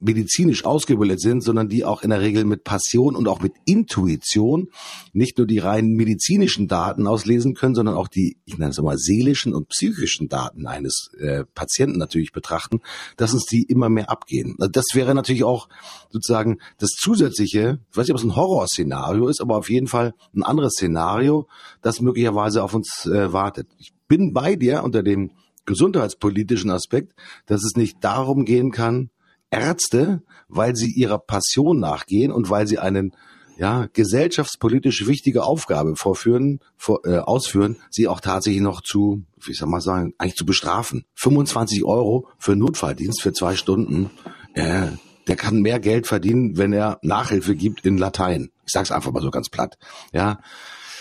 medizinisch 0.00 0.64
ausgebildet 0.64 1.20
sind, 1.20 1.42
sondern 1.42 1.68
die 1.68 1.84
auch 1.84 2.02
in 2.02 2.10
der 2.10 2.20
Regel 2.20 2.44
mit 2.44 2.64
Passion 2.64 3.14
und 3.14 3.28
auch 3.28 3.40
mit 3.40 3.52
Intuition 3.66 4.68
nicht 5.12 5.38
nur 5.38 5.46
die 5.46 5.58
rein 5.58 5.88
medizinischen 5.90 6.68
Daten 6.68 7.06
auslesen 7.06 7.54
können, 7.54 7.74
sondern 7.74 7.94
auch 7.94 8.08
die, 8.08 8.38
ich 8.46 8.58
nenne 8.58 8.70
es 8.70 8.80
mal, 8.80 8.96
seelischen 8.98 9.54
und 9.54 9.68
psychischen 9.68 10.28
Daten 10.28 10.66
eines 10.66 11.10
äh, 11.18 11.44
Patienten 11.54 11.98
natürlich 11.98 12.32
betrachten, 12.32 12.80
dass 13.16 13.34
uns 13.34 13.44
die 13.44 13.62
immer 13.62 13.88
mehr 13.88 14.10
abgehen. 14.10 14.56
Also 14.58 14.70
das 14.70 14.86
wäre 14.94 15.14
natürlich 15.14 15.44
auch 15.44 15.68
sozusagen 16.08 16.58
das 16.78 16.90
zusätzliche, 16.90 17.78
ich 17.90 17.96
weiß 17.96 18.06
nicht, 18.06 18.14
ob 18.14 18.18
es 18.18 18.24
ein 18.24 18.36
Horrorszenario 18.36 19.28
ist, 19.28 19.40
aber 19.40 19.56
auf 19.56 19.70
jeden 19.70 19.86
Fall 19.86 20.14
ein 20.34 20.42
anderes 20.42 20.72
Szenario, 20.72 21.46
das 21.82 22.00
möglicherweise 22.00 22.62
auf 22.62 22.74
uns 22.74 23.06
äh, 23.06 23.32
wartet. 23.32 23.68
Ich 23.78 23.92
bin 24.08 24.32
bei 24.32 24.56
dir 24.56 24.82
unter 24.82 25.02
dem 25.02 25.32
gesundheitspolitischen 25.66 26.70
Aspekt, 26.70 27.14
dass 27.46 27.62
es 27.62 27.76
nicht 27.76 27.98
darum 28.00 28.44
gehen 28.44 28.72
kann, 28.72 29.10
Ärzte, 29.50 30.22
weil 30.48 30.76
sie 30.76 30.90
ihrer 30.90 31.18
Passion 31.18 31.80
nachgehen 31.80 32.32
und 32.32 32.50
weil 32.50 32.66
sie 32.66 32.78
einen 32.78 33.12
ja, 33.60 33.88
gesellschaftspolitisch 33.92 35.06
wichtige 35.06 35.44
Aufgabe 35.44 35.94
vorführen, 35.94 36.60
vor, 36.78 37.00
äh, 37.04 37.18
ausführen, 37.18 37.76
sie 37.90 38.08
auch 38.08 38.20
tatsächlich 38.20 38.62
noch 38.62 38.80
zu, 38.80 39.22
wie 39.44 39.52
soll 39.52 39.68
man 39.68 39.82
sagen, 39.82 40.14
eigentlich 40.16 40.36
zu 40.36 40.46
bestrafen. 40.46 41.04
25 41.16 41.84
Euro 41.84 42.26
für 42.38 42.56
Notfalldienst 42.56 43.20
für 43.20 43.34
zwei 43.34 43.56
Stunden, 43.56 44.10
äh, 44.54 44.86
der 45.26 45.36
kann 45.36 45.60
mehr 45.60 45.78
Geld 45.78 46.06
verdienen, 46.06 46.56
wenn 46.56 46.72
er 46.72 46.98
Nachhilfe 47.02 47.54
gibt 47.54 47.84
in 47.84 47.98
Latein. 47.98 48.50
Ich 48.64 48.72
sag's 48.72 48.90
einfach 48.90 49.12
mal 49.12 49.22
so 49.22 49.30
ganz 49.30 49.50
platt. 49.50 49.76
Ja, 50.14 50.40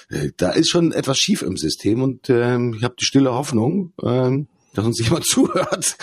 äh, 0.09 0.31
da 0.35 0.49
ist 0.49 0.69
schon 0.69 0.91
etwas 0.91 1.17
schief 1.17 1.41
im 1.43 1.55
System 1.55 2.03
und 2.03 2.29
äh, 2.29 2.57
ich 2.75 2.83
habe 2.83 2.95
die 2.99 3.05
stille 3.05 3.31
Hoffnung, 3.31 3.93
äh, 4.03 4.37
dass 4.73 4.85
uns 4.85 4.99
jemand 4.99 5.25
zuhört 5.27 5.97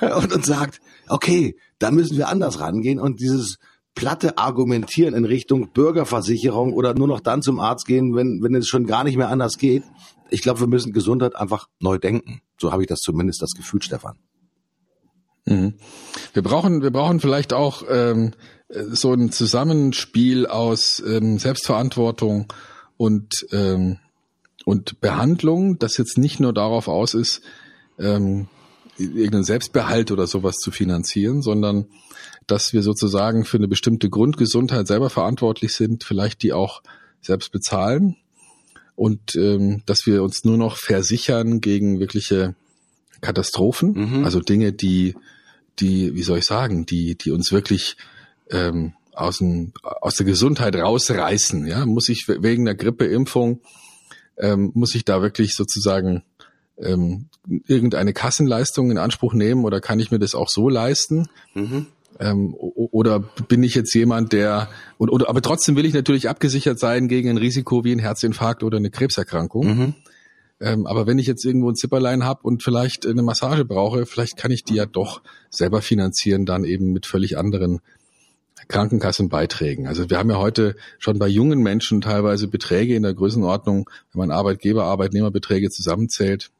und 0.00 0.32
uns 0.32 0.46
sagt, 0.46 0.80
okay, 1.08 1.56
da 1.78 1.90
müssen 1.90 2.16
wir 2.16 2.28
anders 2.28 2.60
rangehen 2.60 2.98
und 3.00 3.20
dieses 3.20 3.58
platte 3.94 4.38
Argumentieren 4.38 5.14
in 5.14 5.24
Richtung 5.24 5.72
Bürgerversicherung 5.72 6.72
oder 6.72 6.94
nur 6.94 7.08
noch 7.08 7.20
dann 7.20 7.42
zum 7.42 7.60
Arzt 7.60 7.86
gehen, 7.86 8.14
wenn, 8.14 8.42
wenn 8.42 8.54
es 8.54 8.66
schon 8.66 8.86
gar 8.86 9.04
nicht 9.04 9.16
mehr 9.16 9.28
anders 9.28 9.58
geht. 9.58 9.82
Ich 10.30 10.40
glaube, 10.40 10.60
wir 10.60 10.66
müssen 10.66 10.92
Gesundheit 10.92 11.36
einfach 11.36 11.68
neu 11.78 11.98
denken. 11.98 12.40
So 12.58 12.72
habe 12.72 12.82
ich 12.82 12.88
das 12.88 13.00
zumindest 13.00 13.42
das 13.42 13.52
Gefühl, 13.52 13.82
Stefan. 13.82 14.16
Mhm. 15.44 15.74
Wir 16.32 16.42
brauchen, 16.42 16.82
wir 16.82 16.90
brauchen 16.90 17.20
vielleicht 17.20 17.52
auch 17.52 17.82
ähm, 17.88 18.32
so 18.68 19.12
ein 19.12 19.30
Zusammenspiel 19.30 20.46
aus 20.46 21.02
ähm, 21.06 21.38
Selbstverantwortung 21.38 22.50
und 22.96 23.46
ähm, 23.50 23.98
und 24.64 25.00
Behandlung, 25.00 25.78
das 25.78 25.96
jetzt 25.96 26.18
nicht 26.18 26.40
nur 26.40 26.52
darauf 26.52 26.88
aus 26.88 27.14
ist, 27.14 27.42
ähm, 28.02 28.48
irgendeinen 28.98 29.44
Selbstbehalt 29.44 30.10
oder 30.10 30.26
sowas 30.26 30.56
zu 30.56 30.70
finanzieren, 30.70 31.42
sondern 31.42 31.86
dass 32.46 32.72
wir 32.72 32.82
sozusagen 32.82 33.44
für 33.44 33.56
eine 33.56 33.68
bestimmte 33.68 34.10
Grundgesundheit 34.10 34.86
selber 34.86 35.10
verantwortlich 35.10 35.72
sind, 35.72 36.04
vielleicht 36.04 36.42
die 36.42 36.52
auch 36.52 36.82
selbst 37.20 37.52
bezahlen 37.52 38.16
und 38.96 39.36
ähm, 39.36 39.82
dass 39.86 40.06
wir 40.06 40.22
uns 40.22 40.44
nur 40.44 40.56
noch 40.56 40.76
versichern 40.76 41.60
gegen 41.60 42.00
wirkliche 42.00 42.54
Katastrophen, 43.20 43.92
mhm. 43.92 44.24
also 44.24 44.40
Dinge, 44.40 44.72
die, 44.72 45.14
die, 45.78 46.14
wie 46.14 46.22
soll 46.22 46.38
ich 46.38 46.44
sagen, 46.44 46.84
die, 46.84 47.16
die 47.16 47.30
uns 47.30 47.52
wirklich 47.52 47.96
ähm, 48.50 48.94
aus, 49.14 49.38
dem, 49.38 49.72
aus 49.82 50.16
der 50.16 50.26
Gesundheit 50.26 50.74
rausreißen. 50.74 51.66
Ja, 51.66 51.86
muss 51.86 52.08
ich 52.08 52.26
wegen 52.28 52.64
der 52.64 52.74
Grippeimpfung 52.74 53.60
ähm, 54.38 54.72
muss 54.74 54.94
ich 54.94 55.04
da 55.04 55.22
wirklich 55.22 55.54
sozusagen 55.54 56.22
ähm, 56.82 57.28
irgendeine 57.66 58.12
Kassenleistung 58.12 58.90
in 58.90 58.98
Anspruch 58.98 59.34
nehmen 59.34 59.64
oder 59.64 59.80
kann 59.80 60.00
ich 60.00 60.10
mir 60.10 60.18
das 60.18 60.34
auch 60.34 60.48
so 60.48 60.68
leisten? 60.68 61.28
Mhm. 61.54 61.86
Ähm, 62.18 62.54
oder 62.58 63.20
bin 63.48 63.62
ich 63.62 63.74
jetzt 63.74 63.94
jemand, 63.94 64.32
der 64.32 64.68
und, 64.98 65.10
oder 65.10 65.28
aber 65.28 65.42
trotzdem 65.42 65.76
will 65.76 65.86
ich 65.86 65.94
natürlich 65.94 66.28
abgesichert 66.28 66.78
sein 66.78 67.08
gegen 67.08 67.30
ein 67.30 67.38
Risiko 67.38 67.84
wie 67.84 67.92
ein 67.92 67.98
Herzinfarkt 67.98 68.62
oder 68.62 68.76
eine 68.76 68.90
Krebserkrankung. 68.90 69.66
Mhm. 69.66 69.94
Ähm, 70.60 70.86
aber 70.86 71.06
wenn 71.06 71.18
ich 71.18 71.26
jetzt 71.26 71.44
irgendwo 71.44 71.70
ein 71.70 71.74
Zipperlein 71.74 72.24
habe 72.24 72.42
und 72.42 72.62
vielleicht 72.62 73.06
eine 73.06 73.22
Massage 73.22 73.64
brauche, 73.64 74.06
vielleicht 74.06 74.36
kann 74.36 74.52
ich 74.52 74.62
die 74.62 74.74
ja 74.74 74.86
doch 74.86 75.22
selber 75.50 75.82
finanzieren, 75.82 76.46
dann 76.46 76.64
eben 76.64 76.92
mit 76.92 77.06
völlig 77.06 77.36
anderen 77.36 77.80
Krankenkassenbeiträgen. 78.68 79.88
Also 79.88 80.08
wir 80.08 80.18
haben 80.18 80.30
ja 80.30 80.38
heute 80.38 80.76
schon 80.98 81.18
bei 81.18 81.26
jungen 81.26 81.62
Menschen 81.62 82.00
teilweise 82.00 82.46
Beträge 82.46 82.94
in 82.94 83.02
der 83.02 83.14
Größenordnung, 83.14 83.90
wenn 84.12 84.18
man 84.18 84.30
Arbeitgeber, 84.30 84.84
Arbeitnehmerbeträge 84.84 85.70
zusammenzählt, 85.70 86.50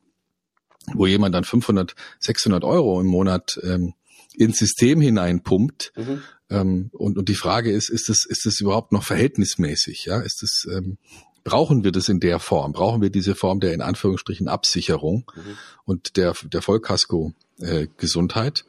wo 0.95 1.07
jemand 1.07 1.35
dann 1.35 1.45
500, 1.45 1.95
600 2.20 2.64
Euro 2.64 3.01
im 3.01 3.07
Monat 3.07 3.59
ähm, 3.62 3.95
ins 4.35 4.59
System 4.59 5.01
hineinpumpt. 5.01 5.93
Mhm. 5.97 6.22
Ähm, 6.51 6.91
und, 6.93 7.18
und 7.18 7.28
die 7.28 7.35
Frage 7.35 7.70
ist, 7.70 7.89
ist 7.89 8.09
es, 8.09 8.24
ist 8.24 8.47
es 8.47 8.61
überhaupt 8.61 8.93
noch 8.93 9.05
verhältnismäßig? 9.05 10.07
Ja, 10.07 10.20
ist 10.20 10.43
es, 10.43 10.66
ähm, 10.70 10.99
brauchen 11.45 11.85
wir 11.85 11.93
das 11.93 12.09
in 12.09 12.20
der 12.20 12.39
Form? 12.39 12.72
Brauchen 12.72 13.03
wir 13.03 13.11
diese 13.11 13.35
Form 13.35 13.61
der 13.61 13.74
in 13.74 13.80
Anführungsstrichen 13.80 14.49
Absicherung 14.49 15.30
mhm. 15.35 15.57
und 15.85 16.16
der, 16.16 16.35
der 16.45 16.62
Vollkasko 16.62 17.33
äh, 17.61 17.87
Gesundheit? 17.97 18.64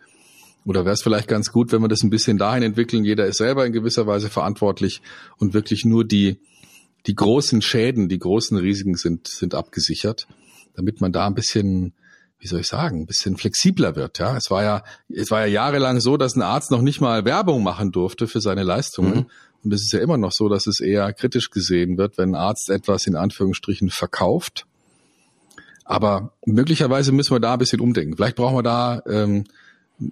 Oder 0.65 0.85
wäre 0.85 0.93
es 0.93 1.01
vielleicht 1.01 1.27
ganz 1.27 1.51
gut, 1.51 1.71
wenn 1.71 1.81
wir 1.81 1.89
das 1.89 2.03
ein 2.03 2.09
bisschen 2.09 2.37
dahin 2.37 2.63
entwickeln, 2.63 3.03
jeder 3.03 3.25
ist 3.25 3.37
selber 3.37 3.65
in 3.65 3.73
gewisser 3.73 4.07
Weise 4.07 4.29
verantwortlich 4.29 5.01
und 5.37 5.53
wirklich 5.53 5.83
nur 5.83 6.05
die, 6.05 6.39
die 7.05 7.15
großen 7.15 7.61
Schäden, 7.61 8.07
die 8.07 8.19
großen 8.19 8.57
Risiken 8.57 8.95
sind, 8.95 9.27
sind 9.27 9.55
abgesichert, 9.55 10.27
damit 10.73 11.01
man 11.01 11.11
da 11.11 11.27
ein 11.27 11.35
bisschen, 11.35 11.93
wie 12.43 12.47
soll 12.47 12.59
ich 12.59 12.67
sagen, 12.67 13.01
ein 13.01 13.05
bisschen 13.05 13.37
flexibler 13.37 13.95
wird. 13.95 14.19
Ja, 14.19 14.35
es 14.35 14.51
war 14.51 14.63
ja, 14.63 14.83
es 15.07 15.31
war 15.31 15.39
ja 15.41 15.47
jahrelang 15.47 16.01
so, 16.01 16.17
dass 16.17 16.35
ein 16.35 16.41
Arzt 16.41 16.71
noch 16.71 16.81
nicht 16.81 16.99
mal 16.99 17.23
Werbung 17.23 17.63
machen 17.63 17.93
durfte 17.93 18.27
für 18.27 18.41
seine 18.41 18.63
Leistungen. 18.63 19.15
Mhm. 19.15 19.25
Und 19.63 19.73
es 19.73 19.83
ist 19.83 19.93
ja 19.93 20.01
immer 20.01 20.17
noch 20.17 20.33
so, 20.33 20.49
dass 20.49 20.67
es 20.67 20.81
eher 20.81 21.13
kritisch 21.13 21.51
gesehen 21.51 21.97
wird, 21.97 22.17
wenn 22.17 22.31
ein 22.31 22.35
Arzt 22.35 22.69
etwas 22.69 23.07
in 23.07 23.15
Anführungsstrichen 23.15 23.89
verkauft. 23.89 24.65
Aber 25.85 26.33
möglicherweise 26.45 27.13
müssen 27.13 27.33
wir 27.33 27.39
da 27.39 27.53
ein 27.53 27.59
bisschen 27.59 27.79
umdenken. 27.79 28.17
Vielleicht 28.17 28.35
brauchen 28.35 28.57
wir 28.57 28.63
da 28.63 29.01
ähm, 29.07 29.45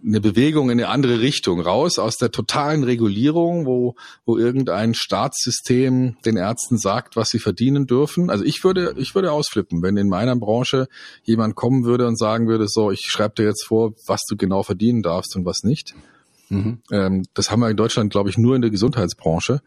eine 0.06 0.22
Bewegung 0.22 0.70
in 0.70 0.80
eine 0.80 0.90
andere 0.90 1.20
Richtung 1.20 1.60
raus 1.60 2.00
aus 2.00 2.18
der 2.18 2.32
totalen 2.32 2.84
Regulierung, 2.84 3.66
wo, 3.66 3.96
wo 4.26 4.38
irgendein 4.38 4.94
Staatssystem 4.94 6.18
den 6.26 6.38
Ärzten 6.38 6.78
sagt, 6.78 7.16
was 7.16 7.30
sie 7.30 7.40
verdienen 7.40 7.88
dürfen. 7.88 8.30
Also 8.30 8.44
ich 8.44 8.64
würde, 8.64 8.94
ich 8.98 9.16
würde 9.16 9.32
ausflippen, 9.32 9.82
wenn 9.82 9.98
in 9.98 10.10
meiner 10.10 10.36
Branche 10.36 10.88
jemand 11.24 11.56
kommen 11.56 11.86
würde 11.86 12.08
und 12.08 12.18
sagen 12.18 12.48
würde, 12.48 12.68
so, 12.68 12.92
ich 12.92 13.02
schreibe 13.08 13.36
dir 13.36 13.46
jetzt 13.46 13.66
vor, 13.66 13.94
was 14.08 14.22
du 14.28 14.36
genau 14.36 14.64
verdienen 14.64 15.02
darfst 15.02 15.36
und 15.36 15.46
was 15.46 15.64
nicht. 15.64 15.96
Mhm. 16.50 16.80
Ähm, 16.92 17.26
das 17.34 17.50
haben 17.50 17.62
wir 17.62 17.70
in 17.70 17.78
Deutschland, 17.78 18.12
glaube 18.12 18.30
ich, 18.30 18.38
nur 18.38 18.56
in 18.56 18.62
der 18.62 18.72
Gesundheitsbranche. 18.72 19.62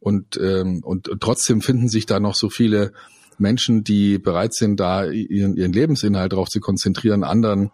Und, 0.00 0.38
ähm, 0.40 0.80
und, 0.82 1.10
trotzdem 1.20 1.60
finden 1.60 1.88
sich 1.88 2.06
da 2.06 2.20
noch 2.20 2.34
so 2.34 2.48
viele 2.48 2.92
Menschen, 3.36 3.84
die 3.84 4.18
bereit 4.18 4.54
sind, 4.54 4.80
da 4.80 5.04
ihren, 5.04 5.56
ihren 5.56 5.72
Lebensinhalt 5.72 6.32
darauf 6.32 6.48
zu 6.48 6.60
konzentrieren, 6.60 7.24
anderen 7.24 7.70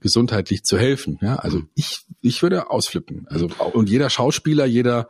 gesundheitlich 0.00 0.62
zu 0.64 0.78
helfen. 0.78 1.18
Ja, 1.20 1.36
also 1.36 1.58
mhm. 1.58 1.68
ich, 1.74 2.02
ich 2.20 2.42
würde 2.42 2.70
ausflippen. 2.70 3.26
Also 3.28 3.48
und 3.72 3.88
jeder 3.88 4.10
Schauspieler, 4.10 4.66
jeder 4.66 5.08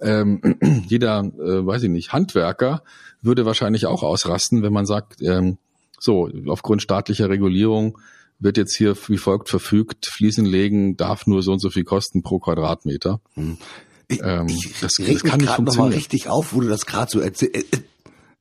ähm, 0.00 0.40
jeder, 0.88 1.20
äh, 1.20 1.66
weiß 1.66 1.84
ich 1.84 1.90
nicht, 1.90 2.12
Handwerker 2.12 2.82
würde 3.22 3.46
wahrscheinlich 3.46 3.86
auch 3.86 4.02
ausrasten, 4.02 4.62
wenn 4.62 4.72
man 4.72 4.86
sagt, 4.86 5.20
ähm, 5.22 5.58
so 5.98 6.28
aufgrund 6.46 6.82
staatlicher 6.82 7.30
Regulierung 7.30 7.98
wird 8.38 8.56
jetzt 8.56 8.76
hier 8.76 8.96
wie 9.08 9.16
folgt 9.16 9.48
verfügt, 9.48 10.06
Fliesen 10.06 10.44
legen 10.44 10.96
darf 10.96 11.26
nur 11.26 11.42
so 11.42 11.52
und 11.52 11.60
so 11.60 11.70
viel 11.70 11.84
kosten 11.84 12.22
pro 12.22 12.38
Quadratmeter. 12.38 13.20
Mhm. 13.36 13.58
Ich, 14.08 14.20
ähm, 14.22 14.46
das, 14.82 14.96
das 14.96 15.22
kann 15.22 15.40
nicht 15.40 15.52
funktionieren. 15.52 15.64
Noch 15.64 15.76
mal 15.76 15.92
richtig 15.92 16.28
auf, 16.28 16.52
wo 16.52 16.60
du 16.60 16.68
das 16.68 16.84
gerade 16.84 17.10
so 17.10 17.20
erzählst. 17.20 17.82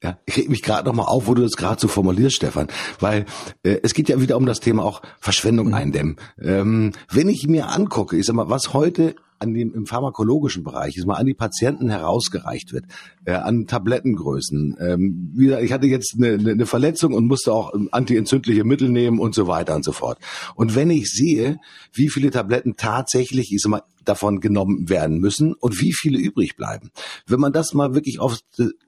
Ja, 0.03 0.17
ich 0.25 0.35
reg 0.35 0.49
mich 0.49 0.61
gerade 0.61 0.87
noch 0.87 0.95
mal 0.95 1.05
auf, 1.05 1.27
wo 1.27 1.33
du 1.33 1.41
das 1.41 1.53
gerade 1.53 1.79
so 1.79 1.87
formulierst, 1.87 2.35
Stefan, 2.35 2.67
weil 2.99 3.25
äh, 3.63 3.77
es 3.83 3.93
geht 3.93 4.09
ja 4.09 4.19
wieder 4.19 4.35
um 4.35 4.45
das 4.45 4.59
Thema 4.59 4.83
auch 4.83 5.01
Verschwendung 5.21 5.67
mhm. 5.67 5.73
eindämmen. 5.73 6.17
Ähm, 6.41 6.91
wenn 7.09 7.29
ich 7.29 7.47
mir 7.47 7.69
angucke, 7.69 8.17
ich 8.17 8.25
sag 8.25 8.35
mal, 8.35 8.49
was 8.49 8.73
heute 8.73 9.15
an 9.43 9.53
dem, 9.53 9.73
im 9.73 9.85
pharmakologischen 9.85 10.63
Bereich 10.63 10.97
ist 10.97 11.05
mal 11.05 11.15
an 11.15 11.25
die 11.25 11.33
Patienten 11.33 11.89
herausgereicht 11.89 12.73
wird, 12.73 12.85
äh, 13.25 13.33
an 13.33 13.67
Tablettengrößen. 13.67 14.77
Ähm, 14.79 15.31
wieder, 15.35 15.61
ich 15.61 15.71
hatte 15.71 15.87
jetzt 15.87 16.15
eine, 16.17 16.33
eine 16.33 16.65
Verletzung 16.65 17.13
und 17.13 17.27
musste 17.27 17.53
auch 17.53 17.73
antientzündliche 17.91 18.63
Mittel 18.63 18.89
nehmen 18.89 19.19
und 19.19 19.35
so 19.35 19.47
weiter 19.47 19.75
und 19.75 19.85
so 19.85 19.91
fort. 19.91 20.17
Und 20.55 20.75
wenn 20.75 20.89
ich 20.89 21.11
sehe, 21.11 21.59
wie 21.91 22.09
viele 22.09 22.31
Tabletten 22.31 22.75
tatsächlich, 22.77 23.53
ich 23.53 23.61
sag 23.61 23.69
mal, 23.69 23.83
davon 24.05 24.39
genommen 24.39 24.89
werden 24.89 25.19
müssen 25.19 25.53
und 25.53 25.79
wie 25.79 25.93
viele 25.93 26.19
übrig 26.19 26.55
bleiben. 26.57 26.91
Wenn 27.25 27.39
man 27.39 27.53
das 27.53 27.73
mal 27.73 27.93
wirklich 27.93 28.19
auf, 28.19 28.39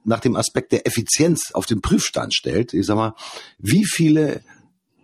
nach 0.04 0.20
dem 0.20 0.36
Aspekt 0.36 0.72
der 0.72 0.86
Effizienz 0.86 1.52
auf 1.52 1.66
den 1.66 1.80
Prüfstand 1.80 2.34
stellt, 2.34 2.74
ich 2.74 2.84
sag 2.84 2.96
mal, 2.96 3.14
wie 3.58 3.84
viele 3.84 4.42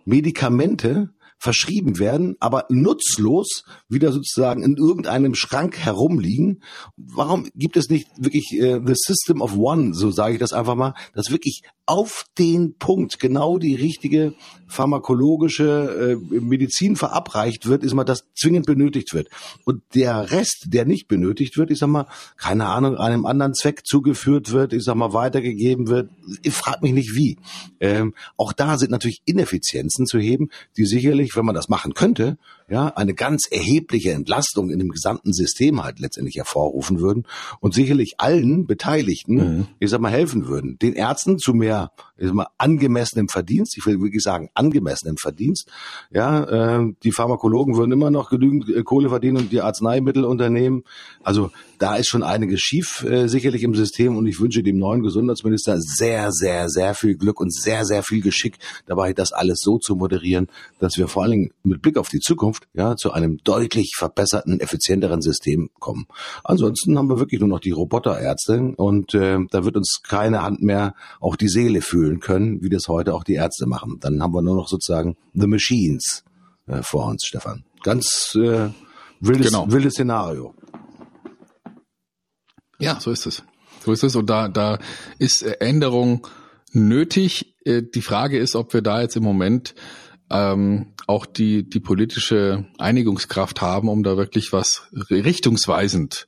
Medikamente 0.05 1.09
verschrieben 1.43 1.99
werden, 1.99 2.37
aber 2.39 2.65
nutzlos 2.69 3.65
wieder 3.89 4.13
sozusagen 4.13 4.63
in 4.63 4.77
irgendeinem 4.77 5.35
Schrank 5.35 5.77
herumliegen. 5.77 6.63
Warum 6.95 7.49
gibt 7.53 7.75
es 7.75 7.89
nicht 7.89 8.07
wirklich 8.17 8.53
äh, 8.53 8.79
the 8.85 8.93
system 8.95 9.41
of 9.41 9.57
one, 9.57 9.93
so 9.93 10.09
sage 10.09 10.35
ich 10.35 10.39
das 10.39 10.53
einfach 10.53 10.75
mal, 10.75 10.93
dass 11.13 11.31
wirklich 11.31 11.63
auf 11.85 12.23
den 12.37 12.77
Punkt 12.77 13.19
genau 13.19 13.57
die 13.57 13.75
richtige 13.75 14.35
pharmakologische 14.67 16.17
äh, 16.33 16.39
Medizin 16.39 16.95
verabreicht 16.95 17.67
wird, 17.67 17.83
ist 17.83 17.93
mal, 17.93 18.05
das 18.05 18.23
zwingend 18.35 18.65
benötigt 18.65 19.13
wird. 19.13 19.27
Und 19.65 19.83
der 19.93 20.31
Rest, 20.31 20.67
der 20.67 20.85
nicht 20.85 21.07
benötigt 21.09 21.57
wird, 21.57 21.71
ich 21.71 21.79
sag 21.79 21.89
mal, 21.89 22.07
keine 22.37 22.67
Ahnung, 22.67 22.95
einem 22.95 23.25
anderen 23.25 23.53
Zweck 23.53 23.85
zugeführt 23.85 24.51
wird, 24.51 24.71
ich 24.71 24.83
sag 24.83 24.95
mal, 24.95 25.13
weitergegeben 25.13 25.89
wird. 25.89 26.09
Ich 26.41 26.53
frage 26.53 26.79
mich 26.83 26.93
nicht 26.93 27.15
wie. 27.15 27.37
Ähm, 27.81 28.13
auch 28.37 28.53
da 28.53 28.77
sind 28.77 28.91
natürlich 28.91 29.21
Ineffizienzen 29.25 30.05
zu 30.05 30.19
heben, 30.19 30.49
die 30.77 30.85
sicherlich, 30.85 31.32
wenn 31.35 31.45
man 31.45 31.55
das 31.55 31.69
machen 31.69 31.93
könnte, 31.93 32.37
ja, 32.69 32.87
eine 32.87 33.13
ganz 33.13 33.47
erhebliche 33.49 34.11
Entlastung 34.11 34.69
in 34.69 34.79
dem 34.79 34.89
gesamten 34.89 35.33
System 35.33 35.83
halt 35.83 35.99
letztendlich 35.99 36.35
hervorrufen 36.35 36.99
würden 36.99 37.25
und 37.59 37.73
sicherlich 37.73 38.15
allen 38.17 38.65
Beteiligten, 38.65 39.35
mhm. 39.35 39.67
ich 39.79 39.89
sag 39.89 40.01
mal, 40.01 40.11
helfen 40.11 40.47
würden. 40.47 40.77
Den 40.81 40.93
Ärzten 40.93 41.39
zu 41.39 41.53
mehr, 41.53 41.91
ich 42.17 42.27
sag 42.27 42.35
mal, 42.35 42.47
angemessenem 42.57 43.27
Verdienst, 43.27 43.77
ich 43.77 43.85
will 43.85 44.01
wirklich 44.01 44.23
sagen, 44.23 44.49
angemessenem 44.53 45.17
Verdienst. 45.17 45.69
Ja, 46.11 46.79
äh, 46.79 46.93
die 47.03 47.11
Pharmakologen 47.11 47.75
würden 47.75 47.91
immer 47.91 48.11
noch 48.11 48.29
genügend 48.29 48.69
äh, 48.69 48.83
Kohle 48.83 49.09
verdienen 49.09 49.37
und 49.37 49.51
die 49.51 49.61
Arzneimittelunternehmen. 49.61 50.83
Also 51.23 51.51
da 51.79 51.95
ist 51.95 52.07
schon 52.07 52.23
einiges 52.23 52.61
schief 52.61 53.03
äh, 53.03 53.27
sicherlich 53.27 53.63
im 53.63 53.75
System 53.75 54.15
und 54.15 54.25
ich 54.25 54.39
wünsche 54.39 54.63
dem 54.63 54.77
neuen 54.77 55.03
Gesundheitsminister 55.03 55.79
sehr, 55.79 56.31
sehr, 56.31 56.69
sehr 56.69 56.95
viel 56.95 57.15
Glück 57.15 57.39
und 57.39 57.53
sehr, 57.53 57.85
sehr 57.85 58.03
viel 58.03 58.21
Geschick 58.21 58.57
dabei, 58.85 59.13
das 59.13 59.31
alles 59.33 59.59
so 59.61 59.77
zu 59.77 59.95
moderieren, 59.95 60.47
dass 60.79 60.97
wir 60.97 61.07
vor 61.07 61.23
allen 61.23 61.31
Dingen 61.31 61.51
mit 61.63 61.81
Blick 61.81 61.97
auf 61.97 62.09
die 62.09 62.19
Zukunft 62.19 62.52
ja 62.73 62.95
zu 62.95 63.11
einem 63.11 63.37
deutlich 63.43 63.93
verbesserten, 63.97 64.59
effizienteren 64.59 65.21
System 65.21 65.69
kommen. 65.79 66.07
Ansonsten 66.43 66.97
haben 66.97 67.09
wir 67.09 67.19
wirklich 67.19 67.39
nur 67.39 67.49
noch 67.49 67.59
die 67.59 67.71
Roboterärzte 67.71 68.73
und 68.77 69.13
äh, 69.13 69.39
da 69.51 69.65
wird 69.65 69.77
uns 69.77 70.01
keine 70.03 70.41
Hand 70.41 70.61
mehr 70.61 70.95
auch 71.19 71.35
die 71.35 71.49
Seele 71.49 71.81
fühlen 71.81 72.19
können, 72.19 72.61
wie 72.61 72.69
das 72.69 72.87
heute 72.87 73.13
auch 73.13 73.23
die 73.23 73.35
Ärzte 73.35 73.65
machen. 73.65 73.97
Dann 73.99 74.21
haben 74.21 74.33
wir 74.33 74.41
nur 74.41 74.55
noch 74.55 74.67
sozusagen 74.67 75.15
the 75.33 75.47
machines 75.47 76.23
äh, 76.67 76.81
vor 76.81 77.05
uns, 77.07 77.25
Stefan. 77.25 77.63
Ganz 77.83 78.35
äh, 78.35 78.69
wildes, 79.19 79.47
genau. 79.47 79.71
wildes 79.71 79.93
Szenario. 79.93 80.53
Ja, 82.79 82.99
so 82.99 83.11
ist 83.11 83.25
es. 83.25 83.43
So 83.83 83.91
ist 83.91 84.03
es. 84.03 84.15
Und 84.15 84.29
da, 84.29 84.47
da 84.47 84.79
ist 85.19 85.41
Änderung 85.41 86.27
nötig. 86.71 87.55
Äh, 87.65 87.83
die 87.83 88.01
Frage 88.01 88.37
ist, 88.37 88.55
ob 88.55 88.73
wir 88.73 88.81
da 88.81 89.01
jetzt 89.01 89.15
im 89.15 89.23
Moment 89.23 89.75
ähm, 90.29 90.93
auch 91.07 91.25
die, 91.25 91.69
die 91.69 91.79
politische 91.79 92.65
Einigungskraft 92.77 93.61
haben, 93.61 93.89
um 93.89 94.03
da 94.03 94.17
wirklich 94.17 94.53
was 94.53 94.87
richtungsweisend 95.09 96.27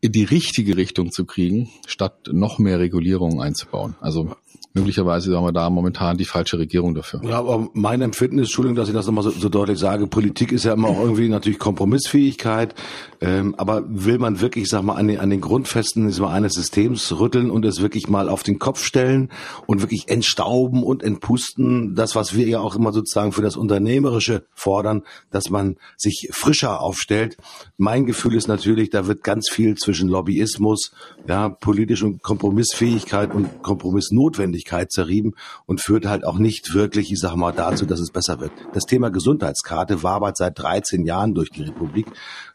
in 0.00 0.12
die 0.12 0.24
richtige 0.24 0.76
Richtung 0.76 1.12
zu 1.12 1.24
kriegen, 1.24 1.70
statt 1.86 2.28
noch 2.30 2.58
mehr 2.58 2.78
Regulierungen 2.78 3.40
einzubauen. 3.40 3.96
Also 4.00 4.36
möglicherweise 4.74 5.34
haben 5.36 5.44
wir 5.44 5.52
da 5.52 5.70
momentan 5.70 6.16
die 6.16 6.24
falsche 6.24 6.58
Regierung 6.58 6.94
dafür. 6.94 7.22
Ja, 7.24 7.38
aber 7.38 7.68
mein 7.74 8.02
Empfinden 8.02 8.38
ist, 8.38 8.48
Entschuldigung, 8.48 8.74
dass 8.74 8.88
ich 8.88 8.94
das 8.94 9.06
nochmal 9.06 9.22
so, 9.22 9.30
so 9.30 9.48
deutlich 9.48 9.78
sage, 9.78 10.08
Politik 10.08 10.50
ist 10.50 10.64
ja 10.64 10.72
immer 10.72 10.88
auch 10.88 11.00
irgendwie 11.00 11.28
natürlich 11.28 11.60
Kompromissfähigkeit, 11.60 12.74
ähm, 13.20 13.54
aber 13.56 13.84
will 13.86 14.18
man 14.18 14.40
wirklich, 14.40 14.68
sag 14.68 14.82
mal, 14.82 14.96
an 14.96 15.06
den, 15.06 15.20
an 15.20 15.30
den 15.30 15.40
Grundfesten 15.40 16.12
mal 16.18 16.32
eines 16.32 16.54
Systems 16.54 17.18
rütteln 17.20 17.52
und 17.52 17.64
es 17.64 17.82
wirklich 17.82 18.08
mal 18.08 18.28
auf 18.28 18.42
den 18.42 18.58
Kopf 18.58 18.82
stellen 18.82 19.30
und 19.66 19.80
wirklich 19.80 20.08
entstauben 20.08 20.82
und 20.82 21.04
entpusten, 21.04 21.94
das, 21.94 22.16
was 22.16 22.34
wir 22.34 22.48
ja 22.48 22.58
auch 22.58 22.74
immer 22.74 22.92
sozusagen 22.92 23.30
für 23.30 23.42
das 23.42 23.56
Unternehmerische 23.56 24.44
fordern, 24.54 25.02
dass 25.30 25.50
man 25.50 25.76
sich 25.96 26.30
frischer 26.32 26.80
aufstellt. 26.80 27.36
Mein 27.76 28.06
Gefühl 28.06 28.34
ist 28.34 28.48
natürlich, 28.48 28.90
da 28.90 29.06
wird 29.06 29.22
ganz 29.22 29.48
viel 29.48 29.76
zwischen 29.76 30.08
Lobbyismus, 30.08 30.92
ja, 31.28 31.48
politisch 31.48 32.02
und 32.02 32.22
Kompromissfähigkeit 32.24 33.32
und 33.32 33.62
Kompromissnotwendigkeit 33.62 34.63
Ewigkeit 34.64 34.90
zerrieben 34.90 35.34
und 35.66 35.80
führt 35.80 36.06
halt 36.06 36.24
auch 36.24 36.38
nicht 36.38 36.74
wirklich, 36.74 37.12
ich 37.12 37.18
sag 37.18 37.36
mal, 37.36 37.52
dazu, 37.52 37.86
dass 37.86 38.00
es 38.00 38.10
besser 38.10 38.40
wird. 38.40 38.52
Das 38.72 38.84
Thema 38.84 39.10
Gesundheitskarte 39.10 40.02
wabert 40.02 40.36
seit 40.36 40.58
13 40.58 41.04
Jahren 41.04 41.34
durch 41.34 41.50
die 41.50 41.62
Republik. 41.62 42.06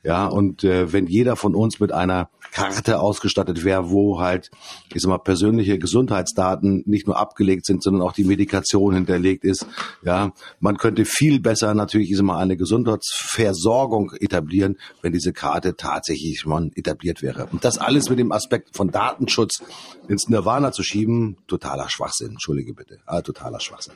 Ja, 0.04 0.26
und 0.26 0.64
äh, 0.64 0.92
wenn 0.92 1.08
jeder 1.08 1.36
von 1.36 1.56
uns 1.56 1.80
mit 1.80 1.92
einer 1.92 2.30
Karte 2.52 3.00
ausgestattet 3.00 3.64
wäre, 3.64 3.90
wo 3.90 4.20
halt, 4.20 4.52
ich 4.94 5.02
sag 5.02 5.10
mal, 5.10 5.18
persönliche 5.18 5.78
Gesundheitsdaten 5.80 6.84
nicht 6.86 7.08
nur 7.08 7.18
abgelegt 7.18 7.66
sind, 7.66 7.84
sondern 7.84 8.02
auch 8.02 8.14
die 8.14 8.24
Medikation 8.24 8.94
hinterlegt 8.94 9.44
ist. 9.44 9.66
Ja, 10.04 10.34
man 10.60 10.78
könnte 10.78 11.06
viel 11.06 11.40
besser 11.40 11.74
natürlich, 11.74 12.12
ich 12.12 12.18
sag 12.18 12.24
mal, 12.24 12.40
eine 12.40 12.58
Gesundheitsversorgung 12.58 14.14
etablieren, 14.20 14.78
wenn 15.02 15.14
diese 15.14 15.34
Karte 15.34 15.76
tatsächlich 15.76 16.40
schon 16.40 16.72
etabliert 16.76 17.22
wäre. 17.22 17.48
Und 17.52 17.66
das 17.66 17.78
alles 17.78 18.10
mit 18.10 18.20
dem 18.20 18.32
Aspekt 18.32 18.76
von 18.76 18.92
Datenschutz 18.92 19.62
ins 20.08 20.28
Nirvana 20.30 20.72
zu 20.72 20.84
schieben, 20.84 21.38
totaler 21.48 21.90
Schwachsinn. 21.90 22.32
Entschuldige 22.32 22.74
bitte. 22.74 23.00
Ah, 23.06 23.22
totaler 23.22 23.60
Schwachsinn. 23.60 23.96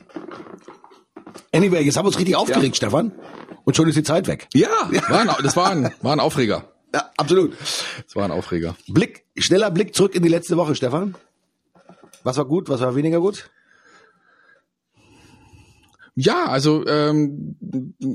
Anyway, 1.52 1.82
jetzt 1.82 1.96
haben 1.96 2.04
wir 2.04 2.08
uns 2.08 2.18
richtig 2.18 2.36
aufgeregt, 2.36 2.76
ja. 2.76 2.88
Stefan. 2.88 3.12
Und 3.64 3.76
schon 3.76 3.88
ist 3.88 3.96
die 3.96 4.02
Zeit 4.02 4.26
weg. 4.26 4.48
Ja, 4.54 4.68
war 5.08 5.20
ein, 5.20 5.30
das 5.42 5.56
war 5.56 5.70
ein, 5.70 5.92
war 6.02 6.12
ein 6.12 6.20
Aufreger. 6.20 6.73
Ja, 6.94 7.10
absolut. 7.16 7.56
Das 7.60 8.14
war 8.14 8.24
ein 8.24 8.30
Aufreger. 8.30 8.76
Blick, 8.86 9.24
schneller 9.36 9.72
Blick 9.72 9.96
zurück 9.96 10.14
in 10.14 10.22
die 10.22 10.28
letzte 10.28 10.56
Woche, 10.56 10.76
Stefan. 10.76 11.16
Was 12.22 12.36
war 12.36 12.44
gut, 12.44 12.68
was 12.68 12.80
war 12.80 12.94
weniger 12.94 13.18
gut? 13.18 13.50
Ja, 16.14 16.46
also 16.46 16.86
ähm, 16.86 17.56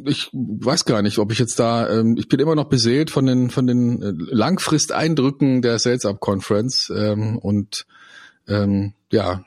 ich 0.06 0.30
weiß 0.32 0.86
gar 0.86 1.02
nicht, 1.02 1.18
ob 1.18 1.34
ich 1.34 1.40
jetzt 1.40 1.60
da, 1.60 1.90
ähm, 1.90 2.16
ich 2.18 2.30
bin 2.30 2.40
immer 2.40 2.56
noch 2.56 2.70
beseelt 2.70 3.12
von 3.12 3.26
den 3.26 3.50
von 3.50 3.68
den 3.68 4.02
äh, 4.02 4.14
Langfristeindrücken 4.16 5.62
der 5.62 5.78
Sales 5.78 6.06
Up 6.06 6.22
Conference 6.22 6.90
ähm, 6.96 7.38
und 7.38 7.86
ähm, 8.48 8.94
ja, 9.12 9.44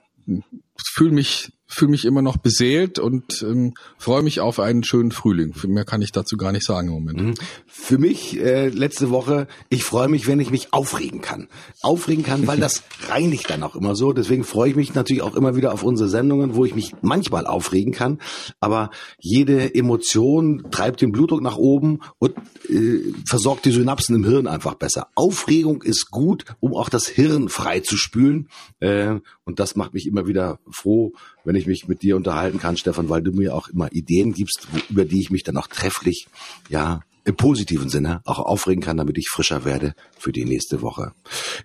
fühle 0.77 1.13
mich 1.13 1.55
fühle 1.73 1.91
mich 1.91 2.05
immer 2.05 2.23
noch 2.23 2.37
beseelt 2.37 2.99
und 2.99 3.43
ähm, 3.43 3.75
freue 3.97 4.23
mich 4.23 4.41
auf 4.41 4.61
einen 4.61 4.85
schönen 4.85 5.11
Frühling. 5.11 5.55
Mehr 5.67 5.85
kann 5.85 6.03
ich 6.03 6.13
dazu 6.13 6.37
gar 6.37 6.53
nicht 6.53 6.65
sagen 6.65 6.89
im 6.89 6.95
Moment. 6.95 7.21
Mhm. 7.21 7.35
Für 7.67 7.99
mich 7.99 8.39
äh, 8.39 8.69
letzte 8.69 9.11
Woche, 9.11 9.49
ich 9.71 9.83
freue 9.83 10.09
mich, 10.09 10.27
wenn 10.27 10.39
ich 10.39 10.51
mich 10.51 10.73
aufregen 10.73 11.23
kann. 11.23 11.49
Aufregen 11.81 12.25
kann, 12.25 12.47
weil 12.47 12.59
das 12.59 12.83
reinigt 13.09 13.49
dann 13.49 13.63
auch 13.63 13.75
immer 13.75 13.97
so. 13.97 14.13
Deswegen 14.13 14.45
freue 14.45 14.71
ich 14.71 14.77
mich 14.77 14.95
natürlich 14.95 15.23
auch 15.23 15.35
immer 15.35 15.57
wieder 15.57 15.73
auf 15.73 15.83
unsere 15.83 16.09
Sendungen, 16.09 16.55
wo 16.55 16.65
ich 16.65 16.75
mich 16.75 16.93
manchmal 17.01 17.47
aufregen 17.47 17.93
kann. 17.93 18.19
Aber 18.61 18.91
jede 19.19 19.75
Emotion 19.75 20.65
treibt 20.71 21.01
den 21.01 21.13
Blutdruck 21.13 21.41
nach 21.41 21.57
oben 21.57 22.01
und 22.19 22.35
äh, 22.69 23.01
versorgt 23.27 23.65
die 23.65 23.73
Synapsen 23.73 24.15
im 24.15 24.25
Hirn 24.25 24.47
einfach 24.47 24.75
besser. 24.75 25.09
Aufregung 25.15 25.83
ist 25.83 26.11
gut, 26.11 26.45
um 26.61 26.75
auch 26.75 26.91
das 26.91 27.07
Hirn 27.07 27.49
frei 27.49 27.81
zu 27.81 27.97
spülen. 27.97 28.49
Äh, 28.81 29.21
und 29.45 29.59
das 29.59 29.75
macht 29.75 29.95
mich 29.95 30.07
immer 30.07 30.27
wieder 30.27 30.59
froh, 30.71 31.13
wenn 31.45 31.57
ich 31.57 31.67
mich 31.67 31.89
mit 31.89 32.03
dir 32.03 32.17
unterhalten 32.17 32.59
kann, 32.59 32.77
Stefan, 32.77 33.09
weil 33.09 33.23
du 33.23 33.33
mir 33.33 33.55
auch 33.55 33.69
immer 33.69 33.93
Ideen 33.93 34.33
gibst, 34.33 34.69
wo, 34.71 34.79
über 34.89 35.05
die 35.05 35.21
ich 35.21 35.31
mich 35.31 35.43
dann 35.43 35.57
auch 35.57 35.67
trefflich, 35.67 36.27
ja, 36.69 37.01
im 37.25 37.37
positiven 37.37 37.89
Sinne 37.89 38.21
auch 38.25 38.41
aufregen 38.41 38.83
kann, 38.83 38.97
damit 38.97 39.17
ich 39.17 39.29
frischer 39.29 39.65
werde 39.65 39.95
für 40.19 40.33
die 40.33 40.45
nächste 40.45 40.83
Woche. 40.83 41.13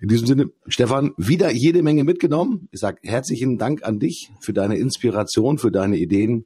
In 0.00 0.08
diesem 0.08 0.26
Sinne, 0.26 0.50
Stefan, 0.68 1.12
wieder 1.16 1.50
jede 1.50 1.82
Menge 1.82 2.04
mitgenommen. 2.04 2.68
Ich 2.70 2.80
sage 2.80 2.98
herzlichen 3.02 3.58
Dank 3.58 3.82
an 3.82 3.98
dich 3.98 4.30
für 4.40 4.52
deine 4.52 4.76
Inspiration, 4.76 5.58
für 5.58 5.72
deine 5.72 5.96
Ideen. 5.96 6.44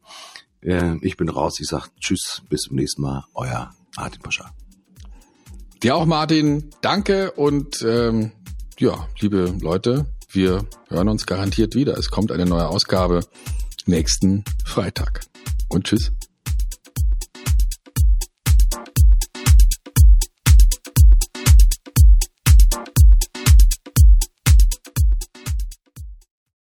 Äh, 0.62 0.96
ich 1.02 1.16
bin 1.16 1.28
raus. 1.28 1.60
Ich 1.60 1.66
sage 1.66 1.88
Tschüss, 2.00 2.42
bis 2.48 2.62
zum 2.62 2.76
nächsten 2.76 3.02
Mal. 3.02 3.24
Euer 3.34 3.74
Martin 3.96 4.22
Pascha. 4.22 4.50
Dir 5.82 5.96
auch, 5.96 6.06
Martin. 6.06 6.70
Danke 6.80 7.32
und 7.32 7.84
ähm, 7.86 8.32
ja, 8.78 9.08
liebe 9.20 9.54
Leute, 9.60 10.06
wir 10.32 10.64
hören 10.88 11.08
uns 11.08 11.26
garantiert 11.26 11.74
wieder. 11.74 11.96
Es 11.98 12.10
kommt 12.10 12.32
eine 12.32 12.46
neue 12.46 12.68
Ausgabe 12.68 13.20
nächsten 13.86 14.44
Freitag. 14.64 15.20
Und 15.68 15.84
tschüss. 15.84 16.12